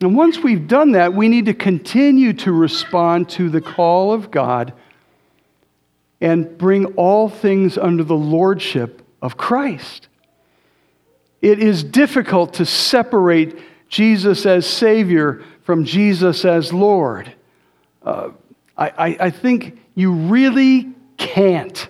And 0.01 0.17
once 0.17 0.39
we've 0.39 0.67
done 0.67 0.93
that, 0.93 1.13
we 1.13 1.27
need 1.27 1.45
to 1.45 1.53
continue 1.53 2.33
to 2.33 2.51
respond 2.51 3.29
to 3.29 3.47
the 3.47 3.61
call 3.61 4.13
of 4.13 4.31
God 4.31 4.73
and 6.21 6.57
bring 6.57 6.87
all 6.95 7.29
things 7.29 7.77
under 7.77 8.03
the 8.03 8.17
lordship 8.17 9.03
of 9.21 9.37
Christ. 9.37 10.07
It 11.43 11.59
is 11.59 11.83
difficult 11.83 12.55
to 12.55 12.65
separate 12.65 13.59
Jesus 13.95 14.45
as 14.45 14.67
Savior 14.67 15.41
from 15.63 15.85
Jesus 15.85 16.43
as 16.43 16.73
Lord. 16.73 17.33
Uh, 18.03 18.31
I, 18.75 18.89
I, 18.89 19.17
I 19.21 19.29
think 19.29 19.79
you 19.95 20.11
really 20.11 20.89
can't. 21.15 21.87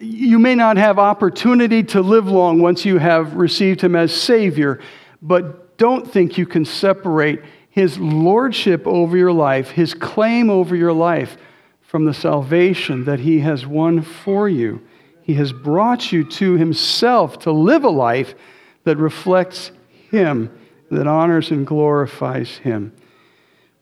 You 0.00 0.40
may 0.40 0.56
not 0.56 0.78
have 0.78 0.98
opportunity 0.98 1.84
to 1.84 2.00
live 2.00 2.26
long 2.26 2.60
once 2.60 2.84
you 2.84 2.98
have 2.98 3.36
received 3.36 3.80
Him 3.80 3.94
as 3.94 4.12
Savior, 4.12 4.80
but 5.22 5.78
don't 5.78 6.10
think 6.10 6.36
you 6.36 6.44
can 6.44 6.64
separate 6.64 7.40
His 7.70 7.96
lordship 7.96 8.84
over 8.84 9.16
your 9.16 9.32
life, 9.32 9.70
His 9.70 9.94
claim 9.94 10.50
over 10.50 10.74
your 10.74 10.92
life, 10.92 11.36
from 11.82 12.04
the 12.04 12.14
salvation 12.14 13.04
that 13.04 13.20
He 13.20 13.38
has 13.38 13.64
won 13.64 14.02
for 14.02 14.48
you. 14.48 14.84
He 15.22 15.34
has 15.34 15.52
brought 15.52 16.10
you 16.10 16.24
to 16.24 16.54
Himself 16.54 17.38
to 17.40 17.52
live 17.52 17.84
a 17.84 17.90
life 17.90 18.34
that 18.82 18.96
reflects 18.96 19.70
Him, 20.10 20.50
that 20.90 21.06
honors 21.06 21.50
and 21.50 21.66
glorifies 21.66 22.58
Him. 22.58 22.92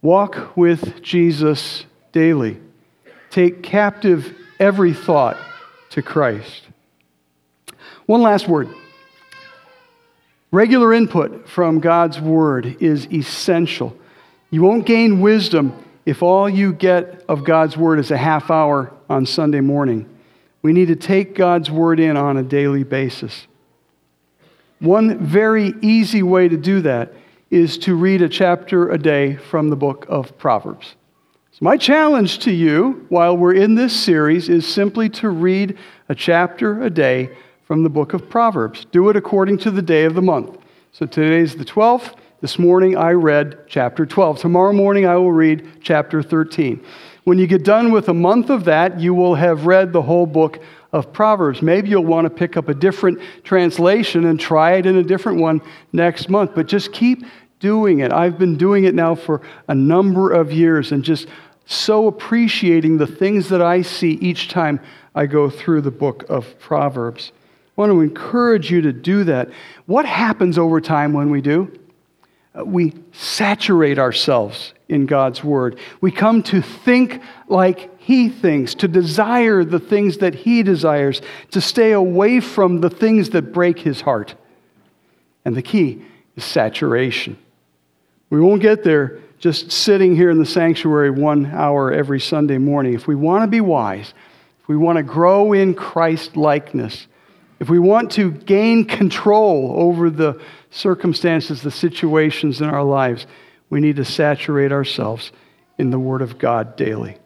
Walk 0.03 0.57
with 0.57 1.03
Jesus 1.03 1.87
daily. 2.13 2.59
Take 3.31 3.63
captive 3.63 4.37
every 4.59 4.93
thought 4.93 5.37
to 5.91 6.03
Christ. 6.03 6.69
One 8.07 8.23
last 8.23 8.49
word. 8.49 8.69
Regular 10.51 10.95
input 10.95 11.49
from 11.49 11.81
God's 11.81 12.21
Word 12.21 12.77
is 12.81 13.07
essential. 13.13 13.97
You 14.51 14.63
won't 14.63 14.87
gain 14.87 15.21
wisdom 15.21 15.75
if 16.07 16.23
all 16.23 16.49
you 16.49 16.73
get 16.73 17.23
of 17.29 17.45
God's 17.45 17.77
Word 17.77 17.99
is 17.99 18.11
a 18.11 18.17
half 18.17 18.51
hour 18.51 18.93
on 19.11 19.27
Sunday 19.27 19.61
morning. 19.61 20.09
We 20.63 20.73
need 20.73 20.89
to 20.89 20.97
take 20.97 21.35
God's 21.35 21.71
Word 21.71 22.01
in 22.01 22.17
on 22.17 22.39
a 22.39 22.43
daily 22.43 22.83
basis. 22.83 23.47
One 24.81 25.19
very 25.19 25.75
easy 25.83 26.23
way 26.23 26.49
to 26.49 26.57
do 26.57 26.81
that 26.83 27.13
is 27.51 27.79
to 27.79 27.97
read 27.97 28.23
a 28.23 28.29
chapter 28.29 28.91
a 28.91 28.99
day 28.99 29.35
from 29.35 29.71
the 29.71 29.77
book 29.77 30.07
of 30.09 30.39
Proverbs. 30.39 30.95
So, 31.51 31.59
my 31.63 31.77
challenge 31.77 32.39
to 32.41 32.53
you 32.53 33.05
while 33.09 33.37
we're 33.37 33.55
in 33.55 33.75
this 33.75 33.99
series 33.99 34.49
is 34.49 34.67
simply 34.67 35.09
to 35.11 35.31
read 35.31 35.77
a 36.09 36.15
chapter 36.15 36.81
a 36.81 36.91
day 36.91 37.31
from 37.65 37.83
the 37.83 37.89
book 37.89 38.15
of 38.15 38.31
Proverbs. 38.31 38.87
Do 38.93 39.09
it 39.09 39.17
according 39.17 39.59
to 39.59 39.73
the 39.73 39.83
day 39.83 40.05
of 40.05 40.15
the 40.15 40.23
month. 40.23 40.57
So, 40.93 41.07
today's 41.07 41.57
the 41.57 41.65
12th. 41.65 42.15
This 42.41 42.57
morning 42.57 42.97
I 42.97 43.13
read 43.13 43.59
chapter 43.67 44.07
12. 44.07 44.39
Tomorrow 44.39 44.73
morning 44.73 45.07
I 45.07 45.17
will 45.17 45.33
read 45.33 45.69
chapter 45.83 46.23
13. 46.23 46.85
When 47.25 47.37
you 47.37 47.49
get 47.49 47.65
done 47.65 47.91
with 47.91 48.09
a 48.09 48.15
month 48.15 48.49
of 48.49 48.65
that, 48.67 49.01
you 49.01 49.13
will 49.13 49.35
have 49.35 49.67
read 49.67 49.93
the 49.93 50.03
whole 50.03 50.25
book 50.25 50.61
of 50.93 51.13
Proverbs. 51.13 51.61
Maybe 51.61 51.91
you'll 51.91 52.05
want 52.05 52.25
to 52.25 52.31
pick 52.31 52.57
up 52.57 52.69
a 52.69 52.75
different 52.75 53.21
translation 53.45 54.25
and 54.25 54.41
try 54.41 54.73
it 54.75 54.87
in 54.87 54.97
a 54.97 55.03
different 55.03 55.41
one 55.41 55.61
next 55.93 56.29
month, 56.29 56.53
but 56.55 56.67
just 56.67 56.93
keep 56.93 57.25
doing 57.61 58.01
it. 58.01 58.13
I've 58.13 58.39
been 58.39 58.57
doing 58.57 58.85
it 58.85 58.95
now 58.95 59.15
for 59.15 59.43
a 59.69 59.75
number 59.75 60.33
of 60.33 60.53
years 60.53 60.93
and 60.93 61.05
just 61.05 61.29
so 61.67 62.07
appreciating 62.07 62.97
the 62.97 63.07
things 63.07 63.49
that 63.51 63.61
I 63.61 63.83
see 63.83 64.13
each 64.13 64.49
time 64.49 64.81
I 65.15 65.27
go 65.27 65.51
through 65.51 65.83
the 65.83 65.91
book 65.91 66.25
of 66.29 66.59
Proverbs. 66.59 67.33
I 67.77 67.81
want 67.81 67.93
to 67.93 68.01
encourage 68.01 68.71
you 68.71 68.81
to 68.83 68.93
do 68.93 69.25
that. 69.25 69.51
What 69.87 70.07
happens 70.07 70.57
over 70.57 70.81
time 70.81 71.13
when 71.13 71.31
we 71.31 71.41
do? 71.41 71.79
Uh, 72.59 72.65
we 72.65 72.95
saturate 73.13 73.99
ourselves 73.99 74.73
in 74.89 75.07
God's 75.07 75.45
Word. 75.45 75.79
We 76.01 76.11
come 76.11 76.43
to 76.45 76.63
think 76.63 77.21
like 77.49 77.98
He 78.09 78.31
thinks, 78.31 78.75
to 78.77 78.89
desire 78.89 79.65
the 79.65 79.79
things 79.79 80.17
that 80.17 80.35
He 80.35 80.63
desires, 80.63 81.21
to 81.51 81.61
stay 81.61 81.93
away 81.93 82.41
from 82.41 82.81
the 82.81 82.89
things 82.89 83.29
that 83.31 83.53
break 83.53 83.81
His 83.81 84.01
heart. 84.01 84.35
And 85.45 85.55
the 85.55 85.61
key 85.61 86.03
is 86.35 86.43
saturation. 86.43 87.37
We 88.31 88.41
won't 88.41 88.63
get 88.63 88.83
there 88.83 89.19
just 89.41 89.71
sitting 89.71 90.17
here 90.17 90.31
in 90.31 90.39
the 90.39 90.47
sanctuary 90.47 91.11
one 91.11 91.53
hour 91.53 91.93
every 91.93 92.19
Sunday 92.19 92.57
morning, 92.57 92.95
if 92.95 93.07
we 93.07 93.15
want 93.15 93.43
to 93.43 93.47
be 93.47 93.61
wise, 93.61 94.15
if 94.63 94.69
we 94.69 94.77
want 94.79 94.97
to 94.97 95.03
grow 95.03 95.53
in 95.53 95.75
Christ 95.75 96.35
likeness, 96.35 97.09
if 97.61 97.69
we 97.69 97.79
want 97.79 98.13
to 98.13 98.31
gain 98.31 98.87
control 98.87 99.75
over 99.77 100.09
the 100.09 100.41
circumstances, 100.71 101.61
the 101.61 101.71
situations 101.71 102.63
in 102.63 102.71
our 102.71 102.85
lives, 102.85 103.27
we 103.69 103.81
need 103.81 103.97
to 103.97 104.05
saturate 104.07 104.73
ourselves 104.73 105.31
in 105.77 105.91
the 105.91 105.99
Word 105.99 106.23
of 106.23 106.39
God 106.39 106.75
daily. 106.75 107.19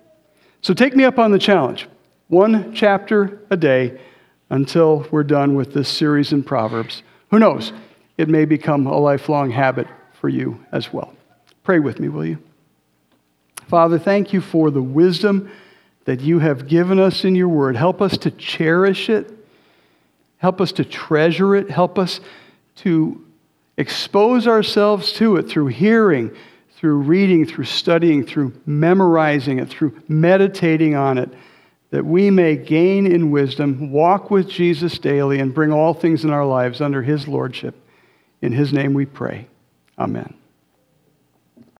So 0.63 0.75
take 0.75 0.95
me 0.95 1.03
up 1.05 1.19
on 1.19 1.33
the 1.33 1.39
challenge 1.41 1.89
one 2.29 2.73
chapter 2.73 3.41
a 3.51 3.57
day 3.57 4.01
until 4.49 5.07
we're 5.11 5.25
done 5.25 5.57
with 5.57 5.75
this 5.75 5.89
series 5.89 6.33
in 6.33 6.45
Proverbs. 6.45 7.03
Who 7.31 7.39
knows? 7.39 7.73
It 8.17 8.29
may 8.29 8.45
become 8.45 8.87
a 8.87 8.97
lifelong 8.97 9.51
habit 9.51 9.89
for 10.21 10.29
you 10.29 10.65
as 10.71 10.93
well. 10.93 11.13
Pray 11.65 11.81
with 11.81 11.99
me, 11.99 12.09
will 12.09 12.25
you? 12.25 12.39
Father, 13.69 13.99
thank 13.99 14.33
you 14.33 14.41
for 14.41 14.71
the 14.71 14.83
wisdom 14.83 15.51
that 16.05 16.21
you 16.21 16.39
have 16.39 16.69
given 16.69 17.01
us 17.01 17.25
in 17.25 17.35
your 17.35 17.49
word. 17.49 17.75
Help 17.75 18.01
us 18.01 18.17
to 18.19 18.31
cherish 18.31 19.09
it. 19.11 19.31
Help 20.39 20.61
us 20.61 20.71
to 20.73 20.85
treasure 20.85 21.57
it. 21.57 21.71
Help 21.71 21.99
us 21.99 22.21
to 22.77 23.25
expose 23.77 24.47
ourselves 24.47 25.13
to 25.15 25.37
it 25.37 25.49
through 25.49 25.67
hearing, 25.69 26.31
through 26.83 26.97
reading, 26.97 27.47
through 27.47 27.65
studying, 27.65 28.27
through 28.27 28.53
memorizing 28.67 29.61
it, 29.61 29.69
through 29.69 29.97
meditating 30.09 30.97
on 30.97 31.17
it, 31.17 31.33
that 31.91 32.05
we 32.05 32.29
may 32.29 32.57
gain 32.57 33.07
in 33.07 33.31
wisdom, 33.31 33.93
walk 33.93 34.33
with 34.33 34.49
Jesus 34.49 34.99
daily, 34.99 35.39
and 35.39 35.55
bring 35.55 35.73
all 35.73 35.95
things 35.95 36.25
in 36.25 36.31
our 36.31 36.45
lives 36.45 36.81
under 36.81 37.01
his 37.01 37.29
lordship. 37.29 37.77
In 38.41 38.51
his 38.51 38.73
name 38.73 38.95
we 38.95 39.07
pray. 39.07 39.47
Amen. 39.97 40.35